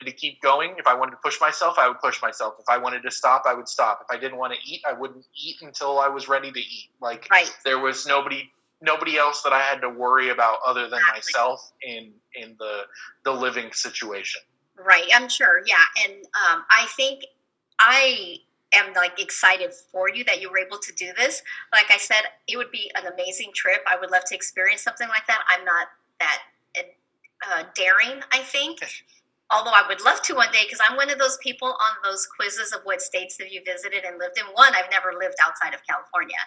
to 0.03 0.11
keep 0.11 0.41
going. 0.41 0.75
If 0.77 0.87
I 0.87 0.93
wanted 0.93 1.11
to 1.11 1.17
push 1.23 1.39
myself, 1.39 1.75
I 1.77 1.87
would 1.87 1.99
push 1.99 2.21
myself. 2.21 2.55
If 2.59 2.65
I 2.69 2.77
wanted 2.77 3.01
to 3.03 3.11
stop, 3.11 3.43
I 3.47 3.53
would 3.53 3.67
stop. 3.67 4.05
If 4.07 4.15
I 4.15 4.19
didn't 4.19 4.37
want 4.37 4.53
to 4.53 4.59
eat, 4.69 4.81
I 4.87 4.93
wouldn't 4.93 5.25
eat 5.35 5.57
until 5.61 5.99
I 5.99 6.07
was 6.07 6.27
ready 6.27 6.51
to 6.51 6.59
eat. 6.59 6.89
Like 7.01 7.27
right. 7.31 7.51
there 7.63 7.79
was 7.79 8.05
nobody 8.05 8.51
nobody 8.85 9.17
else 9.17 9.41
that 9.41 9.51
I 9.51 9.61
had 9.61 9.81
to 9.81 9.89
worry 9.89 10.29
about 10.29 10.59
other 10.65 10.87
than 10.89 10.99
myself 11.11 11.71
in 11.81 12.11
in 12.35 12.55
the 12.59 12.83
the 13.23 13.31
living 13.31 13.71
situation. 13.73 14.41
Right, 14.77 15.07
I'm 15.13 15.29
sure. 15.29 15.61
Yeah, 15.65 15.75
and 16.03 16.13
um, 16.13 16.65
I 16.69 16.87
think 16.95 17.23
I 17.79 18.37
am 18.73 18.93
like 18.93 19.21
excited 19.21 19.73
for 19.91 20.09
you 20.09 20.23
that 20.25 20.41
you 20.41 20.49
were 20.49 20.59
able 20.59 20.77
to 20.77 20.93
do 20.93 21.11
this. 21.17 21.41
Like 21.73 21.91
I 21.91 21.97
said, 21.97 22.21
it 22.47 22.57
would 22.57 22.71
be 22.71 22.91
an 22.95 23.11
amazing 23.11 23.51
trip. 23.53 23.81
I 23.87 23.97
would 23.97 24.11
love 24.11 24.23
to 24.27 24.35
experience 24.35 24.81
something 24.81 25.07
like 25.07 25.25
that. 25.27 25.41
I'm 25.49 25.65
not 25.65 25.87
that 26.19 26.41
uh, 27.51 27.63
daring, 27.75 28.21
I 28.31 28.39
think. 28.39 28.79
Although 29.51 29.71
I 29.71 29.87
would 29.87 30.01
love 30.03 30.21
to 30.23 30.33
one 30.33 30.51
day 30.51 30.63
because 30.65 30.79
I'm 30.87 30.97
one 30.97 31.11
of 31.11 31.19
those 31.19 31.37
people 31.37 31.67
on 31.67 31.93
those 32.03 32.25
quizzes 32.25 32.73
of 32.73 32.81
what 32.83 33.01
states 33.01 33.37
have 33.39 33.49
you 33.49 33.61
visited 33.63 34.03
and 34.03 34.17
lived 34.17 34.39
in. 34.39 34.45
One, 34.53 34.73
I've 34.73 34.89
never 34.89 35.13
lived 35.13 35.35
outside 35.45 35.73
of 35.73 35.81
California. 35.87 36.37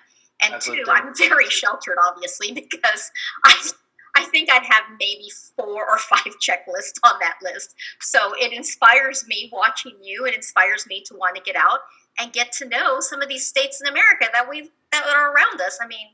And 0.43 0.61
two, 0.61 0.85
I'm 0.89 1.15
very 1.17 1.49
sheltered, 1.49 1.97
obviously, 2.09 2.53
because 2.71 3.11
I, 3.45 3.71
I 4.17 4.25
think 4.25 4.51
I'd 4.53 4.65
have 4.65 4.85
maybe 4.99 5.31
four 5.57 5.89
or 5.89 5.99
five 5.99 6.33
checklists 6.41 6.99
on 7.05 7.15
that 7.21 7.37
list. 7.43 7.75
So 8.01 8.35
it 8.39 8.53
inspires 8.53 9.27
me 9.27 9.51
watching 9.53 9.97
you. 10.03 10.27
It 10.27 10.35
inspires 10.35 10.87
me 10.87 11.03
to 11.07 11.15
want 11.15 11.37
to 11.37 11.43
get 11.43 11.57
out 11.57 11.81
and 12.19 12.33
get 12.33 12.53
to 12.53 12.69
know 12.69 13.01
some 13.01 13.23
of 13.23 13.29
these 13.29 13.47
states 13.47 13.81
in 13.81 13.89
America 13.89 14.27
that 14.33 14.49
we 14.49 14.71
that 14.93 15.05
are 15.07 15.33
around 15.33 15.61
us. 15.61 15.79
I 15.81 15.87
mean, 15.87 16.09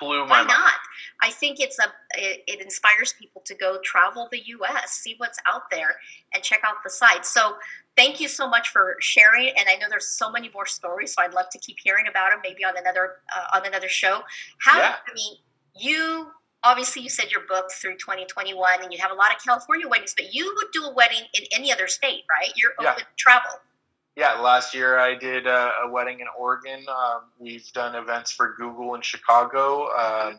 blew 0.00 0.26
my 0.26 0.42
Why 0.42 0.48
not? 0.48 0.74
I 1.22 1.30
think 1.30 1.60
it's 1.60 1.78
a 1.78 1.92
it, 2.16 2.42
it, 2.46 2.60
inspires 2.60 3.14
people 3.18 3.42
to 3.44 3.54
go 3.54 3.78
travel 3.84 4.28
the 4.30 4.40
U.S., 4.46 4.92
see 4.92 5.14
what's 5.18 5.38
out 5.46 5.70
there, 5.70 5.96
and 6.34 6.42
check 6.42 6.60
out 6.64 6.76
the 6.82 6.90
sights. 6.90 7.32
So 7.32 7.56
thank 7.96 8.20
you 8.20 8.28
so 8.28 8.48
much 8.48 8.70
for 8.70 8.96
sharing. 9.00 9.50
And 9.50 9.68
I 9.68 9.76
know 9.76 9.86
there's 9.88 10.08
so 10.08 10.30
many 10.30 10.50
more 10.52 10.66
stories, 10.66 11.14
so 11.14 11.22
I'd 11.22 11.34
love 11.34 11.50
to 11.50 11.58
keep 11.58 11.76
hearing 11.82 12.06
about 12.08 12.30
them, 12.30 12.40
maybe 12.42 12.64
on 12.64 12.76
another 12.76 13.16
uh, 13.36 13.56
on 13.58 13.66
another 13.66 13.88
show. 13.88 14.22
How 14.58 14.78
yeah. 14.78 14.94
I 15.06 15.14
mean, 15.14 15.34
you 15.76 16.28
obviously 16.64 17.02
you 17.02 17.08
said 17.08 17.30
your 17.30 17.42
book 17.46 17.70
through 17.70 17.96
2021, 17.96 18.82
and 18.82 18.92
you 18.92 18.98
have 18.98 19.10
a 19.10 19.14
lot 19.14 19.34
of 19.34 19.42
California 19.42 19.86
weddings, 19.86 20.14
but 20.16 20.34
you 20.34 20.52
would 20.56 20.72
do 20.72 20.84
a 20.84 20.94
wedding 20.94 21.22
in 21.34 21.44
any 21.52 21.72
other 21.72 21.86
state, 21.86 22.22
right? 22.30 22.52
You're 22.56 22.72
open 22.78 23.00
to 23.00 23.06
travel 23.16 23.50
yeah, 24.16 24.34
last 24.34 24.74
year 24.74 24.98
I 24.98 25.14
did 25.14 25.46
a, 25.46 25.72
a 25.84 25.90
wedding 25.90 26.20
in 26.20 26.26
Oregon. 26.38 26.84
Um, 26.88 27.22
we've 27.38 27.70
done 27.72 27.94
events 27.94 28.32
for 28.32 28.54
Google 28.58 28.94
in 28.94 29.02
Chicago. 29.02 29.88
Uh, 29.96 30.32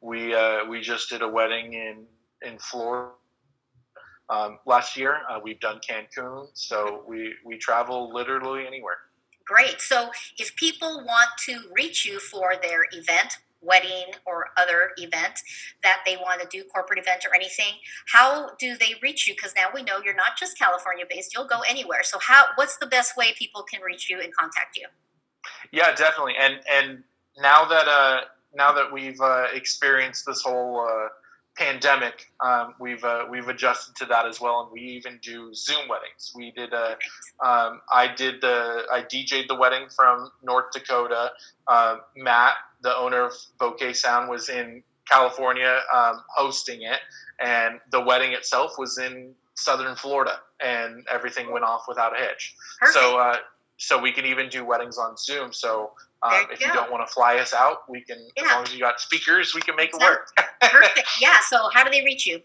we 0.00 0.34
uh, 0.34 0.64
we 0.66 0.80
just 0.80 1.08
did 1.10 1.22
a 1.22 1.28
wedding 1.28 1.74
in 1.74 2.06
in 2.42 2.58
Florida 2.58 3.10
um, 4.30 4.58
last 4.66 4.96
year. 4.96 5.18
Uh, 5.28 5.40
we've 5.42 5.60
done 5.60 5.80
Cancun, 5.88 6.48
so 6.54 7.04
we 7.08 7.34
we 7.44 7.58
travel 7.58 8.12
literally 8.12 8.66
anywhere. 8.66 8.98
Great. 9.44 9.80
So 9.80 10.10
if 10.38 10.54
people 10.56 11.02
want 11.06 11.30
to 11.46 11.60
reach 11.72 12.04
you 12.04 12.20
for 12.20 12.52
their 12.62 12.82
event, 12.92 13.38
wedding 13.60 14.12
or 14.26 14.46
other 14.56 14.90
event 14.98 15.40
that 15.82 15.98
they 16.06 16.16
want 16.16 16.40
to 16.40 16.46
do 16.50 16.64
corporate 16.64 16.98
event 16.98 17.24
or 17.28 17.34
anything 17.34 17.74
how 18.12 18.50
do 18.58 18.76
they 18.76 18.94
reach 19.02 19.28
you? 19.28 19.34
Because 19.34 19.54
now 19.56 19.66
we 19.74 19.82
know 19.82 19.98
you're 20.04 20.14
not 20.14 20.36
just 20.38 20.58
california 20.58 21.04
based 21.08 21.34
you'll 21.34 21.46
go 21.46 21.60
anywhere. 21.68 22.02
So 22.02 22.18
how 22.20 22.46
what's 22.56 22.76
the 22.78 22.86
best 22.86 23.16
way 23.16 23.34
people 23.38 23.62
can 23.62 23.80
reach 23.82 24.08
you 24.08 24.20
and 24.20 24.34
contact 24.34 24.76
you? 24.76 24.86
Yeah 25.72 25.94
definitely. 25.94 26.34
And 26.38 26.60
and 26.70 27.02
now 27.40 27.64
that 27.64 27.88
uh 27.88 28.20
now 28.54 28.72
that 28.72 28.92
we've 28.92 29.20
uh, 29.20 29.46
experienced 29.52 30.24
this 30.26 30.42
whole 30.42 30.86
uh, 30.88 31.08
pandemic, 31.56 32.26
um, 32.40 32.74
we've 32.80 33.04
uh, 33.04 33.24
we've 33.30 33.48
adjusted 33.48 33.94
to 33.96 34.06
that 34.06 34.26
as 34.26 34.40
well, 34.40 34.62
and 34.62 34.72
we 34.72 34.80
even 34.80 35.18
do 35.22 35.52
Zoom 35.54 35.88
weddings. 35.88 36.32
We 36.34 36.52
did 36.52 36.72
a, 36.72 36.92
um, 37.44 37.80
I 37.92 38.12
did 38.16 38.40
the 38.40 38.84
I 38.90 39.02
DJ'd 39.02 39.48
the 39.48 39.54
wedding 39.54 39.88
from 39.94 40.30
North 40.42 40.66
Dakota. 40.72 41.32
Uh, 41.66 41.96
Matt, 42.16 42.54
the 42.82 42.96
owner 42.96 43.26
of 43.26 43.32
Bouquet 43.58 43.92
Sound, 43.92 44.28
was 44.28 44.48
in 44.48 44.82
California 45.10 45.80
um, 45.94 46.22
hosting 46.34 46.82
it, 46.82 47.00
and 47.40 47.80
the 47.90 48.00
wedding 48.00 48.32
itself 48.32 48.72
was 48.78 48.98
in 48.98 49.34
Southern 49.54 49.96
Florida, 49.96 50.40
and 50.60 51.04
everything 51.10 51.52
went 51.52 51.64
off 51.64 51.84
without 51.88 52.18
a 52.18 52.22
hitch. 52.22 52.54
Perfect. 52.80 52.98
So 52.98 53.18
uh, 53.18 53.36
so 53.78 53.98
we 53.98 54.12
can 54.12 54.26
even 54.26 54.48
do 54.48 54.64
weddings 54.64 54.98
on 54.98 55.16
Zoom. 55.16 55.52
So 55.52 55.92
um, 56.22 56.32
you 56.32 56.46
if 56.52 56.60
go. 56.60 56.66
you 56.66 56.72
don't 56.72 56.90
want 56.90 57.06
to 57.06 57.12
fly 57.12 57.38
us 57.38 57.54
out, 57.54 57.88
we 57.88 58.00
can. 58.02 58.18
Yeah. 58.36 58.44
As 58.44 58.50
long 58.50 58.64
as 58.64 58.74
you 58.74 58.80
got 58.80 59.00
speakers, 59.00 59.54
we 59.54 59.60
can 59.60 59.76
make 59.76 59.90
it 59.94 60.00
work. 60.00 60.30
Perfect. 60.60 61.06
Yeah. 61.20 61.38
So 61.48 61.70
how 61.72 61.84
do 61.84 61.90
they 61.90 62.04
reach 62.04 62.26
you? 62.26 62.40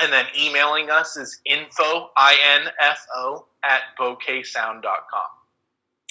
and 0.00 0.12
then 0.12 0.26
emailing 0.38 0.90
us 0.90 1.16
is 1.16 1.40
info 1.44 2.10
i 2.16 2.36
n 2.62 2.70
f 2.80 3.04
o 3.14 3.46
at 3.64 3.82
bouquetsound.com. 3.98 5.28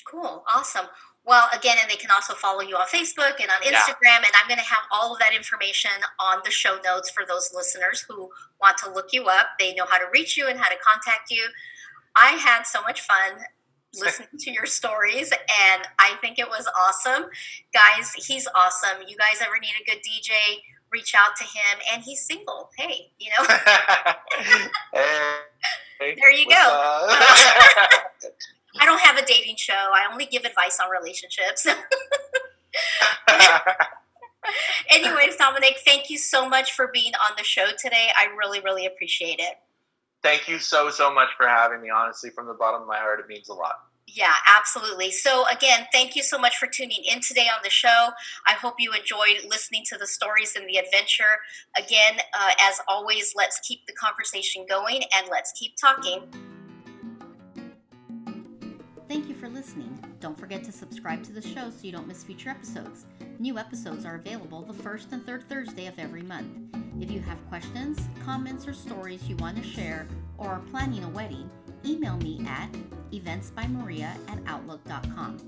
Cool, 0.05 0.43
awesome. 0.53 0.87
Well, 1.23 1.47
again, 1.53 1.77
and 1.79 1.89
they 1.89 1.95
can 1.95 2.09
also 2.11 2.33
follow 2.33 2.61
you 2.61 2.75
on 2.75 2.87
Facebook 2.87 3.39
and 3.39 3.49
on 3.49 3.61
Instagram. 3.61 3.95
Yeah. 4.03 4.17
And 4.17 4.33
I'm 4.35 4.47
going 4.47 4.59
to 4.59 4.65
have 4.65 4.83
all 4.91 5.13
of 5.13 5.19
that 5.19 5.33
information 5.35 5.91
on 6.19 6.41
the 6.43 6.51
show 6.51 6.79
notes 6.83 7.11
for 7.11 7.25
those 7.25 7.51
listeners 7.53 8.03
who 8.09 8.29
want 8.59 8.77
to 8.79 8.91
look 8.91 9.13
you 9.13 9.27
up. 9.27 9.47
They 9.59 9.73
know 9.75 9.85
how 9.87 9.99
to 9.99 10.05
reach 10.11 10.35
you 10.35 10.47
and 10.47 10.59
how 10.59 10.69
to 10.69 10.75
contact 10.83 11.29
you. 11.29 11.47
I 12.15 12.31
had 12.31 12.63
so 12.63 12.81
much 12.81 13.01
fun 13.01 13.45
listening 13.99 14.29
to 14.39 14.51
your 14.51 14.65
stories, 14.65 15.31
and 15.31 15.87
I 15.99 16.15
think 16.21 16.39
it 16.39 16.47
was 16.47 16.67
awesome. 16.79 17.29
Guys, 17.73 18.13
he's 18.13 18.47
awesome. 18.55 19.03
You 19.07 19.17
guys 19.17 19.41
ever 19.41 19.59
need 19.59 19.73
a 19.81 19.83
good 19.89 20.01
DJ? 20.01 20.33
Reach 20.91 21.13
out 21.15 21.35
to 21.37 21.43
him, 21.43 21.79
and 21.93 22.03
he's 22.03 22.25
single. 22.25 22.69
Hey, 22.77 23.11
you 23.19 23.31
know. 23.37 23.45
hey, 24.93 26.15
there 26.19 26.31
you 26.31 26.47
go. 26.47 26.55
I 28.79 28.85
don't 28.85 29.01
have 29.01 29.17
a 29.17 29.25
dating 29.25 29.55
show. 29.57 29.73
I 29.73 30.07
only 30.11 30.25
give 30.25 30.45
advice 30.45 30.79
on 30.83 30.89
relationships. 30.89 31.67
Anyways, 34.89 35.35
Dominic, 35.37 35.79
thank 35.85 36.09
you 36.09 36.17
so 36.17 36.47
much 36.47 36.73
for 36.73 36.89
being 36.93 37.13
on 37.15 37.31
the 37.37 37.43
show 37.43 37.67
today. 37.77 38.09
I 38.17 38.33
really, 38.37 38.59
really 38.61 38.85
appreciate 38.85 39.39
it. 39.39 39.55
Thank 40.23 40.47
you 40.47 40.59
so, 40.59 40.89
so 40.89 41.13
much 41.13 41.29
for 41.35 41.47
having 41.47 41.81
me. 41.81 41.89
Honestly, 41.89 42.29
from 42.29 42.47
the 42.47 42.53
bottom 42.53 42.81
of 42.81 42.87
my 42.87 42.97
heart, 42.97 43.19
it 43.19 43.27
means 43.27 43.49
a 43.49 43.53
lot. 43.53 43.73
Yeah, 44.07 44.33
absolutely. 44.57 45.11
So, 45.11 45.45
again, 45.47 45.87
thank 45.91 46.15
you 46.15 46.23
so 46.23 46.37
much 46.37 46.57
for 46.57 46.67
tuning 46.67 47.03
in 47.09 47.21
today 47.21 47.47
on 47.47 47.61
the 47.63 47.69
show. 47.69 48.09
I 48.45 48.53
hope 48.53 48.75
you 48.77 48.91
enjoyed 48.91 49.45
listening 49.47 49.83
to 49.87 49.97
the 49.97 50.05
stories 50.05 50.53
and 50.55 50.67
the 50.67 50.77
adventure. 50.77 51.39
Again, 51.77 52.19
uh, 52.33 52.51
as 52.61 52.81
always, 52.87 53.33
let's 53.37 53.59
keep 53.65 53.85
the 53.87 53.93
conversation 53.93 54.65
going 54.67 55.03
and 55.15 55.27
let's 55.31 55.53
keep 55.57 55.77
talking. 55.77 56.23
Thank 59.07 59.27
you 59.27 59.35
for 59.35 59.49
listening. 59.49 59.97
Don't 60.19 60.37
forget 60.37 60.63
to 60.65 60.71
subscribe 60.71 61.23
to 61.23 61.31
the 61.31 61.41
show 61.41 61.69
so 61.69 61.77
you 61.81 61.91
don't 61.91 62.07
miss 62.07 62.23
future 62.23 62.49
episodes. 62.49 63.05
New 63.39 63.57
episodes 63.57 64.05
are 64.05 64.15
available 64.15 64.61
the 64.61 64.73
first 64.73 65.13
and 65.13 65.25
third 65.25 65.47
Thursday 65.47 65.87
of 65.87 65.97
every 65.99 66.21
month. 66.21 66.47
If 67.01 67.09
you 67.09 67.19
have 67.21 67.43
questions, 67.49 67.99
comments, 68.23 68.67
or 68.67 68.73
stories 68.73 69.27
you 69.27 69.35
want 69.37 69.57
to 69.57 69.63
share, 69.63 70.07
or 70.37 70.49
are 70.49 70.59
planning 70.59 71.03
a 71.03 71.09
wedding, 71.09 71.49
email 71.83 72.15
me 72.17 72.45
at 72.47 72.71
eventsbymaria 73.11 74.15
at 74.29 74.39
outlook.com. 74.45 75.39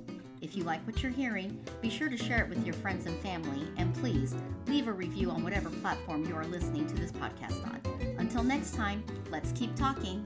If 0.42 0.58
you 0.58 0.64
like 0.64 0.86
what 0.88 1.04
you're 1.04 1.12
hearing, 1.12 1.64
be 1.80 1.92
sure 1.92 2.10
to 2.10 2.18
share 2.18 2.44
it 2.44 2.50
with 2.50 2.66
your 2.66 2.74
friends 2.74 3.06
and 3.06 3.18
family, 3.20 3.68
and 3.78 3.94
please 3.94 4.36
leave 4.66 4.88
a 4.88 4.92
review 4.92 5.30
on 5.30 5.44
whatever 5.44 5.70
platform 5.70 6.26
you 6.26 6.36
are 6.36 6.46
listening 6.46 6.88
to 6.88 6.96
this 6.96 7.12
podcast 7.12 7.64
on. 7.68 7.80
Until 8.18 8.44
next 8.44 8.74
time, 8.74 9.04
let's 9.30 9.52
keep 9.52 9.76
talking. 9.76 10.26